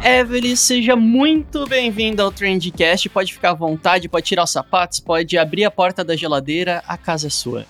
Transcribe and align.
Evelyn, 0.04 0.56
seja 0.56 0.96
muito 0.96 1.68
bem-vinda 1.68 2.24
ao 2.24 2.32
Trendcast. 2.32 3.08
Pode 3.10 3.34
ficar 3.34 3.52
à 3.52 3.54
vontade, 3.54 4.10
pode 4.10 4.26
tirar 4.26 4.44
os 4.44 4.52
sapatos, 4.52 5.00
pode 5.00 5.38
abrir 5.38 5.64
a 5.64 5.70
porta 5.70 6.04
da 6.04 6.16
geladeira, 6.16 6.84
a 6.88 6.98
casa 6.98 7.28
é 7.28 7.30
sua. 7.30 7.68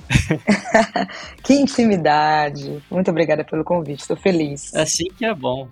que 1.44 1.53
intimidade. 1.53 2.81
Muito 2.90 3.12
obrigada 3.12 3.44
pelo 3.44 3.66
convite, 3.66 4.00
estou 4.00 4.16
feliz. 4.16 4.74
Assim 4.74 5.09
que 5.18 5.25
é 5.25 5.34
bom. 5.34 5.68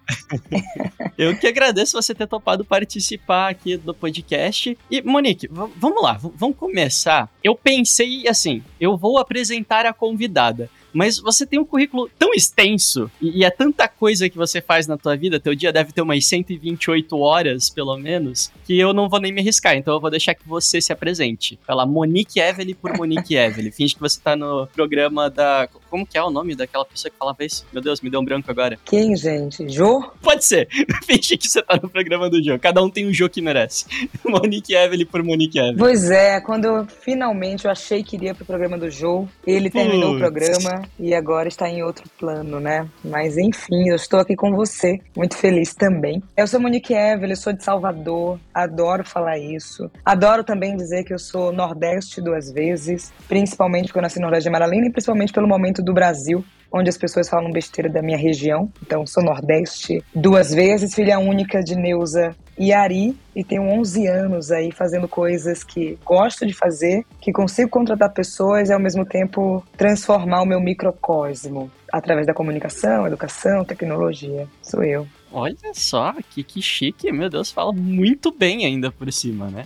Eu 1.17 1.37
que 1.37 1.47
agradeço 1.47 2.01
você 2.01 2.13
ter 2.13 2.27
topado 2.27 2.65
participar 2.65 3.49
aqui 3.49 3.77
do 3.77 3.93
podcast. 3.93 4.77
E, 4.91 5.01
Monique, 5.01 5.47
vamos 5.49 6.03
lá, 6.03 6.19
vamos 6.35 6.57
começar. 6.57 7.29
Eu 7.41 7.55
pensei 7.55 8.27
assim, 8.27 8.61
eu 8.79 8.97
vou 8.97 9.17
apresentar 9.17 9.85
a 9.85 9.93
convidada 9.93 10.69
mas 10.93 11.19
você 11.19 11.45
tem 11.45 11.59
um 11.59 11.65
currículo 11.65 12.09
tão 12.17 12.33
extenso 12.33 13.09
e, 13.21 13.39
e, 13.39 13.43
é 13.43 13.49
tanta 13.49 13.87
coisa 13.87 14.29
que 14.29 14.37
você 14.37 14.61
faz 14.61 14.87
na 14.87 14.97
tua 14.97 15.15
vida, 15.15 15.39
teu 15.39 15.55
dia 15.55 15.71
deve 15.71 15.91
ter 15.91 16.01
umas 16.01 16.25
128 16.25 17.17
horas, 17.17 17.69
pelo 17.69 17.97
menos, 17.97 18.51
que 18.65 18.77
eu 18.77 18.93
não 18.93 19.09
vou 19.09 19.19
nem 19.19 19.31
me 19.31 19.41
arriscar, 19.41 19.75
então 19.75 19.93
eu 19.93 19.99
vou 19.99 20.09
deixar 20.09 20.33
que 20.33 20.47
você 20.47 20.81
se 20.81 20.91
apresente. 20.91 21.59
Fala 21.65 21.85
Monique 21.85 22.39
Evelyn 22.39 22.75
por 22.75 22.95
Monique 22.95 23.35
Evelyn. 23.35 23.71
Finge 23.71 23.95
que 23.95 24.01
você 24.01 24.19
tá 24.19 24.35
no 24.35 24.67
programa 24.67 25.29
da... 25.29 25.67
Como 25.89 26.05
que 26.05 26.17
é 26.17 26.23
o 26.23 26.29
nome 26.29 26.55
daquela 26.55 26.85
pessoa 26.85 27.11
que 27.11 27.17
falava 27.17 27.43
isso? 27.43 27.65
Meu 27.73 27.81
Deus, 27.81 28.01
me 28.01 28.09
deu 28.09 28.19
um 28.19 28.25
branco 28.25 28.49
agora. 28.49 28.77
Quem, 28.85 29.15
gente? 29.15 29.67
Jô? 29.69 30.11
Pode 30.21 30.45
ser. 30.45 30.67
Finge 31.05 31.37
que 31.37 31.47
você 31.47 31.61
tá 31.61 31.79
no 31.81 31.89
programa 31.89 32.29
do 32.29 32.43
Jô. 32.43 32.59
Cada 32.59 32.83
um 32.83 32.89
tem 32.89 33.07
um 33.07 33.13
Jô 33.13 33.27
que 33.29 33.41
merece. 33.41 33.85
Monique 34.23 34.75
Evelyn 34.75 35.05
por 35.05 35.23
Monique 35.23 35.57
Evelyn. 35.57 35.77
Pois 35.77 36.09
é, 36.09 36.39
quando 36.41 36.65
eu, 36.65 36.85
finalmente 36.85 37.65
eu 37.65 37.71
achei 37.71 38.03
que 38.03 38.15
iria 38.15 38.35
pro 38.35 38.45
programa 38.45 38.77
do 38.77 38.89
Jô, 38.89 39.27
ele 39.45 39.69
terminou 39.69 40.15
o 40.15 40.19
programa 40.19 40.78
e 40.99 41.13
agora 41.13 41.47
está 41.47 41.69
em 41.69 41.83
outro 41.83 42.09
plano, 42.17 42.59
né? 42.59 42.87
Mas 43.03 43.37
enfim, 43.37 43.89
eu 43.89 43.95
estou 43.95 44.19
aqui 44.19 44.35
com 44.35 44.51
você, 44.51 44.99
muito 45.15 45.35
feliz 45.35 45.73
também. 45.73 46.21
Eu 46.35 46.47
sou 46.47 46.59
Monique 46.59 46.93
Evelyn, 46.93 47.35
sou 47.35 47.53
de 47.53 47.63
Salvador, 47.63 48.39
adoro 48.53 49.03
falar 49.03 49.37
isso. 49.37 49.89
Adoro 50.03 50.43
também 50.43 50.75
dizer 50.75 51.03
que 51.03 51.13
eu 51.13 51.19
sou 51.19 51.51
Nordeste 51.51 52.21
duas 52.21 52.51
vezes, 52.51 53.11
principalmente 53.27 53.87
porque 53.87 53.99
eu 53.99 54.03
nasci 54.03 54.19
no 54.19 54.23
Nordeste 54.23 54.49
de 54.49 54.51
Maralina 54.51 54.87
e 54.87 54.91
principalmente 54.91 55.33
pelo 55.33 55.47
momento 55.47 55.81
do 55.81 55.93
Brasil 55.93 56.43
onde 56.71 56.89
as 56.89 56.97
pessoas 56.97 57.29
falam 57.29 57.51
besteira 57.51 57.89
da 57.89 58.01
minha 58.01 58.17
região. 58.17 58.71
Então, 58.81 59.05
sou 59.05 59.23
Nordeste 59.23 60.03
duas 60.13 60.53
vezes, 60.53 60.93
filha 60.93 61.19
única 61.19 61.63
de 61.63 61.75
Neuza 61.75 62.35
e 62.57 62.73
Ari, 62.73 63.17
e 63.33 63.43
tenho 63.43 63.63
11 63.63 64.07
anos 64.07 64.51
aí 64.51 64.69
fazendo 64.71 65.07
coisas 65.07 65.63
que 65.63 65.97
gosto 66.03 66.45
de 66.45 66.53
fazer, 66.53 67.05
que 67.21 67.31
consigo 67.31 67.69
contratar 67.69 68.11
pessoas 68.11 68.69
e 68.69 68.73
ao 68.73 68.79
mesmo 68.79 69.05
tempo 69.05 69.63
transformar 69.77 70.41
o 70.41 70.45
meu 70.45 70.59
microcosmo 70.59 71.71
através 71.91 72.27
da 72.27 72.33
comunicação, 72.33 73.07
educação, 73.07 73.63
tecnologia. 73.63 74.45
Sou 74.61 74.83
eu. 74.83 75.07
Olha 75.31 75.55
só, 75.73 76.15
que, 76.31 76.43
que 76.43 76.61
chique, 76.61 77.11
meu 77.11 77.29
Deus, 77.29 77.51
fala 77.51 77.71
muito 77.71 78.31
bem 78.31 78.65
ainda 78.65 78.91
por 78.91 79.11
cima, 79.13 79.47
né? 79.47 79.65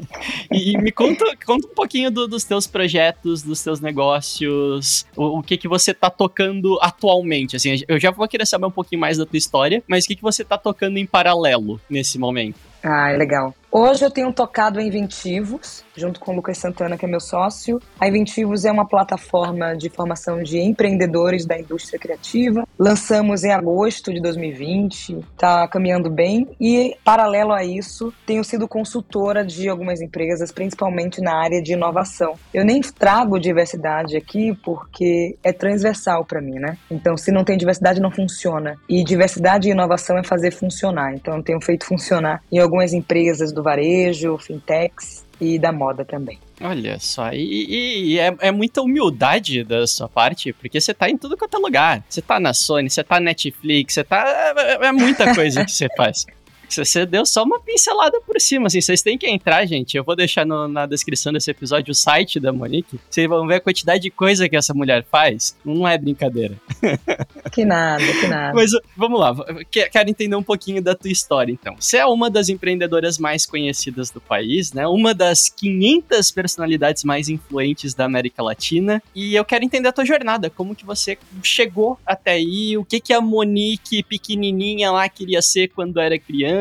e, 0.50 0.76
me 0.78 0.90
conta, 0.90 1.24
conta 1.44 1.68
um 1.68 1.74
pouquinho 1.74 2.10
do, 2.10 2.26
dos 2.26 2.44
teus 2.44 2.66
projetos, 2.66 3.42
dos 3.42 3.62
teus 3.62 3.80
negócios, 3.80 5.06
o, 5.16 5.38
o, 5.38 5.42
que 5.42 5.56
que 5.56 5.68
você 5.68 5.94
tá 5.94 6.10
tocando 6.10 6.78
atualmente, 6.82 7.54
assim, 7.54 7.82
eu 7.86 8.00
já 8.00 8.10
vou 8.10 8.26
querer 8.26 8.46
saber 8.46 8.66
um 8.66 8.70
pouquinho 8.70 9.00
mais 9.00 9.16
da 9.16 9.24
tua 9.24 9.38
história, 9.38 9.82
mas 9.86 10.04
o 10.04 10.08
que 10.08 10.16
que 10.16 10.22
você 10.22 10.44
tá 10.44 10.58
tocando 10.58 10.98
em 10.98 11.06
paralelo 11.06 11.80
nesse 11.88 12.18
momento? 12.18 12.58
Ah, 12.82 13.10
legal. 13.10 13.54
Hoje 13.70 14.04
eu 14.04 14.10
tenho 14.10 14.32
tocado 14.32 14.80
em 14.80 14.86
Inventivos, 14.86 15.84
junto 15.94 16.20
com 16.20 16.32
o 16.32 16.36
Lucas 16.36 16.56
Santana, 16.56 16.96
que 16.96 17.04
é 17.04 17.08
meu 17.08 17.20
sócio. 17.20 17.80
A 18.00 18.08
Inventivos 18.08 18.64
é 18.64 18.70
uma 18.70 18.86
plataforma 18.86 19.76
de 19.76 19.90
formação 19.90 20.42
de 20.42 20.58
empreendedores 20.58 21.44
da 21.44 21.58
indústria 21.58 21.98
criativa. 21.98 22.66
Lançamos 22.78 23.42
em 23.42 23.52
agosto 23.52 24.14
de 24.14 24.20
2020, 24.20 25.18
está 25.18 25.66
caminhando 25.68 26.08
bem. 26.08 26.48
E, 26.60 26.96
paralelo 27.04 27.52
a 27.52 27.64
isso, 27.64 28.14
tenho 28.24 28.44
sido 28.44 28.68
consultora 28.68 29.44
de 29.44 29.68
algumas 29.68 30.00
empresas, 30.00 30.52
principalmente 30.52 31.20
na 31.20 31.36
área 31.36 31.60
de 31.60 31.72
inovação. 31.72 32.34
Eu 32.54 32.64
nem 32.64 32.80
trago 32.80 33.38
diversidade 33.38 34.16
aqui 34.16 34.56
porque 34.64 35.36
é 35.42 35.52
transversal 35.52 36.24
para 36.24 36.40
mim, 36.40 36.58
né? 36.58 36.78
Então, 36.90 37.16
se 37.16 37.32
não 37.32 37.44
tem 37.44 37.58
diversidade, 37.58 38.00
não 38.00 38.10
funciona. 38.10 38.76
E 38.88 39.02
diversidade 39.02 39.68
e 39.68 39.72
inovação 39.72 40.16
é 40.16 40.22
fazer 40.22 40.52
funcionar. 40.52 41.14
Então, 41.14 41.36
eu 41.36 41.42
tenho 41.42 41.60
feito 41.60 41.84
funcionar 41.84 42.42
em 42.50 42.58
algumas 42.58 42.92
empresas 42.92 43.52
do 43.56 43.62
varejo, 43.62 44.38
fintechs 44.38 45.24
e 45.40 45.58
da 45.58 45.72
moda 45.72 46.04
também. 46.04 46.38
Olha 46.60 46.98
só, 46.98 47.32
e, 47.32 48.12
e 48.12 48.18
é, 48.18 48.34
é, 48.40 48.50
muita 48.52 48.80
humildade 48.80 49.64
da 49.64 49.86
sua 49.86 50.08
parte, 50.08 50.52
porque 50.52 50.80
você 50.80 50.94
tá 50.94 51.10
em 51.10 51.16
tudo 51.16 51.36
quanto 51.36 51.56
é 51.56 51.60
lugar. 51.60 52.04
Você 52.08 52.22
tá 52.22 52.38
na 52.38 52.54
Sony, 52.54 52.88
você 52.88 53.02
tá 53.02 53.16
na 53.16 53.26
Netflix, 53.26 53.94
você 53.94 54.04
tá. 54.04 54.24
É, 54.56 54.86
é 54.86 54.92
muita 54.92 55.34
coisa 55.34 55.64
que 55.64 55.72
você 55.72 55.88
faz. 55.96 56.26
Você 56.68 57.06
deu 57.06 57.24
só 57.24 57.42
uma 57.42 57.60
pincelada 57.60 58.20
por 58.20 58.40
cima, 58.40 58.66
assim, 58.66 58.80
vocês 58.80 59.02
têm 59.02 59.16
que 59.18 59.28
entrar, 59.28 59.64
gente. 59.66 59.96
Eu 59.96 60.04
vou 60.04 60.16
deixar 60.16 60.44
no, 60.44 60.68
na 60.68 60.86
descrição 60.86 61.32
desse 61.32 61.50
episódio 61.50 61.92
o 61.92 61.94
site 61.94 62.40
da 62.40 62.52
Monique. 62.52 63.00
Vocês 63.08 63.28
vão 63.28 63.46
ver 63.46 63.56
a 63.56 63.60
quantidade 63.60 64.02
de 64.02 64.10
coisa 64.10 64.48
que 64.48 64.56
essa 64.56 64.74
mulher 64.74 65.04
faz. 65.10 65.56
Não 65.64 65.86
é 65.86 65.96
brincadeira. 65.98 66.56
Que 67.52 67.64
nada, 67.64 68.04
que 68.04 68.26
nada. 68.26 68.52
Mas 68.54 68.70
vamos 68.96 69.18
lá, 69.18 69.34
quero 69.70 70.10
entender 70.10 70.36
um 70.36 70.42
pouquinho 70.42 70.82
da 70.82 70.94
tua 70.94 71.10
história, 71.10 71.52
então. 71.52 71.76
Você 71.78 71.96
é 71.96 72.06
uma 72.06 72.28
das 72.28 72.48
empreendedoras 72.48 73.18
mais 73.18 73.46
conhecidas 73.46 74.10
do 74.10 74.20
país, 74.20 74.72
né? 74.72 74.86
Uma 74.86 75.14
das 75.14 75.48
500 75.48 76.30
personalidades 76.32 77.04
mais 77.04 77.28
influentes 77.28 77.94
da 77.94 78.04
América 78.04 78.42
Latina. 78.42 79.02
E 79.14 79.34
eu 79.34 79.44
quero 79.44 79.64
entender 79.64 79.88
a 79.88 79.92
tua 79.92 80.04
jornada, 80.04 80.50
como 80.50 80.74
que 80.74 80.84
você 80.84 81.16
chegou 81.42 81.98
até 82.04 82.32
aí, 82.32 82.76
o 82.76 82.84
que 82.84 83.00
que 83.00 83.12
a 83.12 83.20
Monique 83.20 84.02
pequenininha 84.02 84.90
lá 84.90 85.08
queria 85.08 85.40
ser 85.40 85.68
quando 85.68 85.98
era 85.98 86.18
criança, 86.18 86.55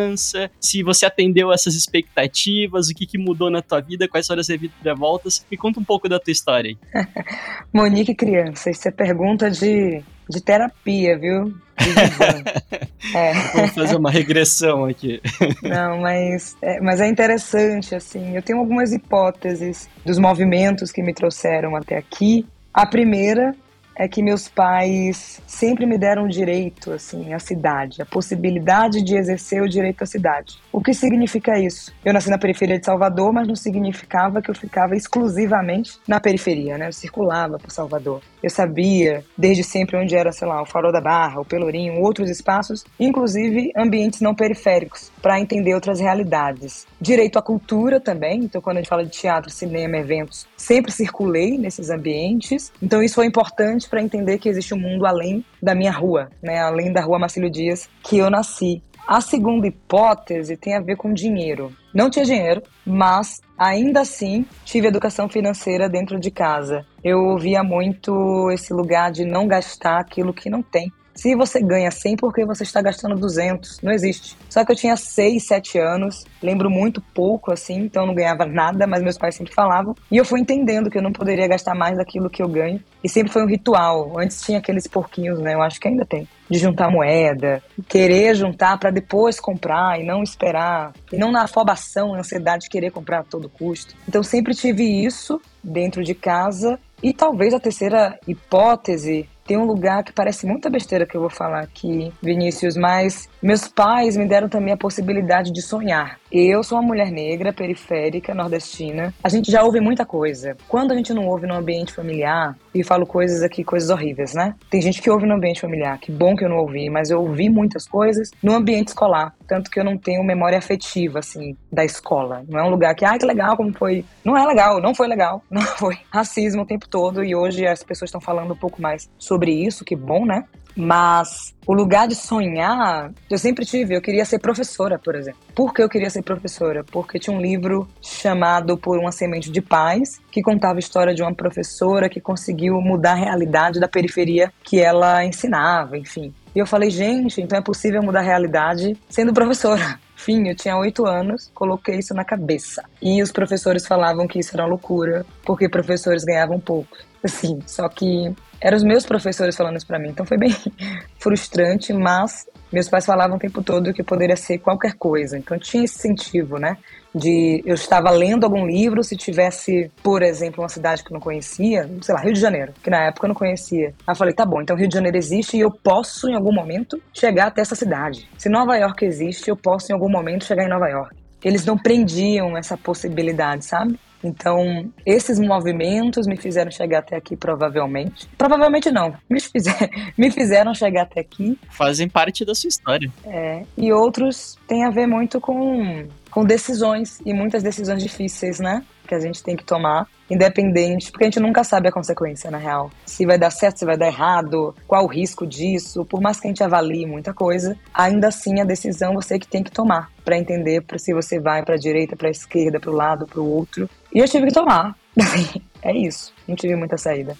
se 0.60 0.84
você 0.84 1.06
atendeu 1.06 1.52
essas 1.52 1.76
expectativas, 1.76 2.90
o 2.90 2.94
que 2.94 3.06
que 3.06 3.18
mudou 3.18 3.50
na 3.50 3.62
tua 3.62 3.82
vida, 3.82 4.08
quais 4.08 4.28
foram 4.28 4.42
as 4.42 4.50
reviravoltas. 4.50 5.46
Me 5.50 5.58
conta 5.58 5.80
um 5.80 5.84
pouco 5.84 6.10
da 6.10 6.20
tua 6.20 6.32
história 6.32 6.70
aí. 6.70 6.78
Monique 7.74 8.16
criança, 8.16 8.70
isso 8.70 8.88
é 8.88 8.92
pergunta 8.92 9.50
de, 9.50 10.02
de 10.30 10.42
terapia, 10.42 11.18
viu? 11.18 11.54
é. 13.14 13.34
Vamos 13.54 13.72
fazer 13.72 13.96
uma 13.96 14.10
regressão 14.10 14.86
aqui. 14.86 15.22
Não, 15.62 16.00
mas 16.00 16.56
é, 16.62 16.80
mas 16.82 17.02
é 17.02 17.08
interessante, 17.08 17.94
assim. 17.94 18.36
Eu 18.36 18.42
tenho 18.42 18.60
algumas 18.60 18.92
hipóteses 18.94 19.90
dos 20.06 20.18
movimentos 20.18 20.92
que 20.92 21.04
me 21.04 21.14
trouxeram 21.14 21.76
até 21.76 21.98
aqui. 21.98 22.46
A 22.74 22.86
primeira 22.86 23.56
é 23.96 24.08
que 24.08 24.22
meus 24.22 24.48
pais 24.48 25.42
sempre 25.48 25.86
me 25.86 25.98
deram 25.98 26.28
direito, 26.28 26.92
assim, 26.92 27.34
à 27.34 27.40
cidade, 27.40 28.02
a 28.02 28.06
possibilidade 28.06 29.04
de 29.04 29.16
exercer 29.16 29.62
o 29.62 29.70
direito 29.70 30.04
à 30.04 30.06
cidade. 30.06 30.58
O 30.72 30.82
que 30.82 30.94
significa 30.94 31.60
isso? 31.60 31.94
Eu 32.04 32.14
nasci 32.14 32.30
na 32.30 32.38
periferia 32.38 32.78
de 32.78 32.86
Salvador, 32.86 33.32
mas 33.32 33.48
não 33.48 33.56
significava 33.56 34.42
que 34.42 34.52
eu 34.52 34.56
ficava 34.56 34.96
exclusivamente 34.96 35.98
na 36.08 36.20
periferia, 36.20 36.78
né? 36.78 36.88
Eu 36.88 36.94
circulava 36.94 37.58
por 37.58 37.72
Salvador. 37.72 38.22
Eu 38.44 38.50
sabia 38.50 39.24
desde 39.38 39.64
sempre 39.64 39.98
onde 39.98 40.16
era, 40.16 40.32
sei 40.32 40.48
lá, 40.48 40.62
o 40.62 40.66
Farol 40.66 40.92
da 40.92 41.02
Barra, 41.02 41.42
o 41.42 41.46
Pelourinho, 41.46 42.02
outros 42.02 42.30
espaços, 42.30 42.84
inclusive 43.00 43.72
ambientes 43.76 44.22
não 44.22 44.36
periféricos, 44.36 45.12
para 45.26 45.40
entender 45.40 45.74
outras 45.74 46.00
realidades. 46.00 46.86
Direito 47.02 47.40
à 47.40 47.42
cultura 47.42 48.00
também, 48.00 48.42
então 48.42 48.62
quando 48.62 48.78
a 48.78 48.80
gente 48.82 48.90
fala 48.90 49.04
de 49.04 49.10
teatro, 49.10 49.50
cinema, 49.50 49.98
eventos, 49.98 50.46
sempre 50.56 50.92
circulei 50.92 51.58
nesses 51.58 51.90
ambientes. 51.90 52.72
Então 52.80 53.02
isso 53.02 53.16
foi 53.16 53.26
importante 53.26 53.90
para 53.90 54.04
entender 54.04 54.38
que 54.38 54.48
existe 54.48 54.76
um 54.76 54.80
mundo 54.80 55.04
além 55.04 55.44
da 55.60 55.74
minha 55.74 55.92
rua, 55.92 56.30
né? 56.44 56.60
Além 56.60 56.94
da 56.94 57.02
rua 57.02 57.18
Marcílio 57.18 57.50
Dias 57.50 57.90
que 58.04 58.20
eu 58.20 58.30
nasci. 58.30 58.84
A 59.08 59.20
segunda 59.20 59.66
hipótese 59.66 60.58
tem 60.58 60.76
a 60.76 60.80
ver 60.80 60.96
com 60.96 61.12
dinheiro. 61.12 61.72
Não 61.92 62.08
tinha 62.08 62.24
dinheiro, 62.24 62.62
mas 62.86 63.42
ainda 63.58 64.02
assim 64.02 64.46
tive 64.64 64.90
educação 64.90 65.28
financeira 65.28 65.90
dentro 65.90 66.20
de 66.20 66.30
casa. 66.30 66.86
Eu 67.04 67.18
ouvia 67.20 67.64
muito 67.64 68.52
esse 68.52 68.72
lugar 68.72 69.12
de 69.12 69.26
não 69.26 69.48
gastar 69.48 70.00
aquilo 70.00 70.32
que 70.36 70.52
não 70.52 70.62
tem. 70.62 70.92
Se 71.16 71.34
você 71.34 71.62
ganha 71.62 71.90
100, 71.90 72.18
por 72.18 72.34
que 72.34 72.46
você 72.46 72.64
está 72.64 72.82
gastando 72.82 73.16
200? 73.16 73.80
Não 73.82 73.94
existe. 73.94 74.38
Só 74.50 74.66
que 74.66 74.74
eu 74.74 74.76
tinha 74.76 74.98
6, 74.98 75.48
7 75.48 75.80
anos, 75.80 76.26
lembro 76.44 76.70
muito 76.70 77.02
pouco 77.02 77.54
assim, 77.54 77.84
então 77.84 78.06
não 78.06 78.14
ganhava 78.14 78.46
nada, 78.46 78.86
mas 78.86 79.02
meus 79.02 79.18
pais 79.18 79.34
sempre 79.34 79.54
falavam. 79.54 79.96
E 80.12 80.18
eu 80.18 80.26
fui 80.26 80.42
entendendo 80.42 80.90
que 80.90 80.98
eu 80.98 81.02
não 81.02 81.14
poderia 81.14 81.48
gastar 81.48 81.74
mais 81.74 81.98
daquilo 81.98 82.30
que 82.30 82.44
eu 82.44 82.50
ganho. 82.50 82.84
E 83.02 83.08
sempre 83.08 83.32
foi 83.32 83.44
um 83.44 83.48
ritual. 83.48 84.20
Antes 84.20 84.42
tinha 84.42 84.58
aqueles 84.58 84.88
porquinhos, 84.88 85.40
né? 85.40 85.54
Eu 85.54 85.62
acho 85.62 85.80
que 85.80 85.88
ainda 85.88 86.06
tem. 86.06 86.28
De 86.50 86.60
juntar 86.60 86.92
moeda, 86.92 87.64
querer 87.88 88.36
juntar 88.36 88.78
para 88.78 88.92
depois 88.92 89.40
comprar 89.40 90.00
e 90.00 90.06
não 90.06 90.22
esperar. 90.22 90.92
E 91.14 91.18
não 91.18 91.32
na 91.32 91.44
afobação, 91.44 92.12
na 92.12 92.20
ansiedade 92.20 92.64
de 92.64 92.70
querer 92.70 92.92
comprar 92.92 93.20
a 93.20 93.24
todo 93.24 93.50
custo. 93.50 93.96
Então 94.08 94.22
sempre 94.22 94.54
tive 94.54 94.84
isso 94.84 95.42
dentro 95.64 96.04
de 96.04 96.14
casa. 96.14 96.78
E 97.02 97.14
talvez 97.14 97.54
a 97.54 97.60
terceira 97.60 98.20
hipótese 98.28 99.30
tem 99.46 99.58
um 99.58 99.66
lugar 99.66 100.04
que 100.04 100.12
parece 100.12 100.46
muita 100.46 100.70
besteira 100.70 101.06
que 101.06 101.16
eu 101.16 101.22
vou 101.22 101.30
falar 101.30 101.62
aqui, 101.62 102.12
Vinícius, 102.22 102.76
mas 102.76 103.30
meus 103.46 103.68
pais 103.68 104.18
me 104.18 104.28
deram 104.28 104.50
também 104.50 104.74
a 104.74 104.78
possibilidade 104.78 105.52
de 105.52 105.62
sonhar. 105.62 106.20
Eu 106.32 106.64
sou 106.64 106.80
uma 106.80 106.88
mulher 106.88 107.12
negra, 107.12 107.54
periférica, 107.54 108.34
nordestina. 108.34 109.14
A 109.24 109.30
gente 109.30 109.52
já 109.52 109.62
ouve 109.62 109.80
muita 109.80 110.04
coisa. 110.04 110.58
Quando 110.68 110.94
a 110.94 110.96
gente 110.96 111.14
não 111.14 111.28
ouve 111.28 111.46
no 111.46 111.54
ambiente 111.54 111.94
familiar, 111.94 112.58
e 112.74 112.84
falo 112.84 113.06
coisas 113.06 113.44
aqui, 113.44 113.64
coisas 113.64 113.92
horríveis, 113.92 114.34
né? 114.34 114.56
Tem 114.70 114.82
gente 114.82 115.00
que 115.00 115.10
ouve 115.10 115.28
no 115.28 115.36
ambiente 115.36 115.62
familiar, 115.62 115.98
que 116.00 116.12
bom 116.12 116.36
que 116.36 116.44
eu 116.44 116.50
não 116.50 116.58
ouvi, 116.58 116.90
mas 116.90 117.10
eu 117.10 117.22
ouvi 117.22 117.48
muitas 117.48 117.88
coisas 117.88 118.32
no 118.42 118.54
ambiente 118.54 118.90
escolar. 118.90 119.34
Tanto 119.48 119.70
que 119.70 119.80
eu 119.80 119.84
não 119.84 119.96
tenho 119.96 120.24
memória 120.24 120.58
afetiva, 120.58 121.20
assim, 121.20 121.56
da 121.72 121.86
escola. 121.86 122.44
Não 122.50 122.60
é 122.60 122.64
um 122.64 122.70
lugar 122.70 122.94
que, 122.96 123.06
ai, 123.06 123.18
que 123.18 123.26
legal, 123.26 123.56
como 123.56 123.72
foi. 123.78 124.04
Não 124.24 124.36
é 124.36 124.46
legal, 124.46 124.82
não 124.82 124.94
foi 124.94 125.08
legal, 125.08 125.42
não 125.50 125.62
foi. 125.62 125.98
Racismo 126.12 126.64
o 126.64 126.66
tempo 126.66 126.90
todo, 126.90 127.24
e 127.24 127.36
hoje 127.36 127.66
as 127.66 127.84
pessoas 127.84 128.10
estão 128.10 128.20
falando 128.20 128.54
um 128.54 128.58
pouco 128.58 128.82
mais 128.82 129.10
sobre 129.18 129.52
isso, 129.52 129.86
que 129.86 129.96
bom, 129.96 130.26
né? 130.26 130.44
Mas 130.76 131.56
o 131.66 131.74
lugar 131.74 132.08
de 132.08 132.16
sonhar, 132.16 133.12
eu 133.30 133.38
sempre 133.38 133.66
tive. 133.66 133.96
Eu 133.96 134.02
queria 134.02 134.26
ser 134.26 134.40
professora, 134.40 135.00
por 135.00 135.16
exemplo. 135.16 135.40
Por 135.56 135.74
que 135.74 135.82
eu 135.82 135.90
queria 135.90 136.10
ser 136.10 136.22
professora? 136.22 136.84
Porque 136.84 137.18
tinha 137.18 137.36
um 137.36 137.42
livro 137.42 137.88
chamado 138.02 138.78
Por 138.78 139.00
uma 139.00 139.12
Semente 139.12 139.52
de 139.52 139.62
Paz, 139.62 140.20
que 140.32 140.42
contava 140.42 140.76
a 140.76 140.80
história 140.80 141.14
de 141.14 141.22
uma 141.22 141.34
professora 141.34 142.10
que 142.10 142.20
conseguiu 142.20 142.80
mudar 142.82 143.14
a 143.14 143.16
realidade 143.16 143.80
da 143.80 143.88
periferia 143.88 144.52
que 144.64 144.80
ela 144.80 145.24
ensinava, 145.26 145.98
enfim. 145.98 146.34
E 146.56 146.60
eu 146.60 146.66
falei, 146.66 146.90
gente, 146.90 147.42
então 147.42 147.60
é 147.60 147.62
possível 147.62 148.02
mudar 148.02 148.20
a 148.20 148.24
realidade 148.24 148.98
sendo 149.10 149.34
professora. 149.34 150.00
Enfim, 150.16 150.48
eu 150.48 150.56
tinha 150.56 150.78
oito 150.78 151.06
anos, 151.06 151.52
coloquei 151.54 152.00
isso 152.00 152.14
na 152.14 152.24
cabeça. 152.24 152.84
E 153.02 153.22
os 153.22 153.34
professores 153.34 153.86
falavam 153.86 154.26
que 154.26 154.40
isso 154.40 154.56
era 154.56 154.66
loucura, 154.66 155.26
porque 155.44 155.68
professores 155.68 156.24
ganhavam 156.24 156.58
pouco. 156.58 156.98
Assim, 157.26 157.60
só 157.66 157.90
que 157.90 158.32
eram 158.62 158.78
os 158.78 158.84
meus 158.84 159.06
professores 159.06 159.56
falando 159.56 159.78
isso 159.78 159.88
para 159.88 160.00
mim. 160.00 160.10
Então 160.10 160.26
foi 160.26 160.38
bem 160.38 160.56
frustrante, 161.20 161.92
mas 161.92 162.48
meus 162.72 162.88
pais 162.88 163.06
falavam 163.06 163.38
o 163.38 163.40
tempo 163.40 163.64
todo 163.64 163.94
que 163.94 164.04
poderia 164.04 164.36
ser 164.36 164.60
qualquer 164.60 164.94
coisa. 164.94 165.38
Então 165.38 165.58
tinha 165.58 165.84
esse 165.84 166.08
incentivo, 166.08 166.58
né? 166.58 166.78
De 167.14 167.64
eu 167.66 167.76
estava 167.76 168.12
lendo 168.12 168.44
algum 168.44 168.66
livro, 168.66 169.04
se 169.04 169.16
tivesse, 169.16 169.90
por 170.04 170.22
exemplo, 170.22 170.62
uma 170.62 170.70
cidade 170.70 171.04
que 171.04 171.12
eu 171.12 171.14
não 171.14 171.22
conhecia, 171.22 171.90
sei 172.02 172.14
lá, 172.14 172.22
Rio 172.22 172.34
de 172.34 172.40
Janeiro, 172.40 172.74
que 172.84 172.90
na 172.90 173.06
época 173.06 173.26
eu 173.26 173.30
não 173.30 173.36
conhecia. 173.36 173.88
Aí 174.06 174.14
eu 174.14 174.16
falei, 174.16 174.34
tá 174.34 174.46
bom, 174.46 174.62
então 174.62 174.76
Rio 174.76 174.88
de 174.88 174.94
Janeiro 174.94 175.18
existe 175.18 175.58
e 175.58 175.62
eu 175.62 175.72
posso 175.72 176.30
em 176.30 176.36
algum 176.36 176.54
momento 176.54 177.02
chegar 177.14 177.48
até 177.48 177.62
essa 177.62 177.76
cidade. 177.76 178.30
Se 178.38 178.50
Nova 178.50 178.76
York 178.76 179.06
existe, 179.06 179.50
eu 179.50 179.56
posso 179.56 179.92
em 179.92 179.94
algum 179.94 180.10
momento 180.10 180.46
chegar 180.46 180.66
em 180.66 180.70
Nova 180.70 180.88
York. 180.90 181.16
Eles 181.44 181.66
não 181.66 181.78
prendiam 181.78 182.58
essa 182.58 182.76
possibilidade, 182.76 183.66
sabe? 183.66 184.00
Então, 184.26 184.92
esses 185.06 185.40
movimentos 185.40 186.26
me 186.26 186.36
fizeram 186.36 186.72
chegar 186.72 187.00
até 187.00 187.16
aqui, 187.16 187.36
provavelmente. 187.36 188.28
Provavelmente 188.38 188.90
não, 188.92 189.14
me, 189.30 189.40
fizer, 189.40 189.90
me 190.18 190.32
fizeram 190.32 190.74
chegar 190.74 191.04
até 191.04 191.22
aqui. 191.22 191.58
Fazem 191.70 192.10
parte 192.10 192.44
da 192.44 192.56
sua 192.56 192.68
história. 192.68 193.12
É, 193.26 193.64
e 193.78 193.94
outros 193.94 194.58
têm 194.68 194.84
a 194.84 194.90
ver 194.90 195.06
muito 195.06 195.40
com, 195.40 196.08
com 196.32 196.44
decisões, 196.44 197.20
e 197.26 197.34
muitas 197.34 197.62
decisões 197.62 198.02
difíceis, 198.02 198.60
né? 198.60 198.84
Que 199.06 199.16
a 199.16 199.20
gente 199.20 199.44
tem 199.44 199.56
que 199.56 199.64
tomar, 199.64 200.08
independente, 200.30 201.12
porque 201.12 201.26
a 201.26 201.28
gente 201.28 201.40
nunca 201.40 201.64
sabe 201.64 201.88
a 201.88 201.92
consequência, 201.92 202.50
na 202.50 202.58
real. 202.58 202.90
Se 203.06 203.26
vai 203.26 203.38
dar 203.38 203.52
certo, 203.52 203.80
se 203.80 203.86
vai 203.86 203.98
dar 203.98 204.08
errado, 204.08 204.76
qual 204.88 205.06
o 205.06 205.08
risco 205.08 205.46
disso, 205.46 206.06
por 206.06 206.22
mais 206.22 206.40
que 206.40 206.48
a 206.48 206.50
gente 206.50 206.64
avalie 206.64 207.06
muita 207.06 207.34
coisa, 207.34 207.78
ainda 207.94 208.28
assim 208.28 208.60
a 208.60 208.66
decisão 208.66 209.14
você 209.14 209.38
que 209.38 209.48
tem 209.48 209.64
que 209.64 209.72
tomar 209.72 210.12
para 210.24 210.38
entender 210.38 210.84
se 210.98 211.14
você 211.14 211.40
vai 211.40 211.64
para 211.64 211.76
direita, 211.76 212.16
para 212.16 212.30
esquerda, 212.30 212.80
para 212.80 212.92
o 212.92 212.96
lado, 212.96 213.28
para 213.28 213.40
o 213.40 213.50
outro. 213.50 213.90
E 214.14 214.20
eu 214.20 214.28
tive 214.28 214.48
que 214.48 214.54
tomar. 214.54 214.96
é 215.82 215.96
isso. 215.96 216.34
Não 216.48 216.56
tive 216.56 216.76
muita 216.76 216.98
saída. 216.98 217.36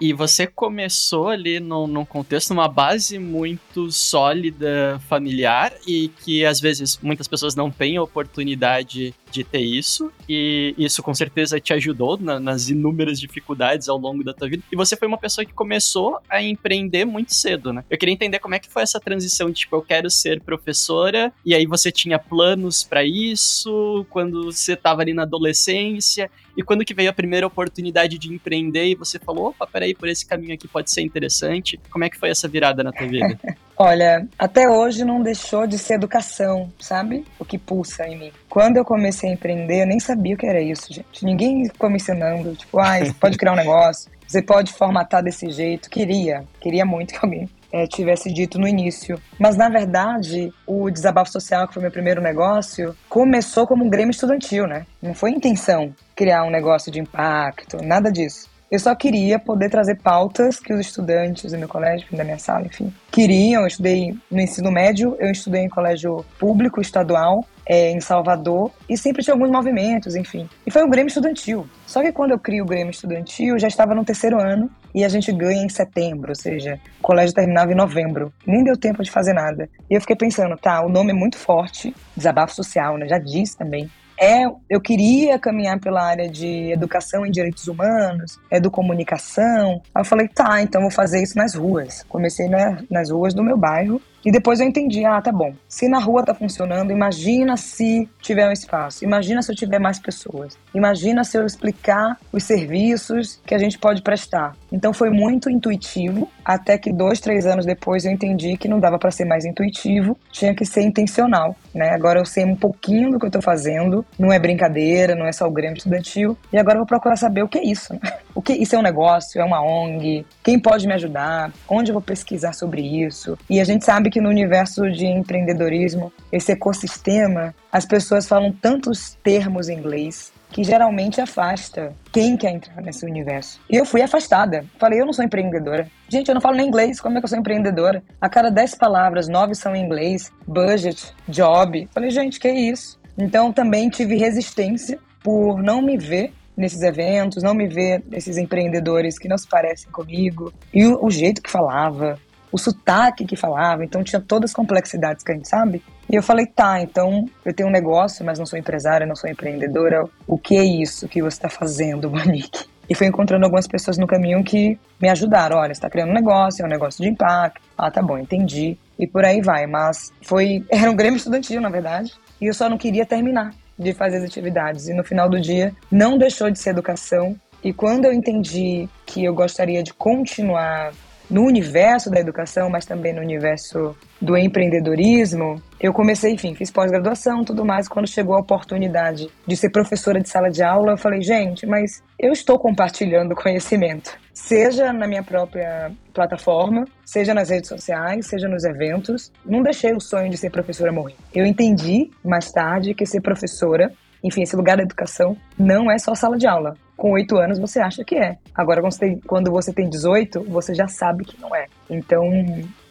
E 0.00 0.12
você 0.12 0.46
começou 0.46 1.28
ali 1.28 1.58
num, 1.58 2.04
contexto, 2.04 2.50
numa 2.50 2.68
base 2.68 3.18
muito 3.18 3.90
sólida 3.90 5.00
familiar 5.08 5.72
e 5.86 6.08
que 6.08 6.44
às 6.44 6.60
vezes 6.60 6.98
muitas 7.02 7.26
pessoas 7.26 7.54
não 7.54 7.70
têm 7.70 7.98
oportunidade 7.98 9.14
de 9.30 9.44
ter 9.44 9.60
isso, 9.60 10.12
e 10.28 10.74
isso 10.78 11.02
com 11.02 11.14
certeza 11.14 11.60
te 11.60 11.72
ajudou 11.72 12.16
na, 12.18 12.38
nas 12.38 12.68
inúmeras 12.68 13.18
dificuldades 13.20 13.88
ao 13.88 13.98
longo 13.98 14.24
da 14.24 14.32
tua 14.32 14.48
vida. 14.48 14.62
E 14.70 14.76
você 14.76 14.96
foi 14.96 15.08
uma 15.08 15.18
pessoa 15.18 15.44
que 15.44 15.52
começou 15.52 16.18
a 16.28 16.42
empreender 16.42 17.04
muito 17.04 17.34
cedo, 17.34 17.72
né? 17.72 17.84
Eu 17.90 17.98
queria 17.98 18.12
entender 18.12 18.38
como 18.38 18.54
é 18.54 18.58
que 18.58 18.70
foi 18.70 18.82
essa 18.82 19.00
transição 19.00 19.50
de, 19.50 19.60
tipo, 19.60 19.76
eu 19.76 19.82
quero 19.82 20.10
ser 20.10 20.40
professora, 20.40 21.32
e 21.44 21.54
aí 21.54 21.66
você 21.66 21.90
tinha 21.90 22.18
planos 22.18 22.84
para 22.84 23.04
isso, 23.04 24.06
quando 24.10 24.46
você 24.46 24.76
tava 24.76 25.02
ali 25.02 25.12
na 25.12 25.22
adolescência, 25.22 26.30
e 26.56 26.62
quando 26.62 26.84
que 26.84 26.94
veio 26.94 27.10
a 27.10 27.12
primeira 27.12 27.46
oportunidade 27.46 28.18
de 28.18 28.32
empreender 28.32 28.86
e 28.86 28.94
você 28.94 29.18
falou, 29.18 29.48
opa, 29.48 29.66
peraí, 29.66 29.94
por 29.94 30.08
esse 30.08 30.24
caminho 30.24 30.54
aqui 30.54 30.66
pode 30.66 30.90
ser 30.90 31.02
interessante. 31.02 31.78
Como 31.90 32.04
é 32.04 32.08
que 32.08 32.16
foi 32.16 32.30
essa 32.30 32.48
virada 32.48 32.82
na 32.82 32.92
tua 32.92 33.06
vida? 33.06 33.38
Olha, 33.78 34.26
até 34.38 34.68
hoje 34.68 35.04
não 35.04 35.22
deixou 35.22 35.66
de 35.66 35.78
ser 35.78 35.94
educação, 35.94 36.72
sabe? 36.80 37.26
O 37.38 37.44
que 37.44 37.58
pulsa 37.58 38.08
em 38.08 38.18
mim. 38.18 38.32
Quando 38.48 38.78
eu 38.78 38.84
comecei 38.84 39.28
a 39.28 39.32
empreender, 39.34 39.82
eu 39.82 39.86
nem 39.86 40.00
sabia 40.00 40.34
o 40.34 40.38
que 40.38 40.46
era 40.46 40.60
isso, 40.60 40.92
gente. 40.92 41.24
Ninguém 41.24 41.66
ficou 41.66 41.90
me 41.90 41.96
ensinando, 41.96 42.54
tipo, 42.54 42.78
ah, 42.78 42.98
você 42.98 43.12
pode 43.12 43.36
criar 43.36 43.52
um 43.52 43.56
negócio, 43.56 44.10
você 44.26 44.40
pode 44.40 44.72
formatar 44.72 45.22
desse 45.22 45.50
jeito. 45.50 45.90
Queria, 45.90 46.42
queria 46.58 46.86
muito 46.86 47.12
que 47.12 47.20
alguém 47.22 47.50
é, 47.70 47.86
tivesse 47.86 48.32
dito 48.32 48.58
no 48.58 48.66
início. 48.66 49.20
Mas, 49.38 49.56
na 49.56 49.68
verdade, 49.68 50.52
o 50.66 50.90
Desabafo 50.90 51.30
Social, 51.30 51.68
que 51.68 51.74
foi 51.74 51.82
meu 51.82 51.92
primeiro 51.92 52.22
negócio, 52.22 52.96
começou 53.10 53.66
como 53.66 53.84
um 53.84 53.90
grêmio 53.90 54.10
estudantil, 54.10 54.66
né? 54.66 54.86
Não 55.02 55.12
foi 55.12 55.30
intenção 55.30 55.94
criar 56.14 56.44
um 56.44 56.50
negócio 56.50 56.90
de 56.90 56.98
impacto, 56.98 57.76
nada 57.82 58.10
disso. 58.10 58.48
Eu 58.68 58.80
só 58.80 58.94
queria 58.96 59.38
poder 59.38 59.70
trazer 59.70 59.96
pautas 59.96 60.58
que 60.58 60.72
os 60.72 60.80
estudantes 60.80 61.52
do 61.52 61.58
meu 61.58 61.68
colégio, 61.68 62.06
da 62.10 62.24
minha 62.24 62.38
sala, 62.38 62.66
enfim, 62.66 62.92
queriam. 63.12 63.62
Eu 63.62 63.68
estudei 63.68 64.12
no 64.28 64.40
ensino 64.40 64.72
médio, 64.72 65.16
eu 65.20 65.30
estudei 65.30 65.62
em 65.62 65.68
colégio 65.68 66.24
público 66.36 66.80
estadual 66.80 67.44
é, 67.64 67.92
em 67.92 68.00
Salvador 68.00 68.72
e 68.88 68.96
sempre 68.96 69.22
tinha 69.22 69.34
alguns 69.34 69.50
movimentos, 69.50 70.16
enfim. 70.16 70.48
E 70.66 70.70
foi 70.70 70.82
o 70.82 70.88
Grêmio 70.88 71.08
Estudantil. 71.08 71.64
Só 71.86 72.02
que 72.02 72.10
quando 72.10 72.32
eu 72.32 72.40
crio 72.40 72.64
o 72.64 72.66
Grêmio 72.66 72.90
Estudantil, 72.90 73.56
já 73.56 73.68
estava 73.68 73.94
no 73.94 74.04
terceiro 74.04 74.40
ano 74.40 74.68
e 74.92 75.04
a 75.04 75.08
gente 75.08 75.30
ganha 75.32 75.64
em 75.64 75.68
setembro, 75.68 76.30
ou 76.30 76.36
seja, 76.36 76.80
o 76.98 77.02
colégio 77.02 77.34
terminava 77.34 77.70
em 77.70 77.76
novembro. 77.76 78.32
Nem 78.44 78.64
deu 78.64 78.76
tempo 78.76 79.00
de 79.02 79.10
fazer 79.12 79.32
nada. 79.32 79.68
E 79.88 79.94
eu 79.94 80.00
fiquei 80.00 80.16
pensando, 80.16 80.56
tá, 80.56 80.84
o 80.84 80.88
nome 80.88 81.12
é 81.12 81.14
muito 81.14 81.38
forte, 81.38 81.94
desabafo 82.16 82.54
social, 82.54 82.98
né? 82.98 83.06
Já 83.06 83.18
diz 83.18 83.54
também 83.54 83.88
é, 84.18 84.44
eu 84.68 84.80
queria 84.80 85.38
caminhar 85.38 85.78
pela 85.78 86.02
área 86.02 86.28
de 86.28 86.72
educação 86.72 87.26
em 87.26 87.30
direitos 87.30 87.68
humanos, 87.68 88.38
educomunicação. 88.50 89.82
Aí 89.94 90.00
eu 90.00 90.04
falei, 90.04 90.28
tá, 90.28 90.62
então 90.62 90.80
vou 90.82 90.90
fazer 90.90 91.22
isso 91.22 91.36
nas 91.36 91.54
ruas. 91.54 92.04
Comecei 92.08 92.48
né, 92.48 92.78
nas 92.90 93.10
ruas 93.10 93.34
do 93.34 93.42
meu 93.42 93.56
bairro 93.56 94.00
e 94.24 94.30
depois 94.30 94.60
eu 94.60 94.66
entendi, 94.66 95.04
ah, 95.04 95.20
tá 95.20 95.30
bom. 95.30 95.52
Se 95.68 95.88
na 95.88 95.98
rua 95.98 96.24
tá 96.24 96.34
funcionando, 96.34 96.90
imagina 96.90 97.56
se 97.56 98.08
tiver 98.20 98.48
um 98.48 98.52
espaço. 98.52 99.04
Imagina 99.04 99.40
se 99.40 99.52
eu 99.52 99.56
tiver 99.56 99.78
mais 99.78 99.98
pessoas. 99.98 100.58
Imagina 100.74 101.22
se 101.22 101.38
eu 101.38 101.46
explicar 101.46 102.18
os 102.32 102.42
serviços 102.42 103.40
que 103.46 103.54
a 103.54 103.58
gente 103.58 103.78
pode 103.78 104.02
prestar. 104.02 104.56
Então 104.72 104.92
foi 104.92 105.10
muito 105.10 105.48
intuitivo, 105.48 106.28
até 106.44 106.76
que 106.76 106.92
dois, 106.92 107.20
três 107.20 107.46
anos 107.46 107.64
depois 107.64 108.04
eu 108.04 108.12
entendi 108.12 108.56
que 108.56 108.68
não 108.68 108.80
dava 108.80 108.98
para 108.98 109.10
ser 109.10 109.24
mais 109.24 109.44
intuitivo, 109.44 110.18
tinha 110.32 110.54
que 110.54 110.64
ser 110.64 110.82
intencional, 110.82 111.54
né? 111.74 111.90
Agora 111.90 112.18
eu 112.18 112.24
sei 112.24 112.44
um 112.44 112.56
pouquinho 112.56 113.10
do 113.10 113.18
que 113.18 113.26
eu 113.26 113.30
tô 113.30 113.40
fazendo, 113.40 114.04
não 114.18 114.32
é 114.32 114.38
brincadeira, 114.38 115.14
não 115.14 115.26
é 115.26 115.32
só 115.32 115.46
o 115.46 115.50
Grêmio 115.50 115.76
Estudantil, 115.76 116.36
e 116.52 116.58
agora 116.58 116.76
eu 116.76 116.80
vou 116.80 116.86
procurar 116.86 117.16
saber 117.16 117.42
o 117.42 117.48
que 117.48 117.58
é 117.58 117.64
isso, 117.64 117.94
né? 117.94 118.00
O 118.36 118.42
que 118.42 118.52
isso 118.52 118.76
é 118.76 118.78
um 118.78 118.82
negócio, 118.82 119.40
é 119.40 119.44
uma 119.44 119.62
ONG, 119.62 120.26
quem 120.44 120.58
pode 120.58 120.86
me 120.86 120.92
ajudar, 120.92 121.50
onde 121.66 121.90
eu 121.90 121.94
vou 121.94 122.02
pesquisar 122.02 122.52
sobre 122.52 122.82
isso. 122.82 123.38
E 123.48 123.58
a 123.58 123.64
gente 123.64 123.82
sabe 123.82 124.10
que 124.10 124.20
no 124.20 124.28
universo 124.28 124.92
de 124.92 125.06
empreendedorismo, 125.06 126.12
esse 126.30 126.52
ecossistema, 126.52 127.54
as 127.72 127.86
pessoas 127.86 128.28
falam 128.28 128.52
tantos 128.52 129.16
termos 129.24 129.70
em 129.70 129.78
inglês 129.78 130.34
que 130.50 130.62
geralmente 130.62 131.18
afasta 131.18 131.94
quem 132.12 132.36
quer 132.36 132.50
entrar 132.50 132.82
nesse 132.82 133.06
universo. 133.06 133.58
E 133.70 133.76
eu 133.76 133.86
fui 133.86 134.02
afastada. 134.02 134.66
Falei, 134.78 135.00
eu 135.00 135.06
não 135.06 135.14
sou 135.14 135.24
empreendedora. 135.24 135.88
Gente, 136.06 136.28
eu 136.28 136.34
não 136.34 136.40
falo 136.42 136.56
nem 136.56 136.68
inglês, 136.68 137.00
como 137.00 137.16
é 137.16 137.20
que 137.20 137.24
eu 137.24 137.28
sou 137.30 137.38
empreendedora? 137.38 138.02
A 138.20 138.28
cada 138.28 138.50
dez 138.50 138.74
palavras, 138.74 139.28
nove 139.28 139.54
são 139.54 139.74
em 139.74 139.82
inglês. 139.82 140.30
Budget, 140.46 141.14
job. 141.26 141.88
Falei, 141.90 142.10
gente, 142.10 142.38
que 142.38 142.50
isso? 142.50 142.98
Então 143.16 143.50
também 143.50 143.88
tive 143.88 144.14
resistência 144.16 144.98
por 145.22 145.62
não 145.62 145.80
me 145.80 145.96
ver 145.96 146.34
nesses 146.56 146.82
eventos, 146.82 147.42
não 147.42 147.54
me 147.54 147.68
ver 147.68 148.02
esses 148.12 148.38
empreendedores 148.38 149.18
que 149.18 149.28
não 149.28 149.36
se 149.36 149.48
parecem 149.48 149.90
comigo. 149.90 150.52
E 150.72 150.86
o, 150.86 151.04
o 151.04 151.10
jeito 151.10 151.42
que 151.42 151.50
falava, 151.50 152.18
o 152.50 152.58
sotaque 152.58 153.24
que 153.24 153.36
falava, 153.36 153.84
então 153.84 154.02
tinha 154.02 154.20
todas 154.20 154.50
as 154.50 154.54
complexidades 154.54 155.22
que 155.22 155.32
a 155.32 155.34
gente 155.34 155.48
sabe. 155.48 155.82
E 156.10 156.14
eu 156.14 156.22
falei, 156.22 156.46
tá, 156.46 156.80
então 156.80 157.26
eu 157.44 157.52
tenho 157.52 157.68
um 157.68 157.72
negócio, 157.72 158.24
mas 158.24 158.38
não 158.38 158.46
sou 158.46 158.58
empresária, 158.58 159.06
não 159.06 159.16
sou 159.16 159.28
empreendedora. 159.28 160.04
O 160.26 160.38
que 160.38 160.56
é 160.56 160.64
isso 160.64 161.08
que 161.08 161.20
você 161.20 161.36
está 161.36 161.48
fazendo, 161.48 162.08
Monique? 162.10 162.66
E 162.88 162.94
fui 162.94 163.08
encontrando 163.08 163.44
algumas 163.44 163.66
pessoas 163.66 163.98
no 163.98 164.06
caminho 164.06 164.44
que 164.44 164.78
me 165.02 165.08
ajudaram. 165.08 165.58
Olha, 165.58 165.74
você 165.74 165.78
está 165.78 165.90
criando 165.90 166.10
um 166.10 166.14
negócio, 166.14 166.62
é 166.62 166.66
um 166.66 166.70
negócio 166.70 167.02
de 167.02 167.10
impacto. 167.10 167.60
Ah, 167.76 167.90
tá 167.90 168.00
bom, 168.00 168.16
entendi. 168.16 168.78
E 168.96 169.08
por 169.08 169.24
aí 169.24 169.40
vai. 169.40 169.66
Mas 169.66 170.12
foi. 170.22 170.64
Era 170.70 170.88
um 170.88 170.94
grêmio 170.94 171.16
estudantil, 171.16 171.60
na 171.60 171.68
verdade. 171.68 172.12
E 172.40 172.46
eu 172.46 172.54
só 172.54 172.68
não 172.68 172.78
queria 172.78 173.04
terminar 173.04 173.52
de 173.78 173.92
fazer 173.92 174.18
as 174.18 174.24
atividades. 174.24 174.88
E 174.88 174.94
no 174.94 175.04
final 175.04 175.28
do 175.28 175.40
dia, 175.40 175.72
não 175.90 176.18
deixou 176.18 176.50
de 176.50 176.58
ser 176.58 176.70
educação. 176.70 177.36
E 177.62 177.72
quando 177.72 178.04
eu 178.04 178.12
entendi 178.12 178.88
que 179.04 179.24
eu 179.24 179.34
gostaria 179.34 179.82
de 179.82 179.92
continuar 179.92 180.92
no 181.30 181.44
universo 181.44 182.10
da 182.10 182.20
educação, 182.20 182.70
mas 182.70 182.86
também 182.86 183.12
no 183.12 183.20
universo 183.20 183.96
do 184.20 184.36
empreendedorismo, 184.36 185.60
eu 185.80 185.92
comecei, 185.92 186.32
enfim, 186.32 186.54
fiz 186.54 186.70
pós-graduação 186.70 187.44
tudo 187.44 187.64
mais. 187.64 187.88
Quando 187.88 188.08
chegou 188.08 188.34
a 188.34 188.40
oportunidade 188.40 189.28
de 189.46 189.56
ser 189.56 189.70
professora 189.70 190.20
de 190.20 190.28
sala 190.28 190.50
de 190.50 190.62
aula, 190.62 190.92
eu 190.92 190.98
falei, 190.98 191.22
gente, 191.22 191.66
mas 191.66 192.02
eu 192.18 192.32
estou 192.32 192.58
compartilhando 192.58 193.34
conhecimento, 193.36 194.16
seja 194.32 194.92
na 194.92 195.06
minha 195.06 195.22
própria 195.22 195.90
plataforma, 196.14 196.84
seja 197.04 197.34
nas 197.34 197.50
redes 197.50 197.68
sociais, 197.68 198.26
seja 198.26 198.48
nos 198.48 198.64
eventos. 198.64 199.30
Não 199.44 199.62
deixei 199.62 199.92
o 199.92 200.00
sonho 200.00 200.30
de 200.30 200.36
ser 200.36 200.50
professora 200.50 200.92
morrer. 200.92 201.16
Eu 201.34 201.44
entendi 201.44 202.10
mais 202.24 202.50
tarde 202.50 202.94
que 202.94 203.04
ser 203.04 203.20
professora 203.20 203.92
enfim, 204.26 204.42
esse 204.42 204.56
lugar 204.56 204.76
da 204.76 204.82
educação 204.82 205.36
não 205.56 205.90
é 205.90 205.98
só 205.98 206.14
sala 206.14 206.36
de 206.36 206.46
aula. 206.48 206.74
Com 206.96 207.12
oito 207.12 207.36
anos 207.36 207.58
você 207.58 207.78
acha 207.78 208.04
que 208.04 208.14
é. 208.16 208.38
Agora, 208.54 208.80
quando 208.80 208.92
você, 208.92 208.98
tem, 208.98 209.20
quando 209.20 209.50
você 209.50 209.72
tem 209.72 209.88
18, 209.88 210.44
você 210.44 210.74
já 210.74 210.88
sabe 210.88 211.24
que 211.24 211.40
não 211.40 211.54
é. 211.54 211.66
Então, 211.90 212.24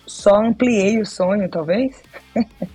só 0.06 0.36
ampliei 0.36 1.00
o 1.00 1.06
sonho, 1.06 1.50
talvez. 1.50 2.02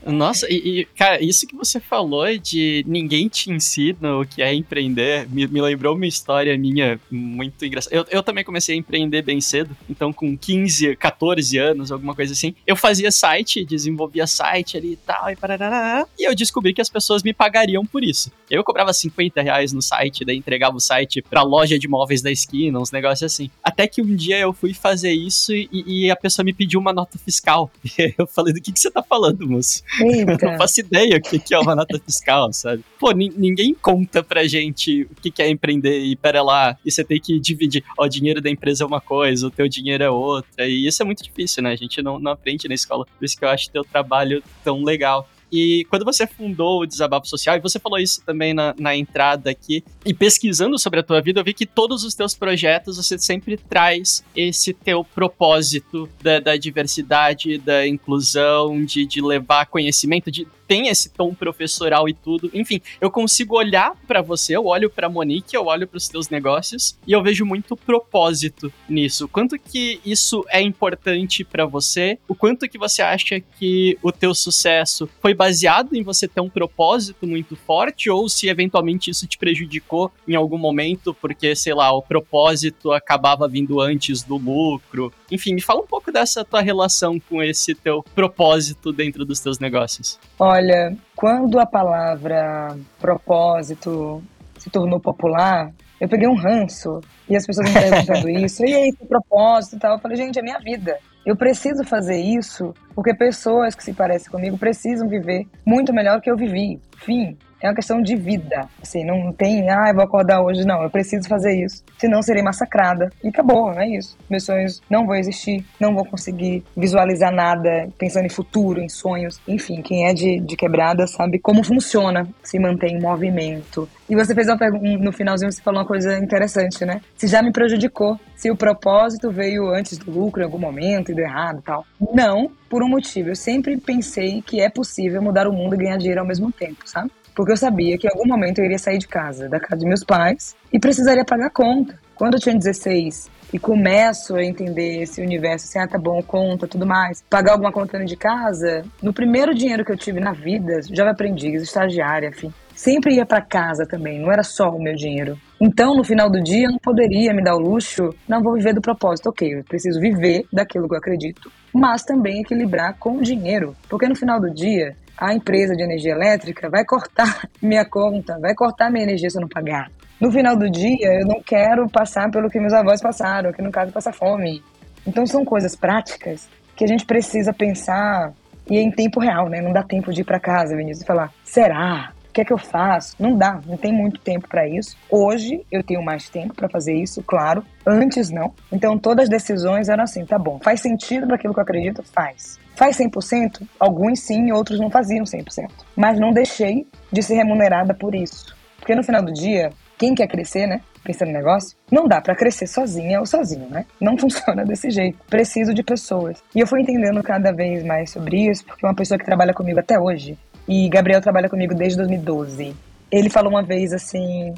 Nossa, 0.07 0.47
e, 0.51 0.81
e, 0.81 0.85
cara, 0.85 1.23
isso 1.23 1.47
que 1.47 1.55
você 1.55 1.79
falou 1.79 2.27
de 2.39 2.85
ninguém 2.87 3.29
te 3.29 3.51
ensina 3.51 4.17
o 4.17 4.27
que 4.27 4.43
é 4.43 4.55
empreender, 4.55 5.29
me, 5.29 5.47
me 5.47 5.61
lembrou 5.61 5.95
uma 5.95 6.07
história 6.07 6.57
minha 6.57 6.99
muito 7.11 7.65
engraçada. 7.65 7.95
Eu, 7.95 8.07
eu 8.11 8.23
também 8.23 8.43
comecei 8.43 8.75
a 8.75 8.79
empreender 8.79 9.23
bem 9.23 9.41
cedo, 9.41 9.77
então 9.89 10.13
com 10.13 10.37
15, 10.37 10.97
14 10.97 11.59
anos, 11.59 11.93
alguma 11.93 12.15
coisa 12.15 12.33
assim. 12.33 12.55
Eu 12.67 12.77
fazia 12.77 13.11
site, 13.11 13.65
desenvolvia 13.65 14.27
site 14.27 14.77
ali 14.77 14.93
e 14.93 14.97
tal, 14.97 15.31
e 15.31 15.37
parará, 15.37 16.07
e 16.19 16.29
eu 16.29 16.35
descobri 16.35 16.73
que 16.73 16.81
as 16.81 16.89
pessoas 16.89 17.23
me 17.23 17.33
pagariam 17.33 17.85
por 17.85 18.03
isso. 18.03 18.33
Eu 18.49 18.65
cobrava 18.65 18.93
50 18.93 19.41
reais 19.43 19.73
no 19.73 19.83
site, 19.83 20.25
daí 20.25 20.37
entregava 20.37 20.77
o 20.77 20.81
site 20.81 21.23
pra 21.23 21.43
loja 21.43 21.79
de 21.79 21.87
móveis 21.87 22.23
da 22.23 22.31
esquina, 22.31 22.81
uns 22.81 22.91
negócios 22.91 23.33
assim. 23.33 23.51
Até 23.63 23.87
que 23.87 24.03
um 24.03 24.17
dia 24.17 24.39
eu 24.39 24.53
fui 24.53 24.73
fazer 24.73 25.13
isso 25.13 25.53
e, 25.53 25.69
e 25.73 26.11
a 26.11 26.17
pessoa 26.17 26.45
me 26.45 26.53
pediu 26.53 26.81
uma 26.81 26.93
nota 26.93 27.19
fiscal. 27.21 27.71
E 28.01 28.15
eu 28.17 28.27
falei, 28.27 28.55
do 28.55 28.61
que, 28.61 28.73
que 28.73 28.81
você 28.81 28.91
tá 28.91 29.03
falando, 29.03 29.47
moço? 29.47 29.83
Eita. 30.01 30.39
Eu 30.47 30.51
não 30.53 30.59
faço 30.59 30.81
ideia 30.81 31.17
o 31.17 31.21
que, 31.21 31.39
que 31.39 31.55
é 31.55 31.59
uma 31.59 31.75
nota 31.75 31.99
fiscal, 31.99 32.53
sabe? 32.53 32.85
Pô, 32.99 33.11
ninguém 33.13 33.75
conta 33.75 34.23
pra 34.23 34.47
gente 34.47 35.03
o 35.03 35.15
que, 35.21 35.31
que 35.31 35.43
é 35.43 35.49
empreender 35.49 36.01
e 36.01 36.17
pera 36.17 36.43
lá, 36.43 36.79
e 36.85 36.91
você 36.91 37.05
tem 37.05 37.21
que 37.21 37.39
dividir. 37.39 37.85
Ó, 37.99 38.05
o 38.05 38.09
dinheiro 38.09 38.41
da 38.41 38.49
empresa 38.49 38.85
é 38.85 38.87
uma 38.87 39.01
coisa, 39.01 39.47
o 39.47 39.51
teu 39.51 39.69
dinheiro 39.69 40.03
é 40.05 40.11
outra. 40.11 40.67
E 40.67 40.87
isso 40.87 41.03
é 41.03 41.05
muito 41.05 41.23
difícil, 41.23 41.63
né? 41.63 41.73
A 41.73 41.77
gente 41.77 42.01
não, 42.01 42.19
não 42.19 42.33
aprende 42.33 42.69
na 42.69 42.75
escola. 42.75 43.05
Por 43.05 43.25
isso 43.25 43.37
que 43.37 43.45
eu 43.45 43.49
acho 43.49 43.71
teu 43.71 43.85
trabalho 43.85 44.43
tão 44.65 44.83
legal. 44.83 45.29
E 45.51 45.85
quando 45.91 46.05
você 46.05 46.27
fundou 46.27 46.83
o 46.83 46.87
Desabafo 46.87 47.27
Social, 47.27 47.57
e 47.57 47.61
você 47.61 47.79
falou 47.79 47.99
isso 47.99 48.23
também 48.25 48.55
na, 48.55 48.75
na 48.79 48.97
entrada 48.97 49.51
aqui, 49.51 49.83
e 50.05 50.15
pesquisando 50.15 50.79
sobre 50.79 51.01
a 51.01 51.03
tua 51.03 51.21
vida, 51.21 51.41
eu 51.41 51.45
vi 51.45 51.53
que 51.53 51.67
todos 51.67 52.05
os 52.05 52.15
teus 52.15 52.35
projetos 52.35 52.97
você 52.97 53.19
sempre 53.19 53.57
traz 53.57 54.25
esse 54.35 54.73
teu 54.73 55.05
propósito 55.05 56.09
da, 56.23 56.39
da 56.39 56.57
diversidade, 56.57 57.59
da 57.59 57.87
inclusão, 57.87 58.85
de, 58.85 59.05
de 59.05 59.21
levar 59.21 59.67
conhecimento, 59.67 60.31
de 60.31 60.47
tem 60.71 60.87
esse 60.87 61.11
tom 61.11 61.35
professoral 61.35 62.09
e 62.09 62.15
tudo. 62.15 62.49
Enfim, 62.55 62.81
eu 63.01 63.11
consigo 63.11 63.57
olhar 63.57 63.97
para 64.07 64.23
você, 64.23 64.55
eu 64.55 64.67
olho 64.67 64.89
para 64.89 65.09
Monique, 65.09 65.57
eu 65.57 65.67
olho 65.67 65.85
para 65.85 65.99
os 65.99 66.07
teus 66.07 66.29
negócios 66.29 66.97
e 67.05 67.11
eu 67.11 67.21
vejo 67.21 67.45
muito 67.45 67.77
propósito 67.77 68.73
nisso. 68.89 69.27
Quanto 69.27 69.59
que 69.59 70.01
isso 70.07 70.45
é 70.49 70.63
importante 70.63 71.43
para 71.43 71.67
você? 71.67 72.21
O 72.29 72.37
quanto 72.37 72.69
que 72.69 72.79
você 72.79 73.03
acha 73.03 73.41
que 73.41 73.99
o 74.01 74.13
teu 74.13 74.33
sucesso 74.33 75.11
foi 75.21 75.35
baseado 75.35 75.97
em 75.97 76.05
você 76.05 76.29
ter 76.29 76.41
um 76.41 76.49
propósito 76.49 77.27
muito 77.27 77.57
forte 77.57 78.09
ou 78.09 78.29
se 78.29 78.47
eventualmente 78.47 79.11
isso 79.11 79.27
te 79.27 79.39
prejudicou 79.39 80.13
em 80.29 80.37
algum 80.37 80.57
momento 80.57 81.13
porque, 81.13 81.57
sei 81.57 81.75
lá, 81.75 81.91
o 81.91 82.01
propósito 82.01 82.93
acabava 82.93 83.49
vindo 83.49 83.81
antes 83.81 84.23
do 84.23 84.37
lucro. 84.37 85.13
Enfim, 85.31 85.55
me 85.55 85.61
fala 85.61 85.81
um 85.81 85.87
pouco 85.87 86.11
dessa 86.11 86.45
tua 86.45 86.61
relação 86.61 87.19
com 87.21 87.43
esse 87.43 87.75
teu 87.75 88.03
propósito 88.15 88.93
dentro 88.93 89.25
dos 89.25 89.41
teus 89.41 89.59
negócios. 89.59 90.19
Olha, 90.39 90.97
quando 91.15 91.59
a 91.59 91.67
palavra 91.67 92.77
propósito 92.99 94.23
se 94.59 94.71
tornou 94.71 95.01
popular, 95.01 95.73
eu 96.01 96.09
peguei 96.09 96.27
um 96.27 96.35
ranço 96.35 97.01
e 97.29 97.37
as 97.37 97.47
pessoas 97.47 97.69
me 97.69 97.81
perguntando 97.81 98.29
isso, 98.45 98.65
e 98.65 98.75
aí, 98.75 98.93
que 98.93 99.07
propósito 99.07 99.77
e 99.77 99.79
tal. 99.79 99.95
Eu 99.97 100.01
falei, 100.01 100.17
gente, 100.17 100.39
é 100.39 100.43
minha 100.43 100.59
vida. 100.59 100.99
Eu 101.25 101.37
preciso 101.37 101.85
fazer 101.85 102.19
isso 102.19 102.75
porque 102.95 103.15
pessoas 103.15 103.75
que 103.75 103.85
se 103.85 103.93
parecem 103.93 104.31
comigo 104.31 104.57
precisam 104.57 105.09
viver 105.09 105.47
muito 105.65 105.93
melhor 105.93 106.21
que 106.21 106.31
eu 106.31 106.37
vivi. 106.37 106.81
Fim. 106.97 107.37
É 107.61 107.69
uma 107.69 107.75
questão 107.75 108.01
de 108.01 108.17
vida. 108.17 108.69
Assim, 108.83 109.05
não 109.05 109.33
tem, 109.33 109.69
ah, 109.71 109.89
eu 109.89 109.95
vou 109.95 110.05
acordar 110.05 110.43
hoje, 110.43 110.65
não, 110.65 110.83
eu 110.83 110.91
preciso 110.91 111.29
fazer 111.29 111.65
isso. 111.65 111.83
Senão 111.99 112.23
serei 112.23 112.43
massacrada. 112.43 113.11
E 113.23 113.29
acabou, 113.29 113.73
é 113.73 113.87
isso. 113.89 114.17
Meus 114.29 114.45
sonhos 114.45 114.81
não 114.89 115.07
vão 115.07 115.17
existir, 115.17 115.65
não 115.79 115.95
vou 115.95 116.05
conseguir 116.05 116.65
visualizar 116.77 117.33
nada, 117.33 117.89
pensando 117.99 118.27
em 118.27 118.31
futuro, 118.31 118.81
em 118.81 118.89
sonhos. 118.89 119.41
Enfim, 119.47 119.83
quem 119.83 120.07
é 120.07 120.15
de, 120.15 120.41
de 120.41 120.57
quebrada 120.57 121.07
sabe 121.07 121.39
como 121.39 121.63
funciona, 121.63 122.27
se 122.43 122.59
mantém 122.59 122.97
em 122.97 123.01
movimento. 123.01 123.89
E 124.09 124.17
você 124.17 124.35
fez 124.35 124.49
uma 124.49 124.59
pergunta, 124.59 124.85
no 124.99 125.13
finalzinho 125.13 125.53
você 125.53 125.63
falou 125.63 125.81
uma 125.81 125.87
coisa 125.87 126.19
interessante, 126.19 126.85
né? 126.85 127.01
Se 127.17 127.29
já 127.29 127.43
me 127.43 127.53
prejudicou, 127.53 128.19
se 128.35 128.51
o 128.51 128.57
propósito 128.57 129.31
veio 129.31 129.69
antes 129.69 129.99
do 129.99 130.11
lucro 130.11 130.41
em 130.41 130.45
algum 130.45 130.59
momento 130.59 131.13
e 131.13 131.15
deu 131.15 131.25
errado 131.25 131.63
tal. 131.65 131.85
Não, 132.13 132.51
por 132.69 132.83
um 132.83 132.89
motivo. 132.89 133.29
Eu 133.29 133.37
sempre 133.37 133.77
pensei 133.77 134.43
que 134.43 134.61
é 134.61 134.69
possível 134.69 135.21
mudar 135.23 135.47
o 135.47 135.53
mundo 135.53 135.75
e 135.75 135.79
ganhar 135.79 135.97
dinheiro 135.97 136.21
ao 136.21 136.27
mesmo 136.27 136.51
tempo, 136.51 136.81
sabe? 136.87 137.11
Porque 137.41 137.53
eu 137.53 137.57
sabia 137.57 137.97
que 137.97 138.07
em 138.07 138.11
algum 138.11 138.29
momento 138.29 138.59
eu 138.59 138.67
iria 138.67 138.79
sair 138.79 138.99
de 138.99 139.09
casa, 139.09 139.49
da 139.49 139.59
casa 139.59 139.81
de 139.81 139.87
meus 139.87 140.05
pais, 140.05 140.55
e 140.71 140.79
precisaria 140.79 141.25
pagar 141.25 141.49
conta. 141.49 141.99
Quando 142.15 142.35
eu 142.35 142.39
tinha 142.39 142.55
16 142.55 143.31
e 143.51 143.59
começo 143.59 144.37
a 144.37 144.45
entender 144.45 145.01
esse 145.01 145.23
universo, 145.23 145.65
assim, 145.65 145.79
ah, 145.79 145.89
tá 145.89 145.97
bom, 145.97 146.23
conta, 146.23 146.69
tudo 146.69 146.87
mais, 146.87 147.25
pagar 147.31 147.53
alguma 147.53 147.73
conta 147.73 148.05
de 148.05 148.15
casa, 148.15 148.85
no 149.03 149.11
primeiro 149.11 149.55
dinheiro 149.55 149.87
que 149.87 149.91
eu 149.91 149.97
tive 149.97 150.21
na 150.21 150.33
vida, 150.33 150.83
jovem 150.83 151.13
aprendiz, 151.13 151.63
estagiária, 151.63 152.29
enfim, 152.29 152.53
sempre 152.75 153.15
ia 153.15 153.25
para 153.25 153.41
casa 153.41 153.87
também, 153.87 154.21
não 154.21 154.31
era 154.31 154.43
só 154.43 154.69
o 154.69 154.79
meu 154.79 154.95
dinheiro. 154.95 155.39
Então, 155.61 155.95
no 155.95 156.03
final 156.03 156.31
do 156.31 156.43
dia, 156.43 156.67
eu 156.67 156.71
não 156.71 156.79
poderia 156.79 157.35
me 157.35 157.45
dar 157.45 157.55
o 157.55 157.59
luxo, 157.59 158.15
não 158.27 158.43
vou 158.43 158.55
viver 158.55 158.73
do 158.73 158.81
propósito, 158.81 159.29
ok, 159.29 159.59
eu 159.59 159.65
preciso 159.65 160.01
viver 160.01 160.47
daquilo 160.51 160.89
que 160.89 160.95
eu 160.95 160.99
acredito, 160.99 161.53
mas 161.73 162.03
também 162.03 162.41
equilibrar 162.41 162.97
com 162.99 163.19
o 163.19 163.23
dinheiro, 163.23 163.77
porque 163.89 164.09
no 164.09 164.17
final 164.17 164.41
do 164.41 164.51
dia, 164.51 164.97
a 165.19 165.35
empresa 165.35 165.75
de 165.77 165.83
energia 165.83 166.13
elétrica 166.13 166.71
vai 166.71 166.83
cortar 166.85 167.47
minha 167.61 167.85
conta, 167.85 168.39
vai 168.41 168.55
cortar 168.55 168.91
minha 168.91 169.05
energia 169.05 169.29
se 169.29 169.37
eu 169.37 169.43
não 169.43 169.49
pagar. 169.49 169.91
No 170.19 170.33
final 170.33 170.57
do 170.57 170.71
dia, 170.71 171.21
eu 171.21 171.27
não 171.27 171.43
quero 171.43 171.89
passar 171.91 172.31
pelo 172.31 172.49
que 172.49 172.59
meus 172.59 172.73
avós 172.73 173.03
passaram, 173.03 173.53
que 173.53 173.61
no 173.61 173.71
caso 173.71 173.93
passar 173.93 174.15
fome. 174.15 174.63
Então 175.07 175.27
são 175.27 175.45
coisas 175.45 175.77
práticas 175.77 176.49
que 176.75 176.85
a 176.85 176.87
gente 176.87 177.05
precisa 177.05 177.53
pensar 177.53 178.33
e 178.71 178.77
é 178.77 178.81
em 178.81 178.91
tempo 178.91 179.19
real, 179.21 179.49
né? 179.49 179.61
Não 179.61 179.73
dá 179.73 179.83
tempo 179.83 180.13
de 180.13 180.21
ir 180.21 180.25
para 180.25 180.39
casa, 180.39 180.77
Vinícius, 180.77 181.03
e 181.03 181.07
falar: 181.07 181.31
será? 181.45 182.13
O 182.31 182.33
que 182.33 182.43
é 182.43 182.45
que 182.45 182.53
eu 182.53 182.59
faço? 182.59 183.17
Não 183.19 183.37
dá, 183.37 183.61
não 183.67 183.77
tem 183.77 183.93
muito 183.93 184.21
tempo 184.21 184.49
para 184.49 184.65
isso. 184.69 184.97
Hoje 185.11 185.67
eu 185.71 185.83
tenho 185.83 186.01
mais 186.01 186.31
tempo 186.31 186.55
para 186.55 186.69
fazer 186.69 186.95
isso, 186.95 187.21
claro. 187.25 187.65
Antes 187.85 188.31
não. 188.31 188.55
Então 188.71 188.97
todas 188.97 189.25
as 189.25 189.29
decisões 189.29 189.89
eram 189.89 190.05
assim, 190.05 190.25
tá 190.25 190.39
bom. 190.39 190.61
Faz 190.63 190.81
sentido 190.81 191.27
para 191.27 191.35
aquilo 191.35 191.53
que 191.53 191.59
eu 191.59 191.65
acredito? 191.65 192.05
Faz. 192.05 192.57
Faz 192.77 192.97
100%? 192.99 193.67
Alguns 193.81 194.21
sim, 194.21 194.53
outros 194.53 194.79
não 194.79 194.89
faziam 194.89 195.25
100%. 195.25 195.71
Mas 195.97 196.21
não 196.21 196.31
deixei 196.31 196.87
de 197.13 197.21
ser 197.21 197.35
remunerada 197.35 197.95
por 197.95 198.15
isso. 198.15 198.57
Porque 198.79 198.95
no 198.95 199.03
final 199.03 199.25
do 199.25 199.33
dia, 199.33 199.73
quem 199.99 200.15
quer 200.15 200.29
crescer, 200.29 200.69
né? 200.69 200.81
Pensando 201.03 201.29
no 201.29 201.35
negócio, 201.35 201.77
não 201.91 202.07
dá 202.07 202.21
para 202.21 202.37
crescer 202.37 202.69
sozinha 202.69 203.19
ou 203.19 203.27
sozinho, 203.27 203.69
né? 203.69 203.87
Não 204.01 204.17
funciona 204.17 204.65
desse 204.65 204.89
jeito. 204.89 205.19
Preciso 205.29 205.75
de 205.75 205.83
pessoas. 205.83 206.41
E 206.55 206.61
eu 206.61 206.67
fui 206.67 206.81
entendendo 206.81 207.21
cada 207.25 207.51
vez 207.53 207.83
mais 207.83 208.11
sobre 208.11 208.49
isso, 208.49 208.65
porque 208.65 208.87
uma 208.87 208.95
pessoa 208.95 209.19
que 209.19 209.25
trabalha 209.25 209.53
comigo 209.53 209.81
até 209.81 209.99
hoje, 209.99 210.39
e 210.69 210.89
Gabriel 210.89 211.21
trabalha 211.21 211.49
comigo 211.49 211.75
desde 211.75 211.99
2012. 211.99 212.75
Ele 213.11 213.31
falou 213.31 213.51
uma 213.51 213.63
vez 213.63 213.93
assim 213.93 214.55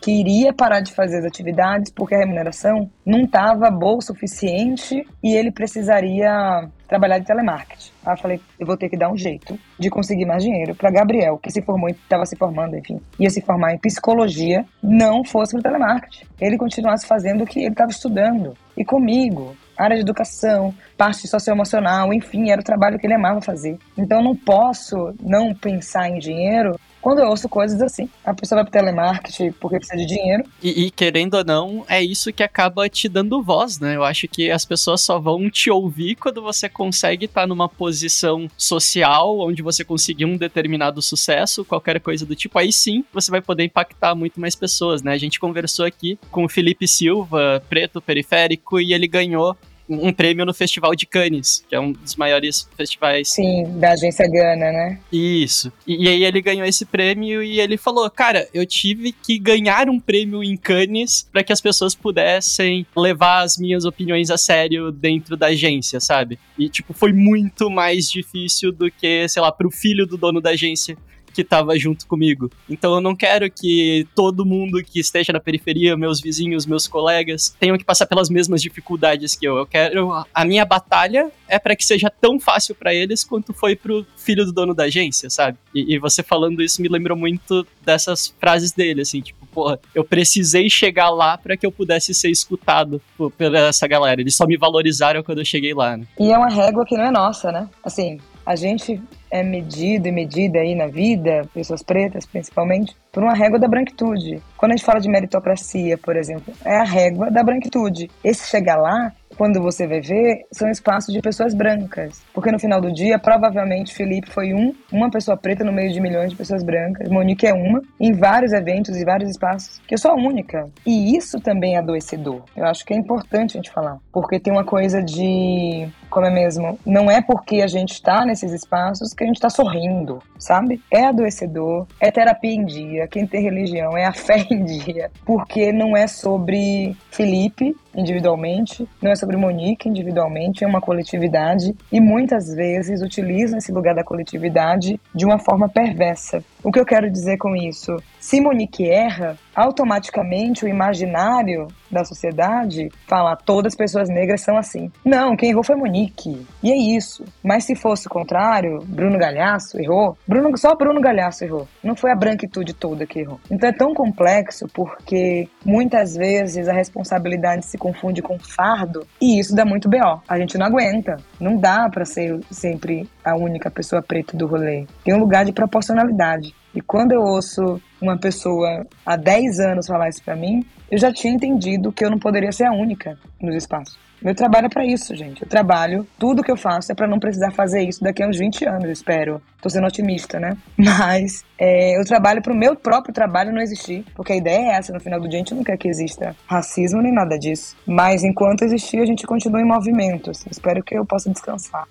que 0.00 0.12
iria 0.12 0.52
parar 0.52 0.80
de 0.80 0.92
fazer 0.92 1.18
as 1.18 1.24
atividades 1.24 1.90
porque 1.90 2.14
a 2.14 2.18
remuneração 2.18 2.88
não 3.04 3.22
estava 3.22 3.70
boa 3.70 3.96
o 3.96 4.02
suficiente 4.02 5.04
e 5.22 5.34
ele 5.34 5.50
precisaria 5.50 6.68
trabalhar 6.86 7.18
de 7.18 7.26
telemarketing. 7.26 7.90
Aí 8.04 8.12
eu 8.12 8.18
falei, 8.18 8.40
eu 8.60 8.66
vou 8.66 8.76
ter 8.76 8.88
que 8.88 8.96
dar 8.96 9.10
um 9.10 9.16
jeito 9.16 9.58
de 9.78 9.90
conseguir 9.90 10.24
mais 10.24 10.42
dinheiro 10.44 10.74
para 10.74 10.90
Gabriel, 10.90 11.38
que 11.38 11.50
se 11.50 11.60
formou, 11.60 11.88
estava 11.88 12.24
se 12.24 12.36
formando, 12.36 12.76
enfim, 12.76 13.00
ia 13.18 13.30
se 13.30 13.40
formar 13.40 13.74
em 13.74 13.78
psicologia, 13.78 14.64
não 14.82 15.24
fosse 15.24 15.54
para 15.54 15.62
telemarketing. 15.62 16.24
Ele 16.40 16.56
continuasse 16.56 17.06
fazendo 17.06 17.42
o 17.42 17.46
que 17.46 17.60
ele 17.60 17.70
estava 17.70 17.90
estudando. 17.90 18.54
E 18.76 18.84
comigo, 18.84 19.56
área 19.76 19.96
de 19.96 20.02
educação, 20.02 20.74
parte 20.96 21.28
socioemocional, 21.28 22.12
enfim, 22.12 22.50
era 22.50 22.60
o 22.60 22.64
trabalho 22.64 22.98
que 22.98 23.06
ele 23.06 23.14
amava 23.14 23.40
fazer. 23.40 23.78
Então 23.96 24.22
não 24.22 24.34
posso 24.34 25.14
não 25.20 25.54
pensar 25.54 26.08
em 26.08 26.18
dinheiro 26.18 26.78
quando 27.06 27.20
eu 27.20 27.28
ouço 27.28 27.48
coisas 27.48 27.80
assim. 27.80 28.08
A 28.24 28.34
pessoa 28.34 28.56
vai 28.56 28.64
pro 28.64 28.72
telemarketing 28.72 29.52
porque 29.60 29.78
precisa 29.78 29.96
de 29.96 30.06
dinheiro. 30.06 30.42
E, 30.60 30.86
e, 30.86 30.90
querendo 30.90 31.34
ou 31.34 31.44
não, 31.44 31.84
é 31.88 32.02
isso 32.02 32.32
que 32.32 32.42
acaba 32.42 32.88
te 32.88 33.08
dando 33.08 33.40
voz, 33.40 33.78
né? 33.78 33.94
Eu 33.94 34.02
acho 34.02 34.26
que 34.26 34.50
as 34.50 34.64
pessoas 34.64 35.02
só 35.02 35.16
vão 35.16 35.48
te 35.48 35.70
ouvir 35.70 36.16
quando 36.16 36.42
você 36.42 36.68
consegue 36.68 37.26
estar 37.26 37.42
tá 37.42 37.46
numa 37.46 37.68
posição 37.68 38.48
social 38.58 39.38
onde 39.38 39.62
você 39.62 39.84
conseguir 39.84 40.24
um 40.24 40.36
determinado 40.36 41.00
sucesso, 41.00 41.64
qualquer 41.64 42.00
coisa 42.00 42.26
do 42.26 42.34
tipo. 42.34 42.58
Aí 42.58 42.72
sim 42.72 43.04
você 43.12 43.30
vai 43.30 43.40
poder 43.40 43.62
impactar 43.62 44.16
muito 44.16 44.40
mais 44.40 44.56
pessoas, 44.56 45.00
né? 45.00 45.12
A 45.12 45.18
gente 45.18 45.38
conversou 45.38 45.86
aqui 45.86 46.18
com 46.32 46.44
o 46.44 46.48
Felipe 46.48 46.88
Silva, 46.88 47.62
preto 47.68 48.00
periférico, 48.00 48.80
e 48.80 48.92
ele 48.92 49.06
ganhou 49.06 49.56
um 49.88 50.12
prêmio 50.12 50.44
no 50.44 50.52
Festival 50.52 50.94
de 50.94 51.06
Cannes, 51.06 51.64
que 51.68 51.74
é 51.74 51.80
um 51.80 51.92
dos 51.92 52.16
maiores 52.16 52.68
festivais. 52.76 53.28
Sim, 53.30 53.78
da 53.78 53.92
agência 53.92 54.28
Gana, 54.28 54.72
né? 54.72 54.98
Isso. 55.12 55.72
E, 55.86 56.04
e, 56.04 56.08
aí 56.08 56.24
ele 56.24 56.40
ganhou 56.40 56.66
esse 56.66 56.84
prêmio 56.84 57.42
e 57.42 57.60
ele 57.60 57.76
falou: 57.76 58.08
Cara, 58.10 58.48
eu 58.52 58.66
tive 58.66 59.12
que 59.12 59.38
ganhar 59.38 59.88
um 59.88 60.00
prêmio 60.00 60.42
em 60.42 60.56
Cannes 60.56 61.28
para 61.30 61.44
que 61.44 61.52
as 61.52 61.60
pessoas 61.60 61.94
pudessem 61.94 62.86
levar 62.96 63.42
as 63.42 63.56
minhas 63.56 63.84
opiniões 63.84 64.30
a 64.30 64.36
sério 64.36 64.90
dentro 64.90 65.36
da 65.36 65.46
agência, 65.46 66.00
sabe? 66.00 66.38
E, 66.58 66.68
tipo, 66.68 66.92
foi 66.92 67.12
muito 67.12 67.70
mais 67.70 68.10
difícil 68.10 68.72
do 68.72 68.90
que, 68.90 69.28
sei 69.28 69.42
lá, 69.42 69.52
pro 69.52 69.70
filho 69.70 70.06
do 70.06 70.16
dono 70.16 70.40
da 70.40 70.50
agência 70.50 70.96
que 71.36 71.42
estava 71.42 71.78
junto 71.78 72.06
comigo. 72.06 72.50
Então 72.68 72.94
eu 72.94 73.00
não 73.00 73.14
quero 73.14 73.50
que 73.50 74.08
todo 74.14 74.46
mundo 74.46 74.82
que 74.82 74.98
esteja 74.98 75.34
na 75.34 75.38
periferia, 75.38 75.96
meus 75.96 76.18
vizinhos, 76.18 76.64
meus 76.64 76.88
colegas, 76.88 77.54
tenham 77.60 77.76
que 77.76 77.84
passar 77.84 78.06
pelas 78.06 78.30
mesmas 78.30 78.62
dificuldades 78.62 79.36
que 79.36 79.46
eu. 79.46 79.56
Eu 79.58 79.66
quero 79.66 80.24
a 80.32 80.44
minha 80.44 80.64
batalha 80.64 81.30
é 81.46 81.58
para 81.58 81.76
que 81.76 81.84
seja 81.84 82.10
tão 82.10 82.40
fácil 82.40 82.74
para 82.74 82.94
eles 82.94 83.22
quanto 83.22 83.52
foi 83.52 83.76
pro 83.76 84.06
filho 84.16 84.46
do 84.46 84.52
dono 84.52 84.74
da 84.74 84.84
agência, 84.84 85.28
sabe? 85.28 85.58
E, 85.74 85.94
e, 85.94 85.98
você 85.98 86.22
falando 86.22 86.62
isso 86.62 86.80
me 86.80 86.88
lembrou 86.88 87.16
muito 87.16 87.66
dessas 87.84 88.34
frases 88.40 88.72
dele, 88.72 89.02
assim, 89.02 89.20
tipo, 89.20 89.46
porra, 89.46 89.78
eu 89.94 90.04
precisei 90.04 90.70
chegar 90.70 91.10
lá 91.10 91.36
para 91.36 91.56
que 91.56 91.66
eu 91.66 91.70
pudesse 91.70 92.14
ser 92.14 92.30
escutado 92.30 93.00
por, 93.16 93.30
pela 93.30 93.58
essa 93.58 93.86
galera. 93.86 94.20
Eles 94.20 94.34
só 94.34 94.46
me 94.46 94.56
valorizaram 94.56 95.22
quando 95.22 95.38
eu 95.38 95.44
cheguei 95.44 95.74
lá, 95.74 95.96
né? 95.96 96.06
E 96.18 96.32
é 96.32 96.38
uma 96.38 96.48
régua 96.48 96.84
que 96.84 96.96
não 96.96 97.04
é 97.04 97.10
nossa, 97.10 97.52
né? 97.52 97.68
Assim, 97.84 98.18
a 98.44 98.56
gente 98.56 99.00
é 99.36 99.42
medido 99.42 100.08
e 100.08 100.12
medida 100.12 100.58
aí 100.58 100.74
na 100.74 100.86
vida, 100.86 101.48
pessoas 101.52 101.82
pretas 101.82 102.26
principalmente, 102.26 102.96
por 103.12 103.22
uma 103.22 103.34
régua 103.34 103.58
da 103.58 103.68
branquitude. 103.68 104.42
Quando 104.56 104.72
a 104.72 104.76
gente 104.76 104.84
fala 104.84 105.00
de 105.00 105.08
meritocracia, 105.08 105.96
por 105.98 106.16
exemplo, 106.16 106.52
é 106.64 106.76
a 106.76 106.84
régua 106.84 107.30
da 107.30 107.42
branquitude. 107.42 108.10
Esse 108.22 108.48
chegar 108.48 108.76
lá 108.76 109.12
quando 109.36 109.60
você 109.60 109.86
vai 109.86 110.00
ver, 110.00 110.46
são 110.50 110.68
espaços 110.68 111.12
de 111.12 111.20
pessoas 111.20 111.54
brancas. 111.54 112.22
Porque 112.32 112.50
no 112.50 112.58
final 112.58 112.80
do 112.80 112.92
dia, 112.92 113.18
provavelmente 113.18 113.94
Felipe 113.94 114.30
foi 114.30 114.52
um, 114.52 114.74
uma 114.92 115.10
pessoa 115.10 115.36
preta 115.36 115.64
no 115.64 115.72
meio 115.72 115.92
de 115.92 116.00
milhões 116.00 116.30
de 116.30 116.36
pessoas 116.36 116.62
brancas. 116.62 117.08
Monique 117.08 117.46
é 117.46 117.52
uma, 117.52 117.82
em 118.00 118.12
vários 118.12 118.52
eventos 118.52 118.96
e 118.96 119.04
vários 119.04 119.30
espaços, 119.30 119.80
que 119.86 119.94
eu 119.94 119.98
sou 119.98 120.10
a 120.10 120.14
única. 120.14 120.68
E 120.84 121.16
isso 121.16 121.40
também 121.40 121.76
é 121.76 121.78
adoecedor. 121.78 122.42
Eu 122.56 122.66
acho 122.66 122.84
que 122.84 122.94
é 122.94 122.96
importante 122.96 123.56
a 123.56 123.58
gente 123.58 123.70
falar. 123.70 123.98
Porque 124.12 124.40
tem 124.40 124.52
uma 124.52 124.64
coisa 124.64 125.02
de 125.02 125.88
como 126.08 126.26
é 126.26 126.30
mesmo, 126.30 126.78
não 126.86 127.10
é 127.10 127.20
porque 127.20 127.60
a 127.60 127.66
gente 127.66 127.92
está 127.92 128.24
nesses 128.24 128.52
espaços 128.52 129.12
que 129.12 129.24
a 129.24 129.26
gente 129.26 129.36
está 129.36 129.50
sorrindo, 129.50 130.22
sabe? 130.38 130.80
É 130.90 131.04
adoecedor, 131.04 131.86
é 132.00 132.10
terapia 132.10 132.54
em 132.54 132.64
dia, 132.64 133.08
quem 133.08 133.26
tem 133.26 133.42
religião 133.42 133.96
é 133.96 134.06
a 134.06 134.12
fé 134.14 134.46
em 134.50 134.64
dia, 134.64 135.10
porque 135.24 135.72
não 135.72 135.96
é 135.96 136.06
sobre 136.06 136.96
Felipe 137.10 137.76
individualmente, 137.96 138.86
não 139.02 139.10
é 139.10 139.16
sobre 139.16 139.36
Monique 139.36 139.88
individualmente, 139.88 140.62
é 140.62 140.66
uma 140.66 140.80
coletividade 140.80 141.74
e 141.90 142.00
muitas 142.00 142.54
vezes 142.54 143.02
utilizam 143.02 143.58
esse 143.58 143.72
lugar 143.72 143.94
da 143.94 144.04
coletividade 144.04 145.00
de 145.14 145.24
uma 145.24 145.38
forma 145.38 145.68
perversa. 145.68 146.44
O 146.62 146.70
que 146.70 146.78
eu 146.78 146.84
quero 146.84 147.10
dizer 147.10 147.38
com 147.38 147.56
isso? 147.56 147.96
Se 148.20 148.40
Monique 148.40 148.88
erra, 148.88 149.38
automaticamente 149.56 150.66
o 150.66 150.68
imaginário 150.68 151.66
da 151.90 152.04
sociedade 152.04 152.90
fala 153.08 153.34
todas 153.34 153.72
as 153.72 153.76
pessoas 153.76 154.08
negras 154.10 154.42
são 154.42 154.58
assim. 154.58 154.92
Não, 155.02 155.34
quem 155.34 155.50
errou 155.50 155.64
foi 155.64 155.76
Monique. 155.76 156.46
E 156.62 156.70
é 156.70 156.76
isso. 156.76 157.24
Mas 157.42 157.64
se 157.64 157.74
fosse 157.74 158.06
o 158.06 158.10
contrário, 158.10 158.80
Bruno 158.84 159.18
Galhaço 159.18 159.80
errou. 159.80 160.18
Bruno, 160.26 160.56
só 160.58 160.74
Bruno 160.74 161.00
Galhaço 161.00 161.44
errou. 161.44 161.66
Não 161.82 161.96
foi 161.96 162.10
a 162.10 162.16
branquitude 162.16 162.74
toda 162.74 163.06
que 163.06 163.20
errou. 163.20 163.40
Então 163.50 163.68
é 163.68 163.72
tão 163.72 163.94
complexo 163.94 164.66
porque 164.74 165.48
muitas 165.64 166.14
vezes 166.14 166.68
a 166.68 166.72
responsabilidade 166.72 167.64
se 167.64 167.78
confunde 167.78 168.20
com 168.20 168.38
fardo 168.38 169.06
e 169.20 169.38
isso 169.38 169.54
dá 169.54 169.64
muito 169.64 169.88
BO. 169.88 170.20
A 170.28 170.38
gente 170.38 170.58
não 170.58 170.66
aguenta. 170.66 171.16
Não 171.40 171.56
dá 171.56 171.88
para 171.88 172.04
ser 172.04 172.38
sempre 172.50 173.08
a 173.24 173.34
única 173.34 173.70
pessoa 173.70 174.02
preta 174.02 174.36
do 174.36 174.46
rolê. 174.46 174.86
Tem 175.02 175.14
um 175.14 175.18
lugar 175.18 175.44
de 175.44 175.52
proporcionalidade. 175.52 176.54
E 176.76 176.80
quando 176.82 177.12
eu 177.12 177.22
ouço 177.22 177.80
uma 178.02 178.18
pessoa 178.18 178.86
há 179.04 179.16
10 179.16 179.60
anos 179.60 179.86
falar 179.86 180.10
isso 180.10 180.22
para 180.22 180.36
mim, 180.36 180.62
eu 180.90 180.98
já 180.98 181.10
tinha 181.10 181.32
entendido 181.32 181.90
que 181.90 182.04
eu 182.04 182.10
não 182.10 182.18
poderia 182.18 182.52
ser 182.52 182.64
a 182.64 182.72
única 182.72 183.18
nos 183.40 183.56
espaços. 183.56 183.98
Meu 184.20 184.34
trabalho 184.34 184.66
é 184.66 184.68
para 184.68 184.84
isso, 184.84 185.14
gente. 185.14 185.42
Eu 185.42 185.48
trabalho, 185.48 186.06
tudo 186.18 186.42
que 186.42 186.50
eu 186.50 186.56
faço 186.56 186.92
é 186.92 186.94
para 186.94 187.06
não 187.06 187.18
precisar 187.18 187.50
fazer 187.50 187.82
isso 187.82 188.02
daqui 188.02 188.22
a 188.22 188.28
uns 188.28 188.38
20 188.38 188.66
anos, 188.66 188.90
espero. 188.90 189.40
Tô 189.60 189.70
sendo 189.70 189.86
otimista, 189.86 190.38
né? 190.38 190.54
Mas 190.76 191.44
é, 191.58 191.98
eu 191.98 192.04
trabalho 192.04 192.42
pro 192.42 192.54
meu 192.54 192.76
próprio 192.76 193.14
trabalho 193.14 193.52
não 193.52 193.62
existir. 193.62 194.04
Porque 194.14 194.34
a 194.34 194.36
ideia 194.36 194.72
é 194.72 194.76
essa, 194.76 194.92
no 194.92 195.00
final 195.00 195.18
do 195.18 195.28
dia 195.28 195.38
a 195.38 195.40
gente 195.40 195.54
não 195.54 195.64
quer 195.64 195.78
que 195.78 195.88
exista 195.88 196.36
racismo 196.46 197.00
nem 197.00 197.12
nada 197.12 197.38
disso. 197.38 197.74
Mas 197.86 198.22
enquanto 198.22 198.64
existir, 198.64 199.00
a 199.00 199.06
gente 199.06 199.26
continua 199.26 199.62
em 199.62 199.66
movimento. 199.66 200.30
Assim. 200.30 200.48
Espero 200.50 200.82
que 200.82 200.94
eu 200.94 201.06
possa 201.06 201.30
descansar. 201.30 201.86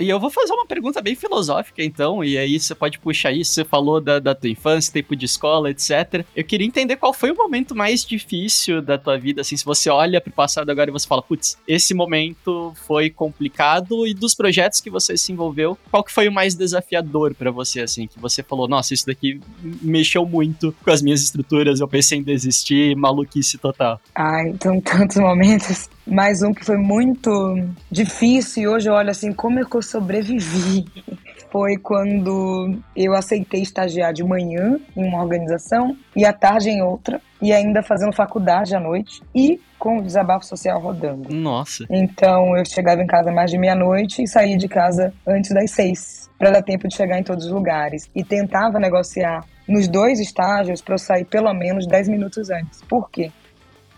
E 0.00 0.08
eu 0.08 0.18
vou 0.18 0.30
fazer 0.30 0.52
uma 0.54 0.66
pergunta 0.66 1.02
bem 1.02 1.14
filosófica, 1.14 1.84
então, 1.84 2.24
e 2.24 2.38
aí 2.38 2.58
você 2.58 2.74
pode 2.74 2.98
puxar 2.98 3.32
isso. 3.32 3.52
Você 3.52 3.64
falou 3.64 4.00
da, 4.00 4.18
da 4.18 4.34
tua 4.34 4.48
infância, 4.48 4.92
tempo 4.92 5.14
de 5.14 5.26
escola, 5.26 5.70
etc. 5.70 6.24
Eu 6.34 6.42
queria 6.42 6.66
entender 6.66 6.96
qual 6.96 7.12
foi 7.12 7.30
o 7.30 7.36
momento 7.36 7.74
mais 7.74 8.04
difícil 8.04 8.80
da 8.80 8.96
tua 8.96 9.18
vida, 9.18 9.42
assim, 9.42 9.56
se 9.56 9.64
você 9.64 9.90
olha 9.90 10.20
pro 10.20 10.32
passado 10.32 10.70
agora 10.70 10.88
e 10.88 10.92
você 10.92 11.06
fala, 11.06 11.22
putz, 11.22 11.58
esse 11.68 11.92
momento 11.92 12.72
foi 12.86 13.10
complicado, 13.10 14.06
e 14.06 14.14
dos 14.14 14.34
projetos 14.34 14.80
que 14.80 14.88
você 14.88 15.16
se 15.16 15.32
envolveu, 15.32 15.76
qual 15.90 16.02
que 16.02 16.12
foi 16.12 16.28
o 16.28 16.32
mais 16.32 16.54
desafiador 16.54 17.34
para 17.34 17.50
você, 17.50 17.80
assim, 17.80 18.06
que 18.06 18.18
você 18.18 18.42
falou, 18.42 18.66
nossa, 18.66 18.94
isso 18.94 19.06
daqui 19.06 19.38
mexeu 19.82 20.24
muito 20.24 20.74
com 20.82 20.90
as 20.90 21.02
minhas 21.02 21.20
estruturas, 21.20 21.80
eu 21.80 21.88
pensei 21.88 22.18
em 22.18 22.22
desistir, 22.22 22.96
maluquice 22.96 23.58
total. 23.58 24.00
Ai, 24.14 24.48
então 24.48 24.80
tantos 24.80 25.18
momentos. 25.18 25.90
Mais 26.10 26.42
um 26.42 26.52
que 26.52 26.64
foi 26.64 26.76
muito 26.76 27.30
difícil 27.88 28.64
e 28.64 28.68
hoje 28.68 28.90
eu 28.90 28.94
olho 28.94 29.10
assim, 29.10 29.32
como 29.32 29.60
é 29.60 29.64
que 29.64 29.76
eu 29.76 29.80
sobrevivi? 29.80 30.84
Foi 31.52 31.76
quando 31.76 32.78
eu 32.94 33.12
aceitei 33.12 33.60
estagiar 33.60 34.12
de 34.12 34.22
manhã 34.22 34.78
em 34.96 35.04
uma 35.04 35.20
organização 35.20 35.96
e 36.14 36.24
à 36.24 36.32
tarde 36.32 36.70
em 36.70 36.80
outra, 36.80 37.20
e 37.42 37.52
ainda 37.52 37.82
fazendo 37.82 38.12
faculdade 38.12 38.74
à 38.74 38.78
noite 38.78 39.20
e 39.34 39.60
com 39.76 39.98
o 39.98 40.02
desabafo 40.02 40.46
social 40.46 40.80
rodando. 40.80 41.34
Nossa. 41.34 41.84
Então 41.90 42.56
eu 42.56 42.64
chegava 42.64 43.02
em 43.02 43.06
casa 43.06 43.32
mais 43.32 43.50
de 43.50 43.58
meia-noite 43.58 44.22
e 44.22 44.28
saía 44.28 44.56
de 44.56 44.68
casa 44.68 45.12
antes 45.26 45.52
das 45.52 45.72
seis, 45.72 46.30
para 46.38 46.52
dar 46.52 46.62
tempo 46.62 46.86
de 46.86 46.94
chegar 46.94 47.18
em 47.18 47.24
todos 47.24 47.46
os 47.46 47.50
lugares. 47.50 48.08
E 48.14 48.22
tentava 48.22 48.78
negociar 48.78 49.44
nos 49.66 49.88
dois 49.88 50.20
estágios 50.20 50.80
para 50.80 50.94
eu 50.94 50.98
sair 50.98 51.24
pelo 51.24 51.52
menos 51.52 51.84
dez 51.84 52.08
minutos 52.08 52.48
antes. 52.48 52.80
Por 52.82 53.10
quê? 53.10 53.32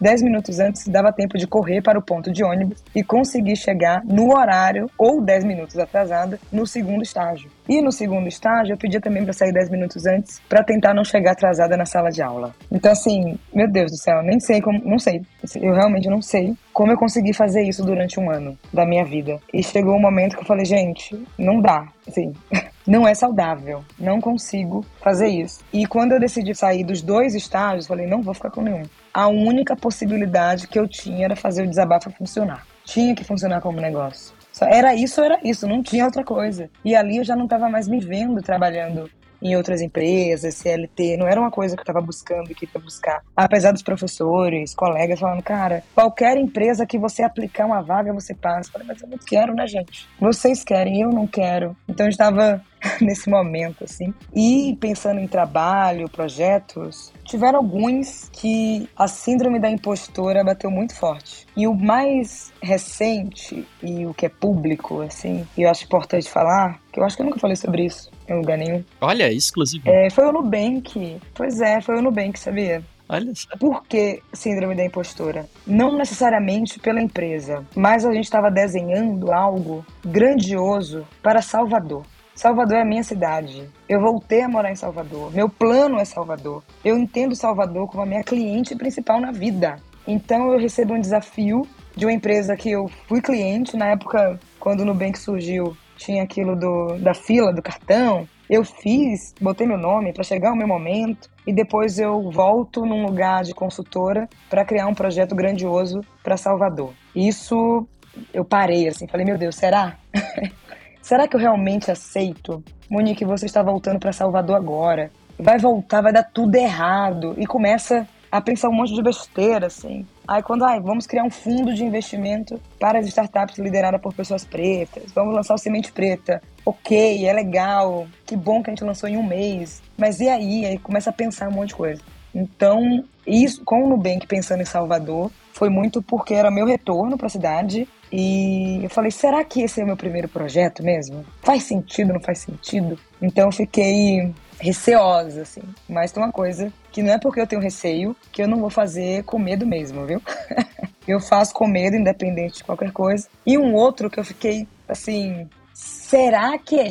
10 0.02 0.22
minutos 0.22 0.58
antes 0.58 0.88
dava 0.88 1.12
tempo 1.12 1.38
de 1.38 1.46
correr 1.46 1.80
para 1.80 1.96
o 1.96 2.02
ponto 2.02 2.32
de 2.32 2.42
ônibus 2.42 2.82
e 2.92 3.04
conseguir 3.04 3.54
chegar 3.54 4.04
no 4.04 4.36
horário 4.36 4.90
ou 4.98 5.22
10 5.22 5.44
minutos 5.44 5.78
atrasada 5.78 6.40
no 6.50 6.66
segundo 6.66 7.02
estágio. 7.02 7.48
E 7.68 7.80
no 7.80 7.92
segundo 7.92 8.26
estágio, 8.26 8.72
eu 8.72 8.76
pedia 8.76 9.00
também 9.00 9.22
para 9.22 9.32
sair 9.32 9.52
10 9.52 9.70
minutos 9.70 10.04
antes 10.04 10.40
para 10.48 10.64
tentar 10.64 10.92
não 10.92 11.04
chegar 11.04 11.32
atrasada 11.32 11.76
na 11.76 11.86
sala 11.86 12.10
de 12.10 12.20
aula. 12.20 12.52
Então, 12.68 12.90
assim, 12.90 13.38
meu 13.54 13.70
Deus 13.70 13.92
do 13.92 13.96
céu, 13.96 14.20
nem 14.24 14.40
sei 14.40 14.60
como. 14.60 14.80
Não 14.84 14.98
sei. 14.98 15.22
Eu 15.54 15.72
realmente 15.72 16.08
não 16.08 16.20
sei 16.20 16.52
como 16.72 16.90
eu 16.90 16.96
consegui 16.96 17.32
fazer 17.32 17.62
isso 17.62 17.84
durante 17.84 18.18
um 18.18 18.28
ano 18.28 18.58
da 18.72 18.84
minha 18.84 19.04
vida. 19.04 19.38
E 19.54 19.62
chegou 19.62 19.94
um 19.94 20.00
momento 20.00 20.34
que 20.34 20.42
eu 20.42 20.46
falei, 20.46 20.64
gente, 20.64 21.16
não 21.38 21.60
dá. 21.60 21.86
Assim, 22.08 22.32
não 22.84 23.06
é 23.06 23.14
saudável. 23.14 23.84
Não 23.96 24.20
consigo 24.20 24.84
fazer 25.00 25.28
isso. 25.28 25.60
E 25.72 25.86
quando 25.86 26.10
eu 26.10 26.18
decidi 26.18 26.56
sair 26.56 26.82
dos 26.82 27.00
dois 27.00 27.36
estágios, 27.36 27.86
falei, 27.86 28.08
não 28.08 28.20
vou 28.20 28.34
ficar 28.34 28.50
com 28.50 28.62
nenhum. 28.62 28.82
A 29.12 29.28
única 29.28 29.76
possibilidade 29.76 30.66
que 30.66 30.78
eu 30.78 30.88
tinha 30.88 31.26
era 31.26 31.36
fazer 31.36 31.64
o 31.64 31.68
desabafo 31.68 32.10
funcionar. 32.10 32.66
Tinha 32.84 33.14
que 33.14 33.24
funcionar 33.24 33.60
como 33.60 33.80
negócio. 33.80 34.34
Só 34.52 34.66
era 34.66 34.94
isso 34.94 35.20
era 35.22 35.38
isso, 35.42 35.66
não 35.66 35.82
tinha 35.82 36.04
outra 36.04 36.24
coisa. 36.24 36.70
E 36.84 36.94
ali 36.94 37.18
eu 37.18 37.24
já 37.24 37.34
não 37.34 37.44
estava 37.44 37.68
mais 37.68 37.88
me 37.88 38.00
vendo 38.00 38.42
trabalhando 38.42 39.10
em 39.42 39.56
outras 39.56 39.80
empresas, 39.80 40.54
CLT, 40.54 41.16
não 41.16 41.26
era 41.26 41.40
uma 41.40 41.50
coisa 41.50 41.74
que 41.74 41.80
eu 41.80 41.82
estava 41.82 42.00
buscando 42.00 42.50
e 42.50 42.54
queria 42.54 42.80
buscar. 42.80 43.22
Apesar 43.36 43.72
dos 43.72 43.82
professores, 43.82 44.72
colegas 44.72 45.18
falando, 45.18 45.42
cara, 45.42 45.82
qualquer 45.94 46.36
empresa 46.36 46.86
que 46.86 46.98
você 46.98 47.22
aplicar 47.22 47.66
uma 47.66 47.82
vaga, 47.82 48.12
você 48.12 48.34
passa. 48.34 48.68
Eu 48.68 48.72
falei, 48.72 48.86
mas 48.86 49.02
eu 49.02 49.08
não 49.08 49.18
quero, 49.18 49.54
né, 49.54 49.66
gente? 49.66 50.08
Vocês 50.20 50.62
querem, 50.62 51.00
eu 51.00 51.10
não 51.10 51.26
quero. 51.26 51.76
Então 51.88 52.06
eu 52.06 52.10
estava 52.10 52.62
nesse 53.00 53.28
momento, 53.28 53.84
assim. 53.84 54.12
E 54.34 54.76
pensando 54.80 55.20
em 55.20 55.26
trabalho, 55.26 56.08
projetos, 56.08 57.12
tiveram 57.24 57.58
alguns 57.58 58.28
que 58.32 58.88
a 58.96 59.08
síndrome 59.08 59.58
da 59.58 59.70
impostora 59.70 60.44
bateu 60.44 60.70
muito 60.70 60.94
forte. 60.94 61.46
E 61.56 61.66
o 61.66 61.74
mais 61.74 62.52
recente 62.62 63.66
e 63.82 64.06
o 64.06 64.14
que 64.14 64.26
é 64.26 64.28
público, 64.28 65.00
assim, 65.02 65.46
e 65.56 65.62
eu 65.62 65.70
acho 65.70 65.84
importante 65.84 66.28
falar, 66.28 66.80
que 66.92 67.00
eu 67.00 67.04
acho 67.04 67.16
que 67.16 67.22
eu 67.22 67.26
nunca 67.26 67.38
falei 67.38 67.56
sobre 67.56 67.84
isso 67.84 68.10
em 68.28 68.34
lugar 68.34 68.58
nenhum. 68.58 68.84
Olha, 69.00 69.32
exclusivo. 69.32 69.88
É, 69.88 70.10
foi 70.10 70.26
o 70.26 70.32
Nubank. 70.32 71.20
Pois 71.34 71.60
é, 71.60 71.80
foi 71.80 71.98
o 71.98 72.02
Nubank, 72.02 72.38
sabia? 72.38 72.82
Olha 73.08 73.34
só. 73.34 73.56
Por 73.58 73.84
que 73.84 74.22
síndrome 74.32 74.74
da 74.74 74.84
impostora? 74.84 75.46
Não 75.66 75.98
necessariamente 75.98 76.78
pela 76.78 77.00
empresa, 77.00 77.62
mas 77.76 78.06
a 78.06 78.12
gente 78.12 78.24
estava 78.24 78.50
desenhando 78.50 79.30
algo 79.30 79.84
grandioso 80.02 81.06
para 81.22 81.42
Salvador. 81.42 82.06
Salvador 82.34 82.78
é 82.78 82.82
a 82.82 82.84
minha 82.84 83.02
cidade. 83.02 83.68
Eu 83.88 84.00
voltei 84.00 84.42
a 84.42 84.48
morar 84.48 84.72
em 84.72 84.76
Salvador. 84.76 85.32
Meu 85.32 85.48
plano 85.48 85.98
é 85.98 86.04
Salvador. 86.04 86.62
Eu 86.84 86.98
entendo 86.98 87.36
Salvador 87.36 87.88
como 87.88 88.02
a 88.02 88.06
minha 88.06 88.24
cliente 88.24 88.74
principal 88.74 89.20
na 89.20 89.30
vida. 89.30 89.76
Então 90.06 90.52
eu 90.52 90.58
recebo 90.58 90.94
um 90.94 91.00
desafio 91.00 91.62
de 91.94 92.06
uma 92.06 92.12
empresa 92.12 92.56
que 92.56 92.70
eu 92.70 92.88
fui 93.06 93.20
cliente 93.20 93.76
na 93.76 93.88
época 93.88 94.40
quando 94.58 94.80
o 94.80 94.84
Nubank 94.84 95.18
surgiu 95.18 95.76
tinha 95.96 96.22
aquilo 96.22 96.56
do, 96.56 96.98
da 96.98 97.14
fila 97.14 97.52
do 97.52 97.62
cartão. 97.62 98.26
Eu 98.50 98.64
fiz, 98.64 99.34
botei 99.40 99.66
meu 99.66 99.78
nome 99.78 100.12
para 100.12 100.24
chegar 100.24 100.52
o 100.52 100.56
meu 100.56 100.66
momento 100.66 101.30
e 101.46 101.52
depois 101.52 101.98
eu 101.98 102.30
volto 102.30 102.84
num 102.84 103.06
lugar 103.06 103.44
de 103.44 103.54
consultora 103.54 104.28
para 104.50 104.64
criar 104.64 104.86
um 104.88 104.94
projeto 104.94 105.34
grandioso 105.34 106.00
para 106.22 106.36
Salvador. 106.36 106.92
Isso 107.14 107.86
eu 108.32 108.44
parei 108.44 108.88
assim, 108.88 109.06
falei, 109.06 109.24
meu 109.24 109.38
Deus, 109.38 109.54
será? 109.56 109.96
será 111.02 111.28
que 111.28 111.36
eu 111.36 111.40
realmente 111.40 111.90
aceito? 111.90 112.64
Monique, 112.88 113.24
você 113.24 113.46
está 113.46 113.62
voltando 113.62 113.98
para 113.98 114.12
Salvador 114.12 114.56
agora. 114.56 115.10
Vai 115.38 115.58
voltar, 115.58 116.00
vai 116.00 116.12
dar 116.12 116.22
tudo 116.22 116.54
errado. 116.54 117.34
E 117.36 117.46
começa 117.46 118.08
a 118.30 118.40
pensar 118.40 118.70
um 118.70 118.74
monte 118.74 118.94
de 118.94 119.02
besteira, 119.02 119.66
assim. 119.66 120.06
Aí 120.26 120.42
quando, 120.42 120.64
ai, 120.64 120.80
vamos 120.80 121.06
criar 121.06 121.24
um 121.24 121.30
fundo 121.30 121.74
de 121.74 121.84
investimento 121.84 122.58
para 122.80 122.98
as 122.98 123.06
startups 123.06 123.58
lideradas 123.58 124.00
por 124.00 124.14
pessoas 124.14 124.42
pretas, 124.42 125.12
vamos 125.12 125.34
lançar 125.34 125.52
o 125.52 125.58
Semente 125.58 125.92
Preta. 125.92 126.40
Ok, 126.64 127.26
é 127.26 127.32
legal, 127.32 128.06
que 128.24 128.34
bom 128.34 128.62
que 128.62 128.70
a 128.70 128.72
gente 128.72 128.84
lançou 128.84 129.06
em 129.06 129.18
um 129.18 129.22
mês. 129.22 129.82
Mas 129.98 130.20
e 130.20 130.30
aí? 130.30 130.64
Aí 130.64 130.78
começa 130.78 131.10
a 131.10 131.12
pensar 131.12 131.48
um 131.48 131.52
monte 131.52 131.68
de 131.68 131.74
coisa. 131.74 132.00
Então, 132.34 133.04
isso, 133.26 133.62
com 133.64 133.84
o 133.84 133.88
Nubank 133.88 134.26
pensando 134.26 134.62
em 134.62 134.66
Salvador, 134.66 135.30
foi 135.52 135.68
muito 135.68 136.00
porque 136.00 136.32
era 136.32 136.50
meu 136.50 136.64
retorno 136.64 137.18
para 137.18 137.26
a 137.26 137.30
cidade. 137.30 137.86
E 138.12 138.80
eu 138.82 138.90
falei, 138.90 139.10
será 139.10 139.42
que 139.42 139.62
esse 139.62 139.80
é 139.80 139.84
o 139.84 139.86
meu 139.86 139.96
primeiro 139.96 140.28
projeto 140.28 140.82
mesmo? 140.82 141.24
Faz 141.42 141.62
sentido, 141.62 142.12
não 142.12 142.20
faz 142.20 142.40
sentido? 142.40 142.98
Então 143.22 143.46
eu 143.46 143.52
fiquei 143.52 144.34
receosa, 144.60 145.42
assim. 145.42 145.62
Mas 145.88 146.12
tem 146.12 146.22
uma 146.22 146.30
coisa 146.30 146.70
que 146.90 147.02
não 147.02 147.14
é 147.14 147.18
porque 147.18 147.40
eu 147.40 147.46
tenho 147.46 147.62
receio 147.62 148.14
que 148.30 148.42
eu 148.42 148.48
não 148.48 148.58
vou 148.58 148.68
fazer 148.68 149.24
com 149.24 149.38
medo 149.38 149.66
mesmo, 149.66 150.04
viu? 150.04 150.20
eu 151.08 151.20
faço 151.20 151.54
com 151.54 151.66
medo, 151.66 151.96
independente 151.96 152.58
de 152.58 152.64
qualquer 152.64 152.92
coisa. 152.92 153.28
E 153.46 153.56
um 153.56 153.74
outro 153.74 154.10
que 154.10 154.20
eu 154.20 154.24
fiquei, 154.24 154.68
assim, 154.86 155.48
será 155.72 156.58
que 156.58 156.78
é 156.78 156.88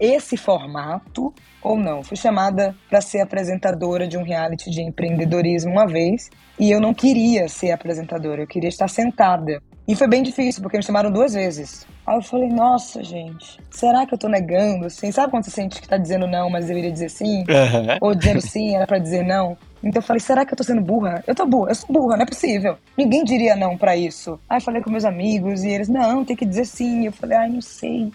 esse 0.00 0.36
formato 0.36 1.32
ou 1.62 1.76
não? 1.76 2.02
Fui 2.02 2.16
chamada 2.16 2.74
para 2.90 3.00
ser 3.00 3.20
apresentadora 3.20 4.08
de 4.08 4.18
um 4.18 4.24
reality 4.24 4.70
de 4.70 4.82
empreendedorismo 4.82 5.70
uma 5.70 5.86
vez 5.86 6.30
e 6.58 6.70
eu 6.70 6.80
não 6.80 6.92
queria 6.92 7.48
ser 7.48 7.70
apresentadora, 7.70 8.42
eu 8.42 8.46
queria 8.46 8.68
estar 8.68 8.88
sentada. 8.88 9.62
E 9.86 9.94
foi 9.94 10.08
bem 10.08 10.22
difícil, 10.22 10.62
porque 10.62 10.78
me 10.78 10.82
chamaram 10.82 11.10
duas 11.10 11.34
vezes. 11.34 11.86
Aí 12.06 12.16
eu 12.16 12.22
falei, 12.22 12.48
nossa, 12.48 13.04
gente, 13.04 13.60
será 13.70 14.06
que 14.06 14.14
eu 14.14 14.18
tô 14.18 14.28
negando? 14.28 14.86
Assim, 14.86 15.12
sabe 15.12 15.30
quando 15.30 15.44
você 15.44 15.50
sente 15.50 15.80
que 15.80 15.88
tá 15.88 15.98
dizendo 15.98 16.26
não, 16.26 16.48
mas 16.48 16.66
deveria 16.66 16.90
dizer 16.90 17.10
sim? 17.10 17.40
Uhum. 17.40 17.98
Ou 18.00 18.14
dizendo 18.14 18.40
sim, 18.40 18.74
era 18.74 18.86
para 18.86 18.98
dizer 18.98 19.22
não? 19.24 19.56
Então 19.82 20.00
eu 20.00 20.06
falei, 20.06 20.20
será 20.20 20.46
que 20.46 20.54
eu 20.54 20.56
tô 20.56 20.64
sendo 20.64 20.80
burra? 20.80 21.22
Eu 21.26 21.34
tô 21.34 21.44
burra, 21.44 21.70
eu 21.70 21.74
sou 21.74 21.92
burra, 21.92 22.16
não 22.16 22.22
é 22.22 22.26
possível. 22.26 22.78
Ninguém 22.96 23.24
diria 23.24 23.54
não 23.54 23.76
para 23.76 23.94
isso. 23.94 24.40
Aí 24.48 24.58
falei 24.58 24.80
com 24.80 24.90
meus 24.90 25.04
amigos 25.04 25.62
e 25.64 25.68
eles, 25.68 25.88
não, 25.88 26.24
tem 26.24 26.34
que 26.34 26.46
dizer 26.46 26.64
sim. 26.64 27.04
Eu 27.04 27.12
falei, 27.12 27.36
ai, 27.36 27.50
não 27.50 27.60
sei. 27.60 28.10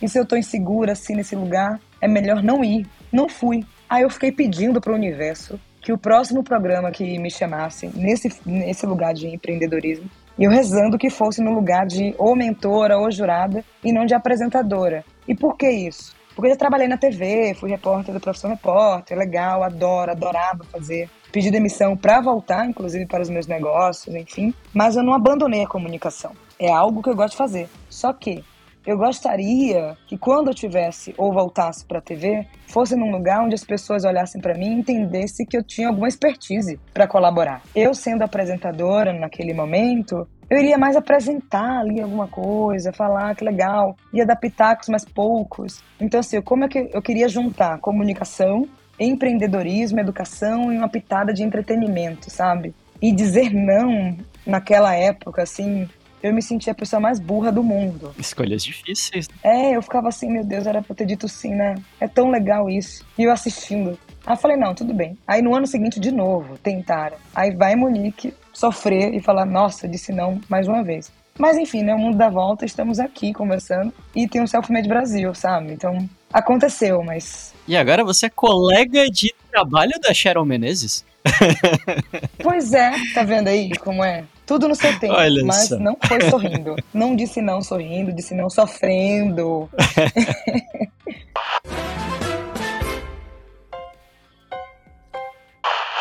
E 0.00 0.08
se 0.08 0.18
eu 0.18 0.26
tô 0.26 0.36
insegura 0.36 0.92
assim 0.92 1.14
nesse 1.14 1.34
lugar, 1.34 1.80
é 2.00 2.06
melhor 2.06 2.42
não 2.42 2.62
ir. 2.62 2.86
Não 3.10 3.26
fui. 3.26 3.64
Aí 3.88 4.02
eu 4.02 4.10
fiquei 4.10 4.30
pedindo 4.30 4.82
pro 4.82 4.94
universo 4.94 5.58
que 5.80 5.92
o 5.92 5.98
próximo 5.98 6.42
programa 6.42 6.90
que 6.90 7.18
me 7.18 7.30
chamasse 7.30 7.90
nesse, 7.94 8.30
nesse 8.44 8.84
lugar 8.84 9.14
de 9.14 9.28
empreendedorismo 9.28 10.10
e 10.38 10.44
eu 10.44 10.50
rezando 10.50 10.98
que 10.98 11.10
fosse 11.10 11.42
no 11.42 11.52
lugar 11.52 11.86
de 11.86 12.14
ou 12.18 12.36
mentora 12.36 12.98
ou 12.98 13.10
jurada 13.10 13.64
e 13.82 13.92
não 13.92 14.04
de 14.04 14.14
apresentadora. 14.14 15.04
E 15.26 15.34
por 15.34 15.56
que 15.56 15.68
isso? 15.68 16.14
Porque 16.34 16.48
eu 16.48 16.52
já 16.52 16.58
trabalhei 16.58 16.86
na 16.86 16.98
TV, 16.98 17.54
fui 17.54 17.70
repórter 17.70 18.12
do 18.12 18.20
Profissão 18.20 18.50
Repórter, 18.50 19.16
legal, 19.16 19.64
adoro, 19.64 20.10
adorava 20.10 20.64
fazer. 20.64 21.08
Pedi 21.32 21.50
demissão 21.50 21.96
para 21.96 22.20
voltar, 22.20 22.66
inclusive 22.66 23.06
para 23.06 23.22
os 23.22 23.30
meus 23.30 23.46
negócios, 23.46 24.14
enfim. 24.14 24.52
Mas 24.74 24.96
eu 24.96 25.02
não 25.02 25.14
abandonei 25.14 25.62
a 25.62 25.66
comunicação. 25.66 26.32
É 26.58 26.70
algo 26.70 27.02
que 27.02 27.08
eu 27.08 27.16
gosto 27.16 27.32
de 27.32 27.38
fazer. 27.38 27.68
Só 27.88 28.12
que 28.12 28.44
eu 28.86 28.96
gostaria 28.96 29.96
que 30.06 30.16
quando 30.16 30.48
eu 30.48 30.54
tivesse 30.54 31.12
ou 31.18 31.32
voltasse 31.32 31.84
para 31.84 31.98
a 31.98 32.02
TV, 32.02 32.46
fosse 32.68 32.94
num 32.94 33.10
lugar 33.10 33.42
onde 33.42 33.54
as 33.54 33.64
pessoas 33.64 34.04
olhassem 34.04 34.40
para 34.40 34.54
mim 34.54 34.68
e 34.68 34.78
entendessem 34.78 35.44
que 35.44 35.56
eu 35.56 35.62
tinha 35.62 35.88
alguma 35.88 36.06
expertise 36.06 36.78
para 36.94 37.08
colaborar. 37.08 37.62
Eu 37.74 37.92
sendo 37.94 38.22
apresentadora 38.22 39.12
naquele 39.12 39.52
momento, 39.52 40.26
eu 40.48 40.58
iria 40.58 40.78
mais 40.78 40.94
apresentar 40.94 41.80
ali 41.80 42.00
alguma 42.00 42.28
coisa, 42.28 42.92
falar 42.92 43.34
que 43.34 43.44
legal, 43.44 43.96
ia 44.12 44.24
dar 44.24 44.36
pitacos, 44.36 44.88
mas 44.88 45.04
poucos. 45.04 45.82
Então, 46.00 46.20
assim, 46.20 46.40
como 46.40 46.64
é 46.64 46.68
que 46.68 46.88
eu 46.92 47.02
queria 47.02 47.28
juntar 47.28 47.78
comunicação, 47.80 48.68
empreendedorismo, 49.00 49.98
educação 49.98 50.72
e 50.72 50.78
uma 50.78 50.88
pitada 50.88 51.32
de 51.32 51.42
entretenimento, 51.42 52.30
sabe? 52.30 52.72
E 53.02 53.10
dizer 53.12 53.52
não 53.52 54.16
naquela 54.46 54.94
época, 54.94 55.42
assim, 55.42 55.88
eu 56.22 56.32
me 56.32 56.42
sentia 56.42 56.72
a 56.72 56.74
pessoa 56.74 57.00
mais 57.00 57.20
burra 57.20 57.52
do 57.52 57.62
mundo. 57.62 58.14
Escolhas 58.18 58.64
difíceis. 58.64 59.28
É, 59.42 59.76
eu 59.76 59.82
ficava 59.82 60.08
assim, 60.08 60.30
meu 60.30 60.44
Deus, 60.44 60.66
era 60.66 60.82
pra 60.82 60.94
ter 60.94 61.06
dito 61.06 61.28
sim, 61.28 61.54
né? 61.54 61.76
É 62.00 62.08
tão 62.08 62.30
legal 62.30 62.68
isso. 62.68 63.04
E 63.18 63.24
eu 63.24 63.32
assistindo. 63.32 63.98
Aí 64.24 64.34
eu 64.34 64.38
falei, 64.38 64.56
não, 64.56 64.74
tudo 64.74 64.92
bem. 64.92 65.16
Aí 65.26 65.42
no 65.42 65.54
ano 65.54 65.66
seguinte, 65.66 66.00
de 66.00 66.10
novo, 66.10 66.58
tentaram. 66.58 67.16
Aí 67.34 67.54
vai 67.54 67.76
Monique 67.76 68.34
sofrer 68.52 69.14
e 69.14 69.20
falar, 69.20 69.44
nossa, 69.44 69.86
disse 69.86 70.12
não 70.12 70.40
mais 70.48 70.66
uma 70.66 70.82
vez. 70.82 71.12
Mas 71.38 71.58
enfim, 71.58 71.82
né? 71.82 71.94
O 71.94 71.98
mundo 71.98 72.16
dá 72.16 72.28
volta, 72.28 72.64
estamos 72.64 72.98
aqui 72.98 73.32
conversando 73.32 73.92
e 74.14 74.26
tem 74.26 74.42
o 74.42 74.48
Self-Made 74.48 74.88
Brasil, 74.88 75.34
sabe? 75.34 75.72
Então, 75.72 76.08
aconteceu, 76.32 77.02
mas. 77.02 77.54
E 77.68 77.76
agora 77.76 78.02
você 78.04 78.26
é 78.26 78.30
colega 78.30 79.10
de 79.10 79.34
trabalho 79.50 79.92
da 80.00 80.14
Cheryl 80.14 80.44
Menezes? 80.44 81.04
pois 82.42 82.72
é, 82.72 82.92
tá 83.12 83.22
vendo 83.22 83.48
aí 83.48 83.70
como 83.78 84.02
é? 84.02 84.24
Tudo 84.46 84.68
no 84.68 84.76
seu 84.76 84.96
tempo, 85.00 85.12
Olha 85.12 85.44
mas 85.44 85.70
não 85.70 85.98
foi 86.06 86.20
sorrindo. 86.30 86.76
Não 86.94 87.16
disse 87.16 87.42
não 87.42 87.60
sorrindo, 87.60 88.12
disse 88.12 88.32
não 88.34 88.48
sofrendo. 88.48 89.68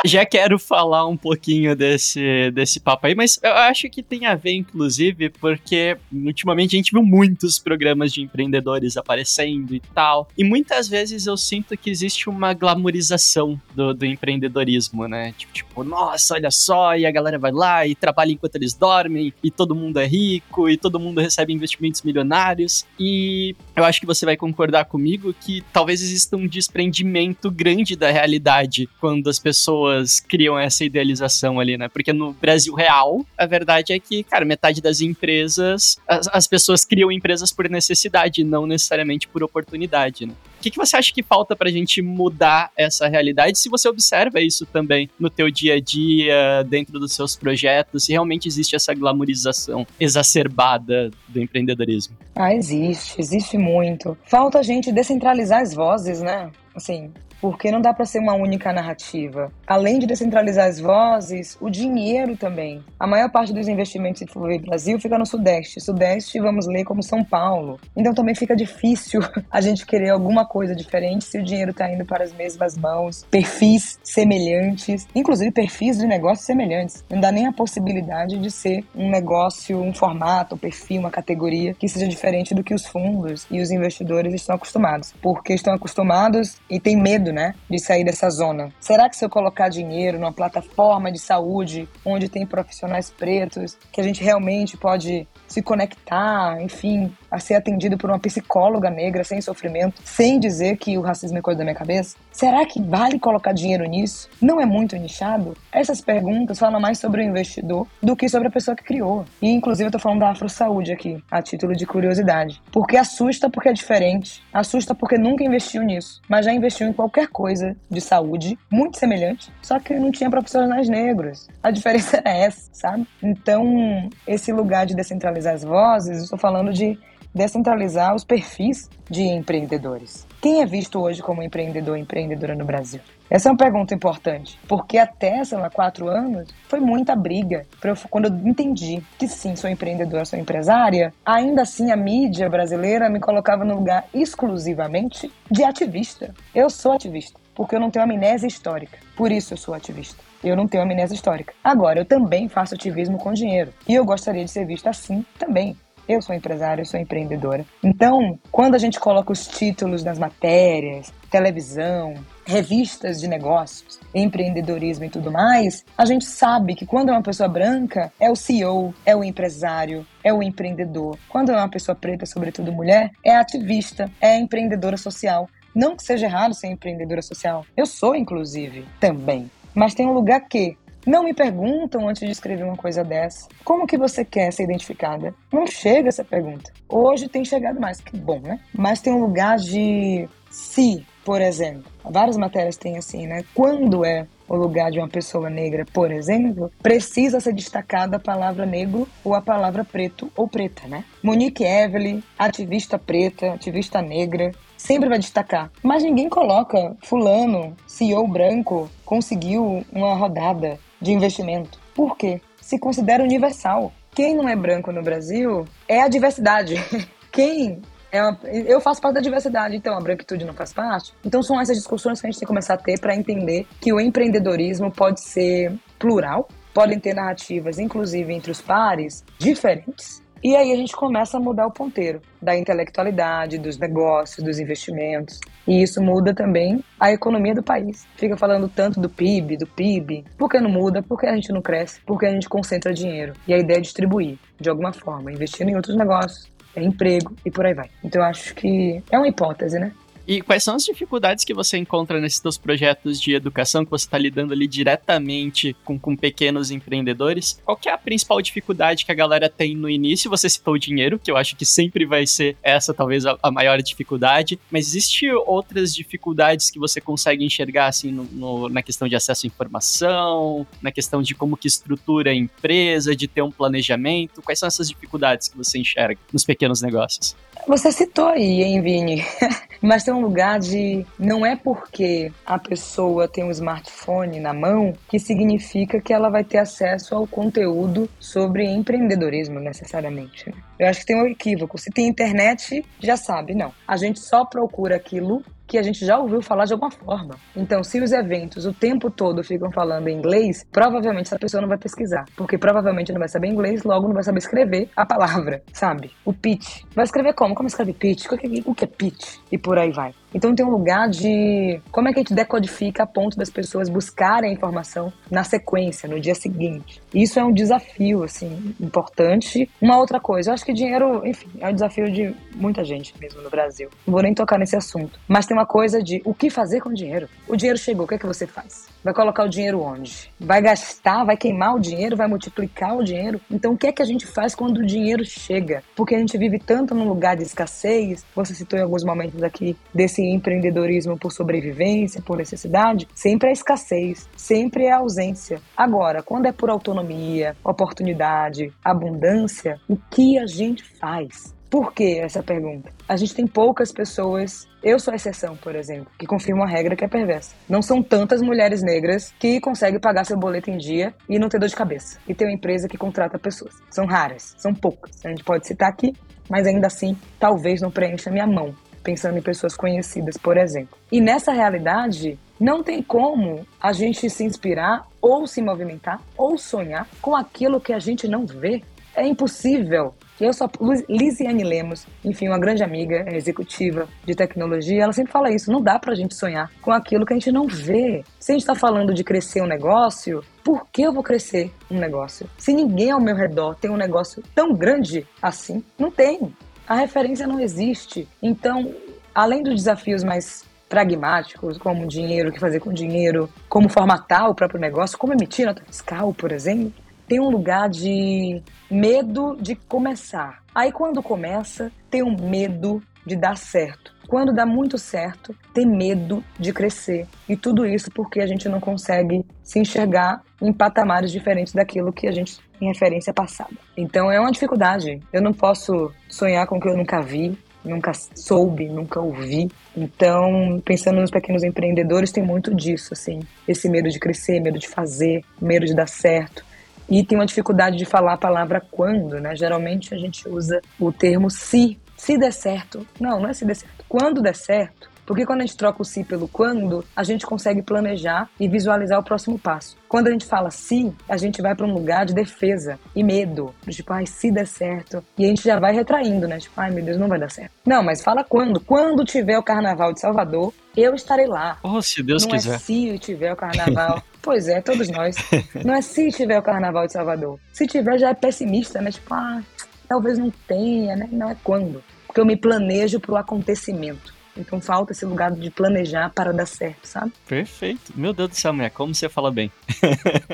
já 0.06 0.26
quero 0.26 0.58
falar 0.58 1.08
um 1.08 1.18
pouquinho 1.18 1.76
desse, 1.76 2.52
desse 2.52 2.80
papo 2.80 3.08
aí, 3.08 3.16
mas 3.16 3.40
eu 3.42 3.54
acho 3.54 3.90
que 3.90 4.02
tem 4.02 4.26
a 4.26 4.36
ver, 4.36 4.54
inclusive, 4.54 5.30
porque 5.30 5.98
ultimamente 6.12 6.76
a 6.76 6.78
gente 6.78 6.92
viu 6.92 7.04
muitos 7.04 7.60
programas 7.60 8.14
de 8.14 8.22
empreendedores 8.22 8.98
aparecendo 8.98 9.74
e 9.76 9.80
tal. 9.94 10.28
E 10.38 10.44
muitas 10.44 10.88
vezes 10.88 11.26
eu 11.26 11.38
sinto 11.38 11.78
que 11.78 11.90
existe 11.90 12.30
uma 12.30 12.54
glamorização 12.54 13.60
do, 13.74 13.94
do 13.94 14.06
empreendedorismo, 14.06 15.08
né? 15.08 15.34
Tipo, 15.38 15.54
tipo, 15.54 15.84
nossa, 15.84 16.36
olha 16.36 16.50
só, 16.50 16.96
e 16.96 17.06
a 17.06 17.12
galera 17.12 17.38
vai 17.38 17.52
lá 17.52 17.86
e 17.86 17.94
trabalha 17.94 18.32
enquanto 18.32 18.56
eles 18.56 18.74
dormem, 18.74 19.34
e 19.44 19.52
todo 19.52 19.76
mundo 19.76 20.00
é 20.00 20.06
rico, 20.06 20.70
e 20.70 20.78
todo 20.78 21.00
mundo 21.00 21.20
recebe 21.20 21.52
investimentos 21.52 22.02
milionários. 22.02 22.86
E 23.00 23.56
eu 23.76 23.84
acho 23.84 24.00
que 24.00 24.06
você 24.06 24.26
vai 24.26 24.38
concordar 24.38 24.86
comigo 24.86 25.34
que 25.34 25.62
talvez 25.74 26.02
exista 26.02 26.38
um 26.38 26.48
desprendimento 26.48 27.52
grande 27.52 27.96
da 27.96 28.10
realidade 28.10 28.88
quando 29.00 29.30
as 29.30 29.38
pessoas 29.38 29.95
pessoas 29.96 30.20
criam 30.20 30.60
essa 30.60 30.84
idealização 30.84 31.60
ali, 31.60 31.78
né? 31.78 31.88
Porque 31.88 32.12
no 32.12 32.34
Brasil 32.34 32.74
real, 32.74 33.26
a 33.38 33.46
verdade 33.46 33.94
é 33.94 34.00
que, 34.00 34.24
cara, 34.24 34.44
metade 34.44 34.82
das 34.82 35.02
empresas, 35.02 35.98
as, 36.08 36.28
as 36.28 36.48
pessoas 36.48 36.84
criam 36.84 37.12
empresas 37.12 37.52
por 37.52 37.70
necessidade, 37.70 38.44
não 38.44 38.66
necessariamente 38.66 39.28
por 39.28 39.44
oportunidade, 39.44 40.26
né? 40.26 40.34
O 40.60 40.62
que, 40.66 40.72
que 40.72 40.78
você 40.78 40.98
acha 40.98 41.14
que 41.14 41.22
falta 41.22 41.56
pra 41.56 41.70
gente 41.70 42.02
mudar 42.02 42.72
essa 42.76 43.08
realidade? 43.08 43.58
Se 43.60 43.70
você 43.70 43.88
observa 43.88 44.42
isso 44.42 44.66
também 44.66 45.10
no 45.20 45.30
teu 45.30 45.52
dia 45.52 45.76
a 45.76 45.80
dia, 45.80 46.64
dentro 46.68 47.00
dos 47.00 47.14
seus 47.14 47.36
projetos, 47.36 48.06
se 48.06 48.12
realmente 48.12 48.48
existe 48.48 48.76
essa 48.76 48.94
glamorização 48.94 49.86
exacerbada 50.00 51.12
do 51.28 51.40
empreendedorismo? 51.40 52.18
Ah, 52.36 52.54
existe, 52.54 53.22
existe 53.22 53.58
muito. 53.60 54.18
Falta 54.26 54.58
a 54.60 54.64
gente 54.64 54.92
descentralizar 54.92 55.62
as 55.62 55.74
vozes, 55.74 56.22
né? 56.22 56.50
Assim, 56.74 57.12
porque 57.46 57.70
não 57.70 57.80
dá 57.80 57.94
para 57.94 58.06
ser 58.06 58.18
uma 58.18 58.34
única 58.34 58.74
narrativa. 58.74 59.52
Além 59.68 60.00
de 60.00 60.08
descentralizar 60.08 60.68
as 60.68 60.80
vozes, 60.80 61.56
o 61.62 61.70
dinheiro 61.70 62.36
também. 62.36 62.84
A 63.00 63.06
maior 63.06 63.30
parte 63.30 63.54
dos 63.54 63.68
investimentos 63.68 64.24
em 64.24 64.26
Fluvial 64.26 64.62
Brasil 64.62 65.00
fica 65.00 65.16
no 65.16 65.28
Sudeste. 65.28 65.80
Sudeste, 65.80 66.40
vamos 66.40 66.66
ler 66.66 66.84
como 66.84 67.04
São 67.04 67.24
Paulo. 67.24 67.80
Então 67.96 68.16
também 68.16 68.34
fica 68.34 68.56
difícil 68.56 69.22
a 69.52 69.62
gente 69.62 69.86
querer 69.86 70.10
alguma 70.10 70.44
coisa 70.44 70.76
diferente 70.76 71.26
se 71.26 71.38
o 71.38 71.44
dinheiro 71.44 71.70
está 71.70 71.88
indo 71.88 72.04
para 72.04 72.24
as 72.24 72.34
mesmas 72.34 72.76
mãos, 72.76 73.24
perfis 73.30 74.00
semelhantes, 74.02 75.08
inclusive 75.14 75.52
perfis 75.52 76.00
de 76.00 76.08
negócios 76.08 76.48
semelhantes. 76.48 77.04
Não 77.12 77.20
dá 77.20 77.32
nem 77.32 77.46
a 77.46 77.54
possibilidade 77.54 78.40
de 78.40 78.50
ser 78.50 78.84
um 78.96 79.12
negócio, 79.12 79.80
um 79.80 79.94
formato, 79.94 80.56
um 80.56 80.58
perfil, 80.58 81.02
uma 81.02 81.12
categoria 81.12 81.76
que 81.76 81.88
seja 81.88 82.08
diferente 82.08 82.56
do 82.56 82.64
que 82.64 82.74
os 82.74 82.88
fundos 82.88 83.46
e 83.52 83.62
os 83.62 83.70
investidores 83.70 84.34
estão 84.34 84.56
acostumados, 84.56 85.14
porque 85.22 85.54
estão 85.54 85.76
acostumados 85.76 86.58
e 86.68 86.80
têm 86.80 86.98
medo 86.98 87.26
medo, 87.26 87.34
né, 87.36 87.54
de 87.70 87.78
sair 87.78 88.06
dessa 88.06 88.30
zona. 88.30 88.70
Será 88.80 89.10
que 89.10 89.18
se 89.18 89.26
eu 89.26 89.30
colocar 89.30 89.68
dinheiro 89.68 90.18
numa 90.18 90.32
plataforma 90.32 91.12
de 91.12 91.20
saúde 91.20 91.88
onde 92.06 92.30
tem 92.30 92.46
profissionais 92.46 93.12
pretos, 93.12 93.78
que 93.92 94.00
a 94.00 94.04
gente 94.04 94.24
realmente 94.24 94.78
pode 94.78 95.28
se 95.46 95.62
conectar, 95.62 96.62
enfim, 96.62 97.14
a 97.36 97.40
ser 97.40 97.56
atendido 97.56 97.98
por 97.98 98.10
uma 98.10 98.18
psicóloga 98.18 98.90
negra 98.90 99.24
sem 99.26 99.42
sofrimento, 99.42 100.02
sem 100.06 100.40
dizer 100.40 100.78
que 100.78 100.98
o 100.98 101.02
racismo 101.02 101.38
é 101.38 101.42
coisa 101.42 101.58
da 101.58 101.66
minha 101.66 101.76
cabeça? 101.76 102.16
Será 102.32 102.66
que 102.66 102.82
vale 102.82 103.20
colocar 103.20 103.52
dinheiro 103.52 103.84
nisso? 103.86 104.30
Não 104.42 104.62
é 104.62 104.66
muito 104.66 104.96
nichado? 104.96 105.56
Essas 105.70 106.00
perguntas 106.00 106.58
falam 106.58 106.80
mais 106.80 106.98
sobre 106.98 107.22
o 107.22 107.26
investidor 107.26 107.86
do 108.02 108.16
que 108.16 108.30
sobre 108.30 108.48
a 108.48 108.52
pessoa 108.52 108.76
que 108.76 108.84
criou. 108.84 109.26
E 109.42 109.50
inclusive 109.50 109.88
eu 109.88 109.92
tô 109.92 110.00
falando 110.00 110.22
da 110.22 110.30
Afro 110.30 110.48
Saúde 110.48 110.94
aqui, 110.94 111.22
a 111.30 111.42
título 111.42 111.76
de 111.76 111.86
curiosidade. 111.86 112.62
Porque 112.72 112.96
assusta 112.96 113.50
porque 113.50 113.68
é 113.68 113.74
diferente, 113.74 114.42
assusta 114.54 114.96
porque 114.96 115.18
nunca 115.18 115.44
investiu 115.44 115.84
nisso, 115.84 116.22
mas 116.30 116.46
já 116.46 116.54
investiu 116.54 116.88
em 116.88 116.94
qualquer 116.94 117.28
coisa 117.28 117.76
de 117.92 118.00
saúde 118.00 118.58
muito 118.72 118.98
semelhante, 118.98 119.52
só 119.62 119.78
que 119.78 119.94
não 120.00 120.10
tinha 120.10 120.30
profissionais 120.30 120.88
negros. 120.88 121.50
A 121.62 121.70
diferença 121.70 122.22
é 122.24 122.44
essa, 122.44 122.70
sabe? 122.72 123.06
Então, 123.22 124.10
esse 124.26 124.54
lugar 124.54 124.86
de 124.86 124.96
descentralizar 124.96 125.54
as 125.54 125.64
vozes, 125.64 126.24
estou 126.24 126.40
falando 126.40 126.72
de 126.72 126.98
descentralizar 127.36 128.16
os 128.16 128.24
perfis 128.24 128.90
de 129.10 129.24
empreendedores. 129.24 130.26
Quem 130.42 130.62
é 130.62 130.66
visto 130.66 131.00
hoje 131.00 131.22
como 131.22 131.44
empreendedor 131.44 131.98
e 131.98 132.02
empreendedora 132.02 132.56
no 132.56 132.64
Brasil? 132.64 133.02
Essa 133.30 133.50
é 133.50 133.52
uma 133.52 133.58
pergunta 133.58 133.94
importante, 133.94 134.58
porque 134.68 134.98
até, 134.98 135.44
sei 135.44 135.58
quatro 135.74 136.08
anos, 136.08 136.48
foi 136.70 136.80
muita 136.80 137.16
briga. 137.16 137.66
Quando 138.10 138.26
eu 138.26 138.50
entendi 138.50 139.04
que 139.18 139.28
sim, 139.28 139.56
sou 139.56 139.70
empreendedora, 139.70 140.24
sou 140.26 140.40
empresária, 140.40 141.12
ainda 141.26 141.64
assim 141.64 141.92
a 141.92 141.98
mídia 141.98 142.48
brasileira 142.48 143.10
me 143.10 143.20
colocava 143.20 143.66
no 143.66 143.76
lugar 143.76 144.06
exclusivamente 144.14 145.32
de 145.50 145.64
ativista. 145.64 146.34
Eu 146.54 146.70
sou 146.70 146.92
ativista, 146.92 147.40
porque 147.56 147.76
eu 147.76 147.80
não 147.80 147.90
tenho 147.90 148.06
amnésia 148.06 148.48
histórica. 148.48 149.00
Por 149.18 149.32
isso 149.32 149.54
eu 149.54 149.58
sou 149.58 149.74
ativista. 149.74 150.24
Eu 150.44 150.56
não 150.56 150.68
tenho 150.68 150.84
amnésia 150.84 151.16
histórica. 151.16 151.54
Agora, 151.64 152.00
eu 152.00 152.06
também 152.06 152.48
faço 152.48 152.76
ativismo 152.76 153.18
com 153.18 153.34
dinheiro. 153.34 153.74
E 153.88 153.96
eu 153.96 154.06
gostaria 154.06 154.46
de 154.46 154.52
ser 154.52 154.66
vista 154.66 154.92
assim 154.92 155.26
também. 155.40 155.76
Eu 156.08 156.22
sou 156.22 156.36
empresária, 156.36 156.82
eu 156.82 156.86
sou 156.86 157.00
empreendedora. 157.00 157.66
Então, 157.84 158.40
quando 158.52 158.76
a 158.76 158.78
gente 158.78 159.00
coloca 159.00 159.32
os 159.32 159.48
títulos 159.48 160.04
nas 160.04 160.20
matérias, 160.20 161.12
televisão, 161.32 162.14
revistas 162.46 163.20
de 163.20 163.28
negócios, 163.28 164.00
empreendedorismo 164.14 165.06
e 165.06 165.10
tudo 165.10 165.32
mais, 165.32 165.84
a 165.98 166.06
gente 166.06 166.26
sabe 166.26 166.76
que 166.76 166.86
quando 166.86 167.10
é 167.10 167.12
uma 167.12 167.24
pessoa 167.24 167.50
branca, 167.50 168.14
é 168.20 168.30
o 168.30 168.36
CEO, 168.36 168.94
é 169.06 169.16
o 169.16 169.24
empresário, 169.24 170.06
é 170.24 170.32
o 170.32 170.44
empreendedor. 170.44 171.18
Quando 171.28 171.52
é 171.52 171.56
uma 171.56 171.70
pessoa 171.70 171.96
preta, 171.96 172.26
sobretudo 172.26 172.72
mulher, 172.72 173.12
é 173.24 173.36
ativista, 173.36 174.10
é 174.22 174.38
empreendedora 174.38 174.98
social. 174.98 175.50
Não 175.74 175.96
que 175.96 176.04
seja 176.04 176.28
errado 176.28 176.54
ser 176.54 176.68
empreendedora 176.68 177.22
social. 177.22 177.66
Eu 177.76 177.86
sou, 177.86 178.16
inclusive, 178.16 178.86
também. 179.00 179.50
Mas 179.74 179.94
tem 179.94 180.08
um 180.08 180.14
lugar 180.14 180.40
que 180.42 180.78
não 181.06 181.24
me 181.24 181.34
perguntam 181.34 182.08
antes 182.08 182.26
de 182.26 182.32
escrever 182.32 182.64
uma 182.64 182.76
coisa 182.76 183.04
dessa. 183.04 183.48
Como 183.64 183.86
que 183.86 183.98
você 183.98 184.26
quer 184.26 184.52
ser 184.52 184.64
identificada? 184.64 185.34
Não 185.52 185.68
chega 185.68 186.10
essa 186.10 186.24
pergunta. 186.24 186.72
Hoje 186.90 187.28
tem 187.28 187.46
chegado 187.46 187.80
mais, 187.80 188.02
que 188.02 188.18
bom, 188.18 188.40
né? 188.40 188.60
Mas 188.74 189.02
tem 189.02 189.14
um 189.14 189.22
lugar 189.22 189.58
de 189.58 190.28
se, 190.50 191.06
por 191.24 191.42
exemplo. 191.42 191.84
Várias 192.04 192.38
matérias 192.38 192.78
têm 192.78 192.98
assim, 192.98 193.28
né? 193.28 193.44
Quando 193.54 194.06
é 194.06 194.26
o 194.48 194.56
lugar 194.56 194.92
de 194.92 195.00
uma 195.00 195.08
pessoa 195.08 195.50
negra, 195.50 195.86
por 195.92 196.12
exemplo, 196.12 196.72
precisa 196.82 197.40
ser 197.40 197.54
destacada 197.54 198.18
a 198.18 198.20
palavra 198.20 198.66
negro 198.66 199.08
ou 199.24 199.34
a 199.34 199.42
palavra 199.42 199.84
preto 199.84 200.32
ou 200.36 200.48
preta, 200.48 200.88
né? 200.88 201.04
Monique 201.22 201.64
Evelyn, 201.64 202.22
ativista 202.38 202.98
preta, 202.98 203.54
ativista 203.54 204.02
negra, 204.02 204.52
sempre 204.78 205.10
vai 205.10 205.20
destacar. 205.20 205.72
Mas 205.82 206.04
ninguém 206.04 206.30
coloca 206.30 206.96
fulano, 207.04 207.76
CEO 207.88 208.28
branco, 208.28 208.90
conseguiu 209.04 209.84
uma 209.92 210.14
rodada 210.14 210.80
de 211.06 211.12
investimento. 211.12 211.80
Por 211.94 212.18
quê? 212.18 212.42
Se 212.60 212.80
considera 212.80 213.24
universal. 213.24 213.94
Quem 214.14 214.36
não 214.36 214.50
é 214.50 214.56
branco 214.56 214.92
no 214.92 215.04
Brasil 215.04 215.66
é 215.88 216.02
a 216.02 216.08
diversidade. 216.08 216.76
Quem 217.32 217.82
é 218.12 218.24
uma, 218.24 218.40
eu 218.44 218.80
faço 218.80 219.02
parte 219.02 219.16
da 219.16 219.22
diversidade, 219.22 219.76
então 219.76 219.96
a 219.96 220.02
branquitude 220.02 220.46
não 220.46 220.54
faz 220.54 220.74
parte. 220.74 221.14
Então 221.24 221.44
são 221.44 221.60
essas 221.60 221.78
discussões 221.78 222.20
que 222.20 222.28
a 222.28 222.30
gente 222.30 222.40
tem 222.40 222.46
que 222.46 222.48
começar 222.48 222.74
a 222.74 222.78
ter 222.78 223.00
para 223.00 223.16
entender 223.16 223.68
que 223.80 223.94
o 223.94 224.00
empreendedorismo 224.00 224.92
pode 224.92 225.22
ser 225.22 225.78
plural, 226.00 226.48
podem 226.74 227.00
ter 227.00 227.14
narrativas, 227.14 227.78
inclusive 227.78 228.34
entre 228.34 228.52
os 228.52 228.62
pares, 228.62 229.24
diferentes, 229.38 230.24
E 230.44 230.56
aí 230.56 230.72
a 230.72 230.76
gente 230.76 230.96
começa 230.96 231.38
a 231.38 231.40
mudar 231.40 231.66
o 231.66 231.72
ponteiro 231.72 232.22
da 232.42 232.56
intelectualidade, 232.56 233.58
dos 233.58 233.78
negócios, 233.78 234.46
dos 234.46 234.60
investimentos. 234.60 235.40
E 235.68 235.82
isso 235.82 236.02
muda 236.02 236.34
também 236.34 236.84
a 237.00 237.12
economia 237.12 237.56
do 237.56 237.64
país. 237.64 238.06
Fica 238.16 238.38
falando 238.38 238.70
tanto 238.70 239.00
do 239.00 239.10
PIB, 239.10 239.58
do 239.58 239.66
PIB. 239.66 240.24
Por 240.38 240.50
que 240.50 240.60
não 240.60 240.70
muda? 240.70 241.02
Porque 241.02 241.26
a 241.26 241.34
gente 241.34 241.52
não 241.52 241.62
cresce, 241.62 242.00
porque 242.06 242.26
a 242.26 242.32
gente 242.32 242.48
concentra 242.48 242.94
dinheiro. 242.94 243.34
E 243.48 243.54
a 243.54 243.58
ideia 243.58 243.78
é 243.78 243.82
distribuir, 243.82 244.38
de 244.60 244.70
alguma 244.70 244.94
forma, 244.94 245.32
investindo 245.32 245.70
em 245.70 245.76
outros 245.76 245.96
negócios, 245.96 246.48
é 246.76 246.84
emprego 246.84 247.34
e 247.46 247.50
por 247.50 247.66
aí 247.66 247.74
vai. 247.74 247.90
Então 248.04 248.22
eu 248.22 248.28
acho 248.28 248.54
que 248.54 249.02
é 249.12 249.18
uma 249.18 249.28
hipótese, 249.28 249.80
né? 249.80 249.92
E 250.28 250.42
quais 250.42 250.64
são 250.64 250.76
as 250.76 250.84
dificuldades 250.84 251.46
que 251.46 251.54
você 251.54 251.78
encontra 251.78 252.20
nesses 252.20 252.40
seus 252.40 252.58
projetos 252.58 253.22
de 253.22 253.36
educação 253.36 253.86
que 253.86 253.92
você 253.92 254.06
está 254.06 254.18
lidando 254.18 254.54
ali 254.54 254.68
diretamente 254.68 255.76
com, 255.86 256.00
com 256.00 256.16
pequenos 256.16 256.72
empreendedores? 256.72 257.62
Qual 257.64 257.80
é 257.86 257.90
a 257.90 257.98
principal 257.98 258.42
dificuldade 258.42 259.06
que 259.06 259.12
a 259.12 259.16
galera 259.16 259.48
tem 259.48 259.76
no 259.76 259.88
início? 259.88 260.30
Você 260.32 260.50
citou 260.50 260.74
o 260.74 260.80
dinheiro, 260.80 261.20
que 261.20 261.30
eu 261.30 261.38
acho 261.38 261.56
que 261.56 261.64
sempre 261.64 262.06
vai 262.06 262.26
ser 262.26 262.58
essa 262.64 262.92
talvez 262.92 263.24
a, 263.26 263.38
a 263.42 263.52
maior 263.52 263.80
dificuldade, 263.84 264.60
mas 264.72 264.88
existe 264.88 265.32
outras 265.32 265.94
dificuldades 265.94 266.72
que 266.72 266.80
você 266.80 267.00
consegue 267.00 267.46
enxergar 267.46 267.88
assim 267.88 268.12
no, 268.12 268.24
no, 268.24 268.70
na 268.70 268.82
questão 268.82 269.08
de 269.08 269.16
acesso 269.16 269.46
à 269.46 269.48
informação, 269.48 270.66
na 270.82 270.92
questão 270.92 271.22
de 271.22 271.36
como 271.36 271.56
que 271.56 271.68
estrutura 271.68 272.32
a 272.32 272.34
empresa, 272.34 273.16
de 273.16 273.28
ter 273.28 273.44
um 273.44 273.52
planejamento? 273.52 274.42
Quais 274.42 274.58
são 274.58 274.66
essas 274.66 274.90
dificuldades 274.90 275.48
que 275.48 275.58
você 275.58 275.78
enxerga 275.78 276.20
nos 276.34 276.44
pequenos 276.44 276.82
negócios? 276.82 277.36
Você 277.68 277.92
citou 277.92 278.28
aí, 278.28 278.62
hein, 278.62 278.82
Vini? 278.82 279.24
Mas 279.82 280.04
tem 280.04 280.14
um 280.14 280.22
lugar 280.22 280.60
de. 280.60 281.06
Não 281.18 281.46
é 281.46 281.56
porque 281.56 282.32
a 282.46 282.60
pessoa 282.60 283.28
tem 283.28 283.44
um 283.44 283.52
smartphone 283.52 284.40
na 284.40 284.54
mão 284.54 284.94
que 285.10 285.20
significa 285.20 286.00
que 286.00 286.14
ela 286.14 286.30
vai 286.30 286.44
ter 286.44 286.60
acesso 286.60 287.16
ao 287.16 287.26
conteúdo 287.26 288.10
sobre 288.20 288.66
empreendedorismo, 288.66 289.60
necessariamente. 289.60 290.50
Né? 290.50 290.56
Eu 290.80 290.88
acho 290.88 291.02
que 291.02 291.06
tem 291.06 291.22
um 291.22 291.28
equívoco. 291.28 291.78
Se 291.78 291.90
tem 291.90 292.08
internet, 292.08 292.86
já 293.00 293.18
sabe. 293.18 293.56
Não. 293.56 293.72
A 293.88 293.98
gente 293.98 294.20
só 294.20 294.46
procura 294.46 294.96
aquilo 294.96 295.44
que 295.68 295.78
a 295.78 295.84
gente 295.84 296.06
já 296.06 296.18
ouviu 296.18 296.42
falar 296.42 296.66
de 296.66 296.74
alguma 296.74 296.92
forma. 296.92 297.36
Então, 297.56 297.84
se 297.84 298.00
os 298.00 298.12
eventos 298.12 298.66
o 298.66 298.74
tempo 298.74 299.10
todo 299.10 299.44
ficam 299.44 299.72
falando 299.72 300.08
em 300.08 300.18
inglês, 300.18 300.64
provavelmente 300.72 301.28
essa 301.28 301.40
pessoa 301.40 301.62
não 301.62 301.68
vai 301.68 301.78
pesquisar, 301.78 302.26
porque 302.38 302.58
provavelmente 302.58 303.12
não 303.12 303.20
vai 303.20 303.28
saber 303.28 303.48
inglês, 303.48 303.84
logo 303.84 304.08
não 304.08 304.14
vai 304.14 304.24
saber 304.24 304.40
escrever 304.40 304.90
a 304.96 305.06
palavra, 305.06 305.64
sabe? 305.74 306.12
O 306.24 306.34
pitch. 306.34 306.84
Vai 306.96 307.06
escrever 307.06 307.34
como? 307.34 307.56
Como 307.56 307.68
escreve 307.68 307.94
pitch? 307.94 308.28
O 308.66 308.76
que 308.76 308.84
é 308.84 308.88
pitch? 308.88 309.38
E 309.52 309.58
por 309.58 309.78
aí 309.78 309.92
vai. 309.92 310.14
Então 310.36 310.54
tem 310.54 310.66
um 310.66 310.70
lugar 310.70 311.08
de 311.10 311.80
como 311.94 312.10
é 312.10 312.12
que 312.12 312.20
a 312.20 312.22
gente 312.22 312.34
decodifica 312.34 313.04
a 313.04 313.08
ponto 313.08 313.38
das 313.38 313.50
pessoas 313.50 313.88
buscarem 313.88 314.50
a 314.50 314.54
informação 314.54 315.14
na 315.32 315.46
sequência, 315.46 316.10
no 316.10 316.20
dia 316.20 316.36
seguinte. 316.36 317.02
Isso 317.14 317.40
é 317.40 317.44
um 317.46 317.54
desafio, 317.54 318.22
assim, 318.22 318.76
importante. 318.78 319.70
Uma 319.82 319.98
outra 319.98 320.20
coisa, 320.20 320.50
eu 320.50 320.54
acho 320.54 320.66
que 320.66 320.74
dinheiro, 320.74 321.26
enfim, 321.26 321.48
é 321.62 321.70
um 321.70 321.74
desafio 321.74 322.12
de 322.12 322.36
muita 322.54 322.84
gente 322.84 323.14
mesmo 323.18 323.42
no 323.42 323.50
Brasil. 323.50 323.90
Não 324.06 324.12
vou 324.12 324.22
nem 324.22 324.34
tocar 324.34 324.60
nesse 324.60 324.76
assunto. 324.76 325.18
Mas 325.26 325.46
tem 325.46 325.56
uma 325.56 325.66
coisa 325.66 326.04
de 326.04 326.22
o 326.26 326.34
que 326.34 326.50
fazer 326.50 326.82
com 326.82 326.90
o 326.90 326.94
dinheiro. 326.94 327.30
O 327.48 327.56
dinheiro 327.56 327.80
chegou, 327.80 328.04
o 328.04 328.08
que 328.08 328.16
é 328.16 328.18
que 328.18 328.28
você 328.28 328.46
faz? 328.46 328.88
Vai 329.02 329.14
colocar 329.14 329.46
o 329.46 329.50
dinheiro 329.50 329.82
onde? 329.82 330.30
Vai 330.38 330.62
gastar, 330.62 331.24
vai 331.24 331.38
queimar 331.38 331.76
o 331.76 331.80
dinheiro, 331.80 332.18
vai 332.18 332.28
multiplicar 332.28 332.98
o 332.98 333.04
dinheiro? 333.04 333.40
Então 333.50 333.72
o 333.72 333.78
que 333.78 333.88
é 333.88 333.92
que 333.94 334.02
a 334.02 334.06
gente 334.06 334.28
faz 334.28 334.54
quando 334.54 334.80
o 334.80 334.86
dinheiro 334.86 335.24
chega? 335.24 335.82
Porque 335.96 336.14
a 336.14 336.20
gente 336.20 336.38
vive 336.38 336.60
tanto 336.60 336.94
num 336.94 337.08
lugar 337.08 337.38
de 337.38 337.44
escassez, 337.44 338.26
você 338.36 338.54
citou 338.54 338.78
em 338.78 338.82
alguns 338.82 339.06
momentos 339.06 339.42
aqui 339.42 339.78
desse 339.94 340.25
empreendedorismo 340.34 341.18
por 341.18 341.32
sobrevivência, 341.32 342.22
por 342.22 342.38
necessidade, 342.38 343.08
sempre 343.14 343.50
é 343.50 343.54
escassez, 343.54 344.30
sempre 344.36 344.86
é 344.86 344.92
ausência. 344.92 345.62
Agora, 345.76 346.24
quando 346.24 346.46
é 346.46 346.52
por 346.52 346.70
autonomia, 346.70 347.56
oportunidade, 347.64 348.72
abundância, 348.84 349.80
o 349.88 349.98
que 350.10 350.40
a 350.40 350.46
gente 350.46 350.84
faz? 350.98 351.54
Por 351.70 351.94
que 351.94 352.20
essa 352.20 352.42
pergunta? 352.42 352.90
A 353.06 353.18
gente 353.18 353.36
tem 353.36 353.46
poucas 353.46 353.92
pessoas, 353.92 354.68
eu 354.82 354.98
sou 355.00 355.12
a 355.12 355.16
exceção, 355.16 355.58
por 355.58 355.76
exemplo, 355.76 356.12
que 356.18 356.26
confirma 356.26 356.62
uma 356.62 356.70
regra 356.70 356.96
que 356.96 357.04
é 357.04 357.08
perversa. 357.08 357.56
Não 357.68 357.82
são 357.82 358.02
tantas 358.02 358.42
mulheres 358.42 358.82
negras 358.82 359.34
que 359.40 359.60
conseguem 359.60 360.00
pagar 360.00 360.26
seu 360.26 360.38
boleto 360.38 360.70
em 360.70 360.78
dia 360.78 361.14
e 361.28 361.38
não 361.38 361.50
ter 361.50 361.60
dor 361.60 361.68
de 361.68 361.76
cabeça. 361.76 362.20
E 362.28 362.34
ter 362.34 362.46
uma 362.46 362.54
empresa 362.54 362.88
que 362.88 362.98
contrata 362.98 363.38
pessoas. 363.38 363.74
São 363.90 364.06
raras, 364.06 364.56
são 364.58 364.74
poucas. 364.74 365.26
A 365.26 365.30
gente 365.30 365.44
pode 365.44 365.68
citar 365.68 365.90
aqui, 365.90 366.14
mas 366.50 366.68
ainda 366.68 366.88
assim, 366.88 367.18
talvez 367.40 367.82
não 367.82 367.92
preencha 367.92 368.32
minha 368.32 368.48
mão 368.48 368.74
pensando 369.06 369.38
em 369.38 369.42
pessoas 369.42 369.76
conhecidas, 369.78 370.36
por 370.36 370.58
exemplo. 370.58 370.98
E 371.12 371.22
nessa 371.22 371.54
realidade, 371.54 372.40
não 372.60 372.82
tem 372.82 373.04
como 373.04 373.66
a 373.80 373.94
gente 373.94 374.30
se 374.30 374.44
inspirar 374.44 375.06
ou 375.22 375.46
se 375.46 375.62
movimentar 375.62 376.20
ou 376.36 376.58
sonhar 376.58 377.08
com 377.22 377.36
aquilo 377.36 377.80
que 377.80 377.94
a 377.94 378.00
gente 378.00 378.28
não 378.28 378.46
vê. 378.46 378.82
É 379.16 379.26
impossível. 379.26 380.14
Eu 380.42 380.52
sou 380.52 380.70
Lisiane 381.08 381.64
Lemos, 381.64 382.06
enfim, 382.24 382.50
uma 382.50 382.60
grande 382.60 382.84
amiga 382.84 383.26
executiva 383.34 384.10
de 384.26 384.36
tecnologia, 384.36 385.04
ela 385.04 385.14
sempre 385.14 385.32
fala 385.32 385.50
isso, 385.50 385.72
não 385.72 385.82
dá 385.82 385.98
pra 385.98 386.14
gente 386.14 386.36
sonhar 386.36 386.70
com 386.82 386.92
aquilo 386.92 387.26
que 387.26 387.32
a 387.32 387.38
gente 387.38 387.54
não 387.54 387.68
vê. 387.68 388.22
Se 388.38 388.52
a 388.52 388.56
gente 388.56 388.66
tá 388.66 388.76
falando 388.76 389.14
de 389.14 389.24
crescer 389.24 389.62
um 389.62 389.68
negócio, 389.68 390.44
por 390.62 390.86
que 390.92 391.04
eu 391.04 391.14
vou 391.14 391.24
crescer 391.24 391.72
um 391.90 391.98
negócio? 391.98 392.50
Se 392.58 392.74
ninguém 392.74 393.12
ao 393.12 393.22
meu 393.22 393.36
redor 393.36 393.76
tem 393.76 393.90
um 393.90 393.96
negócio 393.96 394.44
tão 394.54 394.74
grande 394.74 395.26
assim, 395.42 395.82
não 395.98 396.12
tem 396.12 396.54
a 396.88 396.96
referência 396.96 397.48
não 397.48 397.60
existe. 397.60 398.28
Então, 398.42 398.94
além 399.34 399.64
dos 399.64 399.76
desafios 399.76 400.24
mais 400.24 400.64
pragmáticos, 400.88 401.78
como 401.78 402.08
dinheiro, 402.08 402.50
o 402.50 402.54
que 402.54 402.60
fazer 402.60 402.80
com 402.80 402.94
dinheiro, 402.94 403.50
como 403.68 403.90
formatar 403.90 404.50
o 404.50 404.56
próprio 404.56 404.80
negócio, 404.80 405.18
como 405.18 405.34
emitir 405.34 405.66
nota 405.66 405.84
fiscal, 405.86 406.34
por 406.34 406.52
exemplo, 406.52 406.94
tem 407.28 407.40
um 407.40 407.50
lugar 407.50 407.90
de 407.90 408.62
medo 408.90 409.58
de 409.60 409.76
começar. 409.76 410.64
Aí 410.74 410.92
quando 410.92 411.24
começa, 411.24 411.92
tem 412.10 412.24
um 412.24 412.36
medo 412.36 413.02
de 413.26 413.36
dar 413.36 413.58
certo. 413.58 414.14
Quando 414.28 414.54
dá 414.54 414.66
muito 414.66 414.98
certo, 414.98 415.56
tem 415.74 415.86
medo 415.86 416.44
de 416.60 416.74
crescer. 416.74 417.28
E 417.48 417.56
tudo 417.56 417.86
isso 417.86 418.10
porque 418.12 418.42
a 418.42 418.48
gente 418.48 418.68
não 418.68 418.80
consegue 418.80 419.46
se 419.64 419.80
enxergar 419.80 420.42
em 420.62 420.74
patamares 420.74 421.32
diferentes 421.32 421.74
daquilo 421.74 422.14
que 422.14 422.28
a 422.28 422.32
gente 422.32 422.60
tem 422.80 422.88
referência 422.88 423.34
passada. 423.34 423.76
Então 423.96 424.32
é 424.32 424.40
uma 424.40 424.52
dificuldade. 424.52 425.20
Eu 425.32 425.42
não 425.42 425.54
posso 425.54 426.12
sonhar 426.30 426.68
com 426.68 426.78
o 426.78 426.80
que 426.80 426.90
eu 426.90 426.98
nunca 426.98 427.22
vi, 427.22 427.58
nunca 427.84 428.12
soube, 428.14 428.88
nunca 428.90 429.20
ouvi. 429.20 429.70
Então, 429.96 430.82
pensando 430.84 431.22
nos 431.22 431.32
pequenos 431.32 431.64
empreendedores, 431.64 432.32
tem 432.32 432.44
muito 432.44 432.74
disso, 432.74 433.14
assim, 433.14 433.40
esse 433.68 433.88
medo 433.90 434.10
de 434.10 434.20
crescer, 434.20 434.60
medo 434.60 434.80
de 434.80 434.88
fazer, 434.88 435.44
medo 435.62 435.86
de 435.86 435.94
dar 435.94 436.08
certo. 436.08 436.66
E 437.10 437.24
tem 437.24 437.38
uma 437.38 437.46
dificuldade 437.46 437.98
de 437.98 438.06
falar 438.06 438.34
a 438.34 438.38
palavra 438.38 438.82
quando, 438.82 439.40
né? 439.40 439.56
Geralmente 439.56 440.14
a 440.14 440.18
gente 440.18 440.48
usa 440.50 440.82
o 441.00 441.12
termo 441.12 441.52
se, 441.52 442.00
se 442.18 442.38
der 442.38 442.52
certo. 442.52 443.06
Não, 443.20 443.40
não 443.40 443.50
é 443.50 443.54
se 443.54 443.64
der 443.64 443.76
certo. 443.76 443.95
Quando 444.08 444.42
der 444.42 444.56
certo, 444.56 445.10
porque 445.26 445.46
quando 445.46 445.62
a 445.62 445.66
gente 445.66 445.76
troca 445.76 446.02
o 446.02 446.06
se 446.06 446.24
pelo 446.24 446.48
quando, 446.48 447.04
a 447.16 447.24
gente 447.24 447.46
consegue 447.46 447.82
planejar 447.82 448.48
e 448.60 448.68
visualizar 448.68 449.20
o 449.20 449.24
próximo 449.24 449.58
passo. 449.58 449.98
Quando 450.08 450.28
a 450.28 450.32
gente 450.32 450.46
fala 450.46 450.70
se, 450.70 451.12
a 451.28 451.36
gente 451.36 451.62
vai 451.62 451.76
para 451.76 451.86
um 451.86 451.94
lugar 451.94 452.26
de 452.26 452.34
defesa 452.34 453.00
e 453.16 453.24
medo. 453.24 453.74
Tipo, 453.90 454.14
ai, 454.14 454.28
se 454.28 454.52
der 454.52 454.68
certo. 454.68 455.24
E 455.38 455.46
a 455.46 455.48
gente 455.48 455.64
já 455.64 455.80
vai 455.80 455.94
retraindo, 455.94 456.48
né? 456.48 456.60
Tipo, 456.60 456.80
ai 456.80 456.92
meu 456.92 457.04
Deus, 457.04 457.18
não 457.18 457.28
vai 457.28 457.40
dar 457.40 457.50
certo. 457.50 457.72
Não, 457.86 458.04
mas 458.04 458.24
fala 458.24 458.44
quando. 458.44 458.80
Quando 458.80 459.26
tiver 459.26 459.58
o 459.58 459.64
carnaval 459.64 460.14
de 460.14 460.20
Salvador, 460.20 460.72
eu 460.96 461.16
estarei 461.16 461.48
lá. 461.48 461.80
Oh, 461.82 462.02
se 462.02 462.22
Deus 462.22 462.44
não 462.44 462.52
quiser. 462.52 462.70
Não 462.70 462.76
é 462.76 462.80
se 462.80 463.20
tiver 463.20 463.52
o 463.52 463.56
carnaval. 463.56 464.22
pois 464.42 464.68
é, 464.68 464.80
todos 464.80 465.10
nós. 465.10 465.36
Não 465.84 465.96
é 465.96 466.02
se 466.02 466.30
tiver 466.30 466.60
o 466.60 466.64
carnaval 466.64 467.08
de 467.08 467.14
Salvador. 467.14 467.60
Se 467.74 467.88
tiver, 467.88 468.20
já 468.20 468.30
é 468.30 468.34
pessimista, 468.36 469.02
né? 469.02 469.12
Tipo, 469.12 469.34
ah, 469.34 469.62
talvez 470.08 470.38
não 470.38 470.52
tenha, 470.68 471.16
né? 471.16 471.28
Não 471.32 471.50
é 471.50 471.58
quando. 471.64 472.04
Porque 472.36 472.42
eu 472.42 472.46
me 472.46 472.58
planejo 472.58 473.18
para 473.18 473.32
o 473.32 473.38
acontecimento. 473.38 474.34
Então 474.58 474.82
falta 474.82 475.14
esse 475.14 475.26
lugar 475.26 475.52
de 475.52 475.70
planejar 475.70 476.30
para 476.36 476.52
dar 476.52 476.66
certo, 476.66 477.06
sabe? 477.06 477.32
Perfeito. 477.48 478.12
Meu 478.14 478.34
Deus 478.34 478.50
do 478.50 478.56
céu, 478.56 478.74
mulher, 478.74 478.90
como 478.90 479.16
você 479.16 479.30
fala 479.30 479.50
bem. 479.50 479.72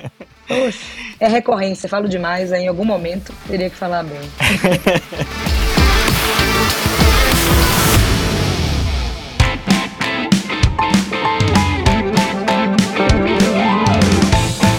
Poxa, 0.48 0.78
é 1.20 1.28
recorrência, 1.28 1.90
falo 1.90 2.08
demais, 2.08 2.52
aí 2.52 2.66
em 2.66 2.68
algum 2.68 2.86
momento 2.86 3.34
teria 3.48 3.68
que 3.68 3.76
falar 3.76 4.04
bem. 4.04 4.22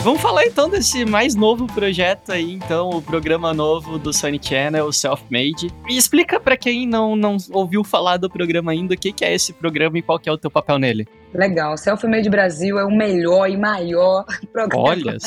Vamos 0.03 0.21
falar 0.21 0.45
então 0.45 0.69
desse 0.69 1.05
mais 1.05 1.37
novo 1.37 1.65
projeto 1.69 2.33
aí, 2.33 2.55
então, 2.55 2.91
o 2.91 3.01
programa 3.01 3.55
novo 3.55 4.01
do 4.01 4.13
Sony 4.13 4.41
Channel, 4.43 4.85
o 4.85 4.93
Self-Made. 4.93 5.73
E 5.89 5.97
explica 5.97 6.41
para 6.41 6.57
quem 6.57 6.89
não, 6.89 7.15
não 7.15 7.37
ouviu 7.53 7.85
falar 7.85 8.17
do 8.17 8.29
programa 8.29 8.73
ainda, 8.73 8.95
o 8.95 8.97
que, 8.97 9.13
que 9.13 9.25
é 9.25 9.33
esse 9.33 9.53
programa 9.53 9.97
e 9.97 10.03
qual 10.03 10.19
que 10.19 10.29
é 10.29 10.33
o 10.33 10.37
teu 10.37 10.51
papel 10.51 10.77
nele. 10.77 11.07
Legal, 11.33 11.77
Self-Made 11.77 12.29
Brasil 12.29 12.81
é 12.81 12.85
o 12.85 12.91
melhor 12.91 13.49
e 13.49 13.57
maior 13.57 14.25
programa 14.53 15.19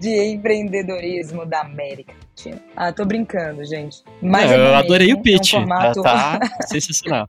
de 0.00 0.32
empreendedorismo 0.32 1.44
da 1.44 1.60
América 1.60 2.14
Latina. 2.14 2.62
Ah, 2.74 2.90
tô 2.90 3.04
brincando, 3.04 3.62
gente. 3.62 4.02
Mas 4.22 4.50
é, 4.50 4.56
eu 4.56 4.74
adorei 4.74 5.12
o 5.12 5.20
pitch, 5.20 5.52
é 5.52 5.58
um 5.58 5.60
formato... 5.60 6.02
tá 6.02 6.40
sensacional. 6.66 7.28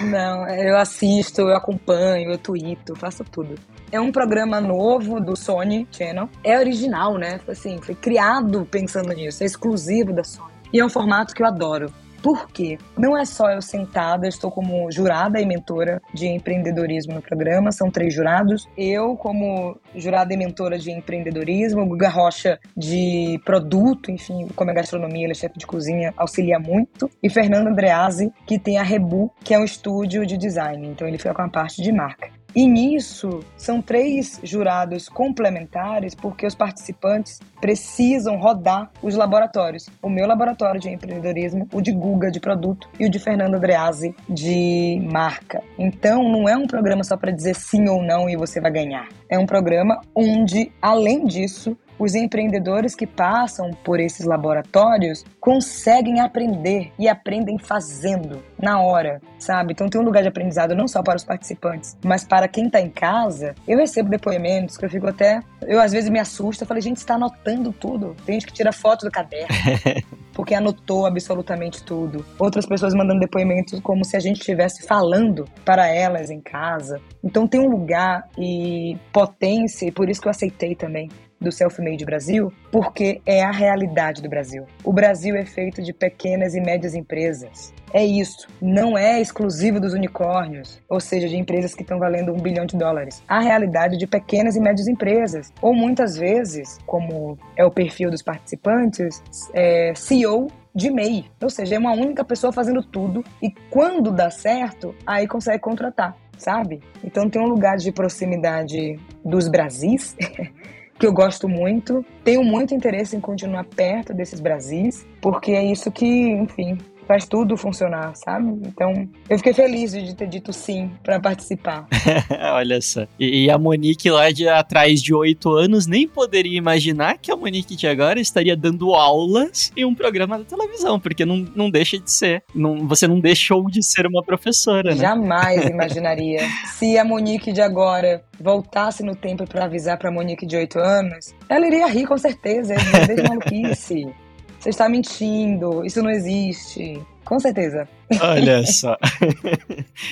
Não, 0.00 0.48
eu 0.48 0.78
assisto, 0.78 1.42
eu 1.42 1.54
acompanho, 1.54 2.30
eu 2.30 2.38
tweeto, 2.38 2.96
faço 2.96 3.22
tudo. 3.24 3.56
É 3.94 4.00
um 4.00 4.10
programa 4.10 4.60
novo 4.60 5.20
do 5.20 5.36
Sony 5.36 5.86
Channel. 5.88 6.28
É 6.42 6.58
original, 6.58 7.16
né? 7.16 7.38
Assim, 7.46 7.78
foi 7.80 7.94
criado 7.94 8.66
pensando 8.68 9.12
nisso. 9.12 9.44
É 9.44 9.46
exclusivo 9.46 10.12
da 10.12 10.24
Sony. 10.24 10.50
E 10.72 10.80
é 10.80 10.84
um 10.84 10.88
formato 10.88 11.32
que 11.32 11.40
eu 11.40 11.46
adoro. 11.46 11.94
Por 12.20 12.48
quê? 12.48 12.76
Não 12.98 13.16
é 13.16 13.24
só 13.24 13.52
eu 13.52 13.62
sentada, 13.62 14.26
estou 14.26 14.50
como 14.50 14.90
jurada 14.90 15.40
e 15.40 15.46
mentora 15.46 16.02
de 16.12 16.26
empreendedorismo 16.26 17.14
no 17.14 17.22
programa, 17.22 17.70
são 17.70 17.88
três 17.88 18.12
jurados. 18.12 18.68
Eu, 18.76 19.14
como 19.14 19.78
jurada 19.94 20.34
e 20.34 20.36
mentora 20.36 20.76
de 20.76 20.90
empreendedorismo, 20.90 21.82
o 21.82 21.86
Guga 21.86 22.08
Rocha 22.08 22.58
de 22.76 23.40
produto, 23.44 24.10
enfim, 24.10 24.48
como 24.56 24.72
é 24.72 24.74
gastronomia, 24.74 25.22
ele 25.22 25.32
é 25.32 25.36
chefe 25.36 25.56
de 25.56 25.68
cozinha, 25.68 26.12
auxilia 26.16 26.58
muito. 26.58 27.08
E 27.22 27.30
Fernando 27.30 27.68
Andreazzi, 27.68 28.32
que 28.44 28.58
tem 28.58 28.76
a 28.76 28.82
Rebu, 28.82 29.30
que 29.44 29.54
é 29.54 29.58
um 29.58 29.64
estúdio 29.64 30.26
de 30.26 30.36
design, 30.36 30.84
então 30.88 31.06
ele 31.06 31.16
fica 31.16 31.32
com 31.32 31.42
a 31.42 31.48
parte 31.48 31.80
de 31.80 31.92
marca. 31.92 32.43
E 32.54 32.68
nisso, 32.68 33.40
são 33.56 33.82
três 33.82 34.40
jurados 34.42 35.08
complementares, 35.08 36.14
porque 36.14 36.46
os 36.46 36.54
participantes 36.54 37.40
precisam 37.60 38.38
rodar 38.38 38.90
os 39.02 39.16
laboratórios. 39.16 39.88
O 40.00 40.08
meu 40.08 40.26
laboratório 40.26 40.80
de 40.80 40.88
empreendedorismo, 40.88 41.68
o 41.72 41.80
de 41.80 41.90
Guga 41.92 42.30
de 42.30 42.38
produto 42.38 42.88
e 43.00 43.06
o 43.06 43.10
de 43.10 43.18
Fernando 43.18 43.54
Andreazzi 43.54 44.14
de 44.28 45.00
marca. 45.10 45.62
Então, 45.78 46.22
não 46.22 46.48
é 46.48 46.56
um 46.56 46.66
programa 46.66 47.02
só 47.02 47.16
para 47.16 47.32
dizer 47.32 47.54
sim 47.54 47.88
ou 47.88 48.02
não 48.02 48.28
e 48.30 48.36
você 48.36 48.60
vai 48.60 48.70
ganhar. 48.70 49.08
É 49.28 49.38
um 49.38 49.46
programa 49.46 50.00
onde, 50.14 50.70
além 50.80 51.26
disso, 51.26 51.76
os 51.98 52.14
empreendedores 52.14 52.94
que 52.94 53.06
passam 53.06 53.70
por 53.84 54.00
esses 54.00 54.26
laboratórios 54.26 55.24
conseguem 55.40 56.20
aprender 56.20 56.92
e 56.98 57.08
aprendem 57.08 57.58
fazendo 57.58 58.42
na 58.60 58.80
hora, 58.80 59.20
sabe? 59.38 59.72
Então 59.72 59.88
tem 59.88 60.00
um 60.00 60.04
lugar 60.04 60.22
de 60.22 60.28
aprendizado 60.28 60.74
não 60.74 60.88
só 60.88 61.02
para 61.02 61.16
os 61.16 61.24
participantes, 61.24 61.96
mas 62.04 62.24
para 62.24 62.48
quem 62.48 62.66
está 62.66 62.80
em 62.80 62.90
casa. 62.90 63.54
Eu 63.66 63.78
recebo 63.78 64.08
depoimentos 64.08 64.76
que 64.76 64.84
eu 64.84 64.90
fico 64.90 65.06
até, 65.06 65.40
eu 65.62 65.80
às 65.80 65.92
vezes 65.92 66.10
me 66.10 66.18
assusto, 66.18 66.64
eu 66.64 66.68
falei, 66.68 66.82
gente, 66.82 66.96
está 66.96 67.14
anotando 67.14 67.72
tudo. 67.72 68.16
Tem 68.24 68.34
gente 68.34 68.46
que 68.46 68.52
tira 68.52 68.72
foto 68.72 69.04
do 69.04 69.10
caderno. 69.10 69.48
porque 70.34 70.54
anotou 70.54 71.06
absolutamente 71.06 71.82
tudo. 71.82 72.24
Outras 72.38 72.66
pessoas 72.66 72.92
mandando 72.92 73.20
depoimentos 73.20 73.80
como 73.80 74.04
se 74.04 74.16
a 74.16 74.20
gente 74.20 74.40
estivesse 74.40 74.86
falando 74.86 75.46
para 75.64 75.86
elas 75.86 76.28
em 76.28 76.40
casa. 76.40 77.00
Então 77.22 77.46
tem 77.46 77.60
um 77.60 77.68
lugar 77.68 78.28
e 78.36 78.98
potência, 79.12 79.86
e 79.86 79.92
por 79.92 80.10
isso 80.10 80.20
que 80.20 80.26
eu 80.26 80.30
aceitei 80.30 80.74
também 80.74 81.08
do 81.44 81.52
Self-Made 81.52 82.04
Brasil, 82.04 82.52
porque 82.72 83.20
é 83.24 83.42
a 83.42 83.52
realidade 83.52 84.20
do 84.20 84.28
Brasil. 84.28 84.64
O 84.82 84.92
Brasil 84.92 85.36
é 85.36 85.44
feito 85.44 85.82
de 85.82 85.92
pequenas 85.92 86.54
e 86.54 86.60
médias 86.60 86.94
empresas. 86.94 87.72
É 87.92 88.04
isso. 88.04 88.48
Não 88.60 88.98
é 88.98 89.20
exclusivo 89.20 89.78
dos 89.78 89.92
unicórnios, 89.92 90.82
ou 90.88 90.98
seja, 90.98 91.28
de 91.28 91.36
empresas 91.36 91.74
que 91.74 91.82
estão 91.82 92.00
valendo 92.00 92.32
um 92.32 92.40
bilhão 92.40 92.66
de 92.66 92.76
dólares. 92.76 93.22
A 93.28 93.40
realidade 93.40 93.96
de 93.96 94.06
pequenas 94.06 94.56
e 94.56 94.60
médias 94.60 94.88
empresas. 94.88 95.52
Ou 95.62 95.72
muitas 95.72 96.16
vezes, 96.16 96.78
como 96.86 97.38
é 97.56 97.64
o 97.64 97.70
perfil 97.70 98.10
dos 98.10 98.20
participantes, 98.20 99.22
é 99.52 99.92
CEO 99.94 100.48
de 100.74 100.90
MEI. 100.90 101.26
Ou 101.40 101.48
seja, 101.48 101.76
é 101.76 101.78
uma 101.78 101.92
única 101.92 102.24
pessoa 102.24 102.52
fazendo 102.52 102.82
tudo 102.82 103.24
e 103.40 103.50
quando 103.70 104.10
dá 104.10 104.28
certo, 104.28 104.94
aí 105.06 105.28
consegue 105.28 105.60
contratar, 105.60 106.16
sabe? 106.36 106.80
Então 107.02 107.30
tem 107.30 107.40
um 107.40 107.46
lugar 107.46 107.76
de 107.76 107.92
proximidade 107.92 108.98
dos 109.24 109.48
Brasis 109.48 110.16
que 110.98 111.06
eu 111.06 111.12
gosto 111.12 111.48
muito. 111.48 112.04
Tenho 112.22 112.44
muito 112.44 112.74
interesse 112.74 113.16
em 113.16 113.20
continuar 113.20 113.64
perto 113.64 114.14
desses 114.14 114.40
Brasis, 114.40 115.06
porque 115.20 115.52
é 115.52 115.64
isso 115.64 115.90
que, 115.90 116.06
enfim, 116.06 116.78
faz 117.06 117.26
tudo 117.26 117.56
funcionar, 117.56 118.14
sabe? 118.16 118.48
Então, 118.66 119.08
eu 119.28 119.38
fiquei 119.38 119.52
feliz 119.52 119.92
de 119.92 120.14
ter 120.14 120.26
dito 120.26 120.52
sim 120.52 120.90
para 121.02 121.20
participar. 121.20 121.86
Olha 122.52 122.80
só. 122.80 123.06
E, 123.18 123.44
e, 123.44 123.50
a 123.50 123.58
Monique 123.58 124.10
lá 124.10 124.30
de 124.30 124.48
atrás 124.48 125.02
de 125.02 125.14
oito 125.14 125.52
anos 125.52 125.86
nem 125.86 126.08
poderia 126.08 126.56
imaginar 126.56 127.18
que 127.18 127.30
a 127.30 127.36
Monique 127.36 127.76
de 127.76 127.86
agora 127.86 128.20
estaria 128.20 128.56
dando 128.56 128.94
aulas 128.94 129.72
em 129.76 129.84
um 129.84 129.94
programa 129.94 130.38
da 130.38 130.44
televisão, 130.44 130.98
porque 130.98 131.24
não, 131.24 131.46
não 131.54 131.70
deixa 131.70 131.98
de 131.98 132.10
ser. 132.10 132.42
Não, 132.54 132.86
você 132.86 133.06
não 133.06 133.20
deixou 133.20 133.68
de 133.70 133.82
ser 133.82 134.06
uma 134.06 134.22
professora, 134.22 134.94
né? 134.94 135.00
Jamais 135.00 135.64
imaginaria. 135.68 136.40
Se 136.66 136.98
a 136.98 137.04
Monique 137.04 137.52
de 137.52 137.60
agora 137.60 138.22
voltasse 138.40 139.02
no 139.02 139.14
tempo 139.14 139.46
para 139.46 139.64
avisar 139.64 139.98
para 139.98 140.10
Monique 140.10 140.46
de 140.46 140.56
oito 140.56 140.78
anos, 140.78 141.34
ela 141.48 141.66
iria 141.66 141.86
rir 141.86 142.06
com 142.06 142.18
certeza, 142.18 142.74
é 142.74 143.14
de 143.14 143.22
maluquice. 143.22 144.06
Você 144.64 144.70
está 144.70 144.88
mentindo, 144.88 145.84
isso 145.84 146.02
não 146.02 146.08
existe. 146.08 146.98
Com 147.22 147.38
certeza. 147.38 147.86
Olha 148.18 148.64
só. 148.66 148.96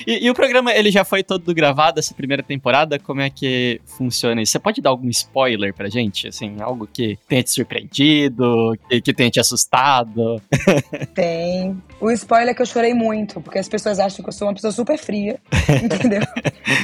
e, 0.05 0.27
e, 0.27 0.29
o 0.29 0.33
programa, 0.35 0.71
ele 0.71 0.91
já 0.91 1.03
foi 1.03 1.23
todo 1.23 1.51
gravado 1.55 1.99
essa 1.99 2.13
primeira 2.13 2.43
temporada? 2.43 2.99
Como 2.99 3.19
é 3.19 3.31
que 3.31 3.81
funciona 3.83 4.43
isso? 4.43 4.51
Você 4.51 4.59
pode 4.59 4.79
dar 4.79 4.91
algum 4.91 5.09
spoiler 5.09 5.73
pra 5.73 5.89
gente? 5.89 6.27
Assim, 6.27 6.57
algo 6.59 6.87
que 6.91 7.17
tenha 7.27 7.41
te 7.41 7.49
surpreendido, 7.49 8.77
que, 8.87 9.01
que 9.01 9.11
tenha 9.11 9.31
te 9.31 9.39
assustado? 9.39 10.39
Tem. 11.15 11.75
O 11.99 12.11
spoiler 12.11 12.49
é 12.49 12.53
que 12.53 12.61
eu 12.61 12.67
chorei 12.67 12.93
muito, 12.93 13.41
porque 13.41 13.57
as 13.57 13.67
pessoas 13.67 13.97
acham 13.97 14.23
que 14.23 14.29
eu 14.29 14.33
sou 14.33 14.47
uma 14.47 14.53
pessoa 14.53 14.71
super 14.71 14.99
fria, 14.99 15.39
entendeu? 15.83 16.21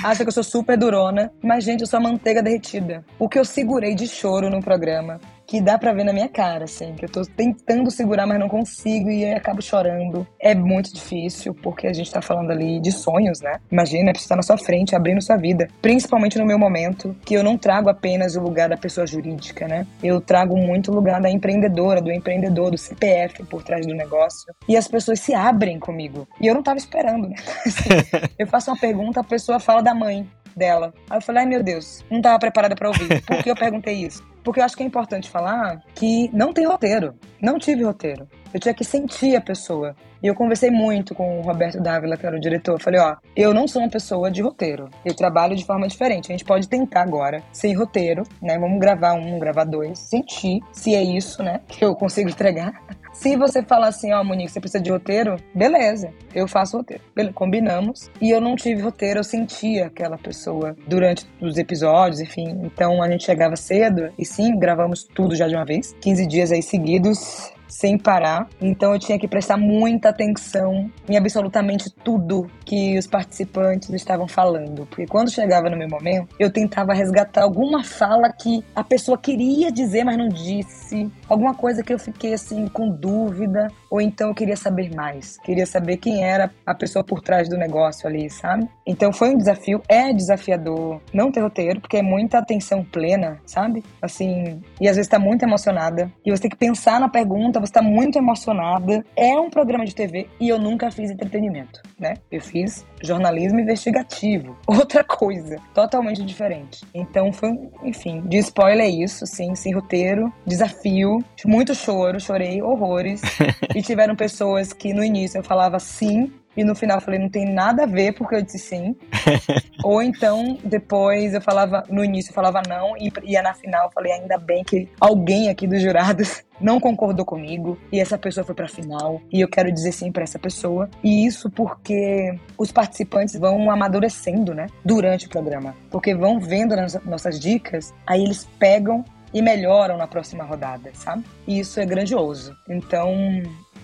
acham 0.03 0.25
que 0.25 0.29
eu 0.29 0.33
sou 0.33 0.43
super 0.43 0.75
durona, 0.75 1.31
mas, 1.43 1.63
gente, 1.63 1.81
eu 1.81 1.87
sou 1.87 1.97
a 1.97 2.01
manteiga 2.01 2.41
derretida. 2.41 3.05
O 3.19 3.29
que 3.29 3.37
eu 3.37 3.45
segurei 3.45 3.93
de 3.93 4.07
choro 4.07 4.49
no 4.49 4.59
programa 4.59 5.19
que 5.49 5.59
dá 5.59 5.79
pra 5.79 5.93
ver 5.93 6.03
na 6.03 6.13
minha 6.13 6.29
cara, 6.29 6.65
assim, 6.65 6.93
que 6.93 7.05
eu 7.05 7.09
tô 7.09 7.23
tentando 7.23 7.89
segurar, 7.89 8.27
mas 8.27 8.39
não 8.39 8.47
consigo 8.47 9.09
e 9.09 9.25
acabo 9.33 9.63
chorando. 9.63 10.25
É 10.39 10.53
muito 10.53 10.93
difícil, 10.93 11.55
porque 11.55 11.87
a 11.87 11.93
gente 11.93 12.11
tá 12.11 12.21
falando 12.21 12.51
ali 12.51 12.79
de 12.79 12.91
sonhos, 12.91 13.41
né? 13.41 13.59
Imagina, 13.71 14.13
você 14.13 14.21
estar 14.21 14.35
na 14.35 14.43
sua 14.43 14.59
frente, 14.59 14.95
abrindo 14.95 15.19
sua 15.23 15.37
vida. 15.37 15.67
Principalmente 15.81 16.37
no 16.37 16.45
meu 16.45 16.59
momento, 16.59 17.15
que 17.25 17.33
eu 17.33 17.43
não 17.43 17.57
trago 17.57 17.89
apenas 17.89 18.35
o 18.35 18.41
lugar 18.41 18.69
da 18.69 18.77
pessoa 18.77 19.07
jurídica, 19.07 19.67
né? 19.67 19.87
Eu 20.03 20.21
trago 20.21 20.55
muito 20.55 20.91
o 20.91 20.93
lugar 20.93 21.19
da 21.19 21.31
empreendedora, 21.31 21.99
do 21.99 22.11
empreendedor, 22.11 22.69
do 22.69 22.77
CPF 22.77 23.43
por 23.45 23.63
trás 23.63 23.87
do 23.87 23.95
negócio. 23.95 24.53
E 24.67 24.77
as 24.77 24.87
pessoas 24.87 25.19
se 25.19 25.33
abrem 25.33 25.79
comigo. 25.79 26.27
E 26.39 26.45
eu 26.45 26.53
não 26.53 26.61
tava 26.61 26.77
esperando, 26.77 27.27
né? 27.27 27.35
Assim, 27.65 27.89
eu 28.37 28.45
faço 28.45 28.69
uma 28.69 28.77
pergunta, 28.77 29.21
a 29.21 29.23
pessoa 29.23 29.59
fala 29.59 29.81
da 29.81 29.95
mãe 29.95 30.29
dela. 30.59 30.93
Aí 31.09 31.17
eu 31.17 31.21
falei, 31.21 31.43
ai 31.43 31.49
meu 31.49 31.63
Deus, 31.63 32.05
não 32.11 32.21
tava 32.21 32.37
preparada 32.37 32.75
para 32.75 32.89
ouvir. 32.89 33.21
Por 33.23 33.41
que 33.41 33.49
eu 33.49 33.55
perguntei 33.55 33.95
isso? 33.95 34.23
Porque 34.43 34.59
eu 34.59 34.63
acho 34.63 34.75
que 34.75 34.83
é 34.83 34.85
importante 34.85 35.29
falar 35.29 35.81
que 35.95 36.29
não 36.33 36.53
tem 36.53 36.65
roteiro. 36.65 37.15
Não 37.41 37.57
tive 37.57 37.83
roteiro. 37.83 38.27
Eu 38.53 38.59
tinha 38.59 38.73
que 38.73 38.83
sentir 38.83 39.35
a 39.35 39.41
pessoa. 39.41 39.95
E 40.21 40.27
eu 40.27 40.35
conversei 40.35 40.69
muito 40.69 41.15
com 41.15 41.39
o 41.39 41.41
Roberto 41.41 41.81
Dávila, 41.81 42.17
que 42.17 42.25
era 42.25 42.35
o 42.35 42.39
diretor. 42.39 42.73
Eu 42.73 42.79
falei, 42.79 42.99
ó, 42.99 43.15
eu 43.35 43.53
não 43.53 43.67
sou 43.67 43.81
uma 43.81 43.89
pessoa 43.89 44.29
de 44.29 44.41
roteiro. 44.41 44.89
Eu 45.05 45.15
trabalho 45.15 45.55
de 45.55 45.65
forma 45.65 45.87
diferente. 45.87 46.31
A 46.31 46.33
gente 46.33 46.43
pode 46.43 46.67
tentar 46.67 47.03
agora, 47.03 47.41
sem 47.53 47.73
roteiro, 47.73 48.23
né? 48.41 48.57
Vamos 48.57 48.79
gravar 48.79 49.13
um, 49.13 49.39
gravar 49.39 49.63
dois, 49.63 49.97
sentir 49.99 50.59
se 50.73 50.93
é 50.93 51.01
isso, 51.01 51.41
né? 51.41 51.61
Que 51.67 51.85
eu 51.85 51.95
consigo 51.95 52.29
entregar. 52.29 52.73
Se 53.19 53.35
você 53.35 53.61
falar 53.61 53.89
assim, 53.89 54.13
ó, 54.13 54.21
oh, 54.21 54.23
Monique, 54.23 54.49
você 54.49 54.61
precisa 54.61 54.81
de 54.81 54.89
roteiro, 54.89 55.35
beleza, 55.53 56.13
eu 56.33 56.47
faço 56.47 56.77
roteiro. 56.77 57.03
Beleza, 57.13 57.33
combinamos. 57.33 58.09
E 58.21 58.29
eu 58.29 58.39
não 58.39 58.55
tive 58.55 58.81
roteiro, 58.81 59.19
eu 59.19 59.23
sentia 59.25 59.87
aquela 59.87 60.17
pessoa 60.17 60.73
durante 60.87 61.29
os 61.41 61.57
episódios, 61.57 62.21
enfim. 62.21 62.61
Então 62.63 63.03
a 63.03 63.11
gente 63.11 63.25
chegava 63.25 63.57
cedo 63.57 64.09
e 64.17 64.23
sim, 64.23 64.57
gravamos 64.57 65.03
tudo 65.03 65.35
já 65.35 65.49
de 65.49 65.55
uma 65.55 65.65
vez. 65.65 65.93
15 65.99 66.25
dias 66.27 66.49
aí 66.49 66.63
seguidos 66.63 67.51
sem 67.69 67.97
parar. 67.97 68.47
Então 68.59 68.93
eu 68.93 68.99
tinha 68.99 69.17
que 69.19 69.27
prestar 69.27 69.57
muita 69.57 70.09
atenção 70.09 70.91
em 71.07 71.15
absolutamente 71.15 71.89
tudo 72.03 72.49
que 72.65 72.97
os 72.97 73.07
participantes 73.07 73.89
estavam 73.91 74.27
falando. 74.27 74.85
Porque 74.87 75.05
quando 75.05 75.31
chegava 75.31 75.69
no 75.69 75.77
meu 75.77 75.87
momento, 75.87 76.35
eu 76.39 76.51
tentava 76.51 76.93
resgatar 76.93 77.43
alguma 77.43 77.83
fala 77.83 78.31
que 78.31 78.63
a 78.75 78.83
pessoa 78.83 79.17
queria 79.17 79.71
dizer, 79.71 80.03
mas 80.03 80.17
não 80.17 80.27
disse. 80.27 81.09
Alguma 81.27 81.53
coisa 81.53 81.83
que 81.83 81.93
eu 81.93 81.99
fiquei 81.99 82.33
assim 82.33 82.67
com 82.67 82.89
dúvida. 82.89 83.67
Ou 83.89 84.01
então 84.01 84.29
eu 84.29 84.35
queria 84.35 84.55
saber 84.55 84.93
mais. 84.93 85.37
Queria 85.39 85.65
saber 85.65 85.97
quem 85.97 86.23
era 86.23 86.51
a 86.65 86.73
pessoa 86.73 87.03
por 87.03 87.21
trás 87.21 87.47
do 87.47 87.57
negócio 87.57 88.07
ali, 88.07 88.29
sabe? 88.29 88.67
Então 88.85 89.13
foi 89.13 89.29
um 89.29 89.37
desafio. 89.37 89.81
É 89.87 90.11
desafiador 90.13 91.01
não 91.13 91.31
ter 91.31 91.41
roteiro, 91.41 91.81
porque 91.81 91.97
é 91.97 92.01
muita 92.01 92.39
atenção 92.39 92.83
plena, 92.83 93.39
sabe? 93.45 93.83
Assim, 94.01 94.61
e 94.79 94.87
às 94.87 94.95
vezes 94.95 95.09
tá 95.09 95.19
muito 95.19 95.43
emocionada. 95.43 96.11
E 96.25 96.31
você 96.31 96.43
tem 96.43 96.51
que 96.51 96.57
pensar 96.57 96.99
na 96.99 97.09
pergunta 97.09 97.58
você 97.59 97.71
está 97.71 97.81
muito 97.81 98.17
emocionada. 98.17 99.05
É 99.15 99.39
um 99.39 99.49
programa 99.49 99.85
de 99.85 99.93
TV 99.93 100.27
e 100.39 100.49
eu 100.49 100.59
nunca 100.59 100.91
fiz 100.91 101.11
entretenimento, 101.11 101.81
né? 101.99 102.15
Eu 102.31 102.41
fiz 102.41 102.85
jornalismo 103.01 103.59
investigativo, 103.59 104.57
outra 104.67 105.03
coisa, 105.03 105.57
totalmente 105.73 106.23
diferente. 106.23 106.85
Então 106.93 107.31
foi, 107.31 107.57
enfim, 107.83 108.21
de 108.21 108.37
spoiler 108.37 108.85
é 108.85 108.89
isso, 108.89 109.25
sim, 109.25 109.55
sem 109.55 109.73
roteiro, 109.73 110.31
desafio, 110.45 111.23
muito 111.45 111.75
choro, 111.75 112.19
chorei 112.19 112.61
horrores. 112.61 113.21
e 113.75 113.81
tiveram 113.81 114.15
pessoas 114.15 114.73
que 114.73 114.93
no 114.93 115.03
início 115.03 115.37
eu 115.37 115.43
falava 115.43 115.79
sim, 115.79 116.31
e 116.55 116.63
no 116.63 116.75
final 116.75 116.97
eu 116.97 117.01
falei, 117.01 117.19
não 117.19 117.29
tem 117.29 117.45
nada 117.51 117.83
a 117.83 117.85
ver 117.85 118.13
porque 118.13 118.35
eu 118.35 118.41
disse 118.41 118.59
sim. 118.59 118.95
Ou 119.83 120.01
então, 120.01 120.57
depois 120.63 121.33
eu 121.33 121.41
falava, 121.41 121.83
no 121.89 122.03
início 122.03 122.31
eu 122.31 122.35
falava 122.35 122.61
não, 122.67 122.97
e 122.97 123.11
ia 123.23 123.41
na 123.41 123.53
final 123.53 123.85
eu 123.85 123.91
falei, 123.91 124.11
ainda 124.11 124.37
bem 124.37 124.63
que 124.63 124.89
alguém 124.99 125.49
aqui 125.49 125.67
dos 125.67 125.81
jurados 125.81 126.43
não 126.59 126.79
concordou 126.79 127.25
comigo 127.25 127.77
e 127.91 127.99
essa 127.99 128.17
pessoa 128.17 128.43
foi 128.43 128.53
pra 128.53 128.67
final 128.67 129.21
e 129.31 129.39
eu 129.39 129.47
quero 129.47 129.71
dizer 129.71 129.91
sim 129.91 130.11
para 130.11 130.23
essa 130.23 130.39
pessoa. 130.39 130.89
E 131.03 131.25
isso 131.25 131.49
porque 131.49 132.37
os 132.57 132.71
participantes 132.71 133.39
vão 133.39 133.71
amadurecendo, 133.71 134.53
né, 134.53 134.67
durante 134.83 135.27
o 135.27 135.29
programa, 135.29 135.75
porque 135.89 136.13
vão 136.13 136.39
vendo 136.39 136.75
nas 136.75 137.01
nossas 137.05 137.39
dicas, 137.39 137.93
aí 138.05 138.23
eles 138.23 138.47
pegam 138.59 139.05
e 139.33 139.41
melhoram 139.41 139.97
na 139.97 140.07
próxima 140.07 140.43
rodada, 140.43 140.91
sabe? 140.93 141.23
E 141.47 141.59
isso 141.59 141.79
é 141.79 141.85
grandioso. 141.85 142.55
Então, 142.67 143.13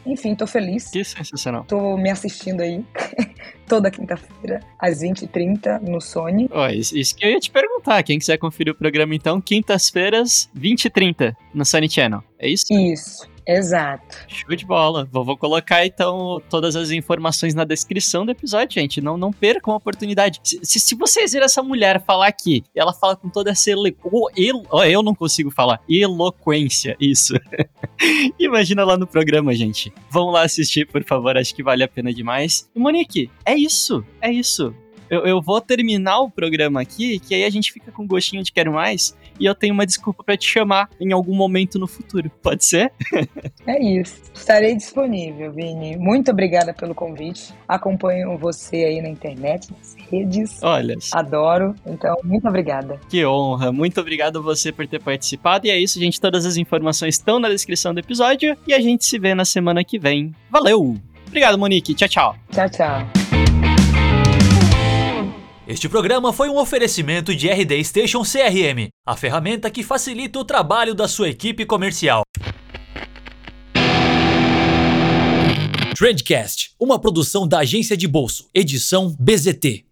enfim, 0.05 0.35
tô 0.35 0.45
feliz. 0.45 0.89
Que 0.89 1.03
sensacional. 1.03 1.63
Tô 1.65 1.97
me 1.97 2.09
assistindo 2.09 2.61
aí 2.61 2.83
toda 3.67 3.89
quinta-feira, 3.89 4.59
às 4.79 5.01
20h30, 5.01 5.81
no 5.81 5.99
Sony. 5.99 6.47
Ó, 6.51 6.67
isso, 6.69 6.97
isso 6.97 7.15
que 7.15 7.25
eu 7.25 7.31
ia 7.31 7.39
te 7.39 7.49
perguntar. 7.49 8.03
Quem 8.03 8.19
quiser 8.19 8.37
conferir 8.37 8.73
o 8.73 8.77
programa, 8.77 9.15
então, 9.15 9.41
quintas-feiras, 9.41 10.49
20h30, 10.57 11.35
no 11.53 11.65
Sony 11.65 11.89
Channel. 11.89 12.23
É 12.39 12.47
isso? 12.47 12.65
Isso. 12.71 13.34
Exato. 13.47 14.17
Show 14.27 14.55
de 14.55 14.65
bola. 14.65 15.07
Vou, 15.11 15.23
vou, 15.23 15.37
colocar 15.37 15.85
então 15.85 16.41
todas 16.49 16.75
as 16.75 16.91
informações 16.91 17.53
na 17.53 17.63
descrição 17.63 18.25
do 18.25 18.31
episódio, 18.31 18.73
gente. 18.73 19.01
Não, 19.01 19.17
não 19.17 19.31
percam 19.31 19.73
a 19.73 19.77
oportunidade. 19.77 20.39
Se, 20.43 20.59
se, 20.63 20.79
se 20.79 20.95
vocês 20.95 21.33
verem 21.33 21.45
essa 21.45 21.61
mulher 21.61 22.03
falar 22.03 22.27
aqui, 22.27 22.63
ela 22.75 22.93
fala 22.93 23.15
com 23.15 23.29
toda 23.29 23.51
essa 23.51 23.69
ele, 23.69 23.95
el, 24.35 24.63
oh, 24.71 24.83
eu 24.83 25.03
não 25.03 25.13
consigo 25.13 25.51
falar. 25.51 25.81
Eloquência, 25.89 26.95
isso. 26.99 27.33
Imagina 28.39 28.83
lá 28.83 28.97
no 28.97 29.07
programa, 29.07 29.53
gente. 29.53 29.93
Vão 30.09 30.31
lá 30.31 30.43
assistir, 30.43 30.87
por 30.87 31.03
favor. 31.03 31.37
Acho 31.37 31.53
que 31.53 31.63
vale 31.63 31.83
a 31.83 31.87
pena 31.87 32.13
demais. 32.13 32.69
E 32.75 32.79
Monique, 32.79 33.29
é 33.45 33.55
isso. 33.55 34.03
É 34.21 34.31
isso. 34.31 34.73
Eu, 35.09 35.25
eu, 35.25 35.41
vou 35.41 35.61
terminar 35.61 36.19
o 36.19 36.29
programa 36.29 36.81
aqui, 36.81 37.19
que 37.19 37.35
aí 37.35 37.43
a 37.43 37.49
gente 37.49 37.71
fica 37.71 37.91
com 37.91 38.07
gostinho 38.07 38.43
de 38.43 38.51
quero 38.51 38.73
mais, 38.73 39.15
e 39.39 39.45
eu 39.45 39.53
tenho 39.53 39.73
uma 39.73 39.85
desculpa 39.85 40.23
para 40.23 40.37
te 40.37 40.47
chamar 40.47 40.89
em 40.99 41.11
algum 41.11 41.35
momento 41.35 41.77
no 41.77 41.87
futuro. 41.87 42.31
Pode 42.41 42.65
ser? 42.65 42.91
é 43.67 43.83
isso. 43.83 44.21
Estarei 44.33 44.75
disponível, 44.75 45.51
Vini. 45.51 45.97
Muito 45.97 46.31
obrigada 46.31 46.73
pelo 46.73 46.95
convite. 46.95 47.53
Acompanho 47.67 48.37
você 48.37 48.77
aí 48.77 49.01
na 49.01 49.09
internet, 49.09 49.71
nas 49.71 49.95
redes. 50.09 50.59
Olha. 50.61 50.95
Adoro. 51.13 51.75
Então, 51.85 52.15
muito 52.23 52.47
obrigada. 52.47 52.99
Que 53.09 53.25
honra. 53.25 53.71
Muito 53.71 53.99
obrigado 53.99 54.39
a 54.39 54.41
você 54.41 54.71
por 54.71 54.87
ter 54.87 55.01
participado. 55.01 55.67
E 55.67 55.69
é 55.69 55.77
isso, 55.77 55.99
gente. 55.99 56.19
Todas 56.19 56.45
as 56.45 56.57
informações 56.57 57.15
estão 57.15 57.39
na 57.39 57.49
descrição 57.49 57.93
do 57.93 57.99
episódio 57.99 58.57
e 58.67 58.73
a 58.73 58.79
gente 58.79 59.05
se 59.05 59.19
vê 59.19 59.35
na 59.35 59.45
semana 59.45 59.83
que 59.83 59.99
vem. 59.99 60.33
Valeu! 60.49 60.95
Obrigado, 61.27 61.57
Monique. 61.57 61.93
Tchau, 61.93 62.07
tchau. 62.07 62.35
Tchau, 62.51 62.69
tchau. 62.69 63.24
Este 65.67 65.89
programa 65.89 66.31
foi 66.31 66.47
um 66.47 66.57
oferecimento 66.59 67.35
de 67.35 67.49
RD 67.49 67.83
Station 67.83 68.21
CRM, 68.21 68.89
a 69.03 69.15
ferramenta 69.17 69.71
que 69.71 69.81
facilita 69.81 70.37
o 70.37 70.45
trabalho 70.45 70.93
da 70.93 71.07
sua 71.07 71.27
equipe 71.27 71.65
comercial. 71.65 72.21
Trendcast, 75.97 76.71
uma 76.79 76.99
produção 76.99 77.47
da 77.47 77.59
agência 77.59 77.97
de 77.97 78.07
bolso, 78.07 78.47
edição 78.53 79.15
BZT. 79.19 79.85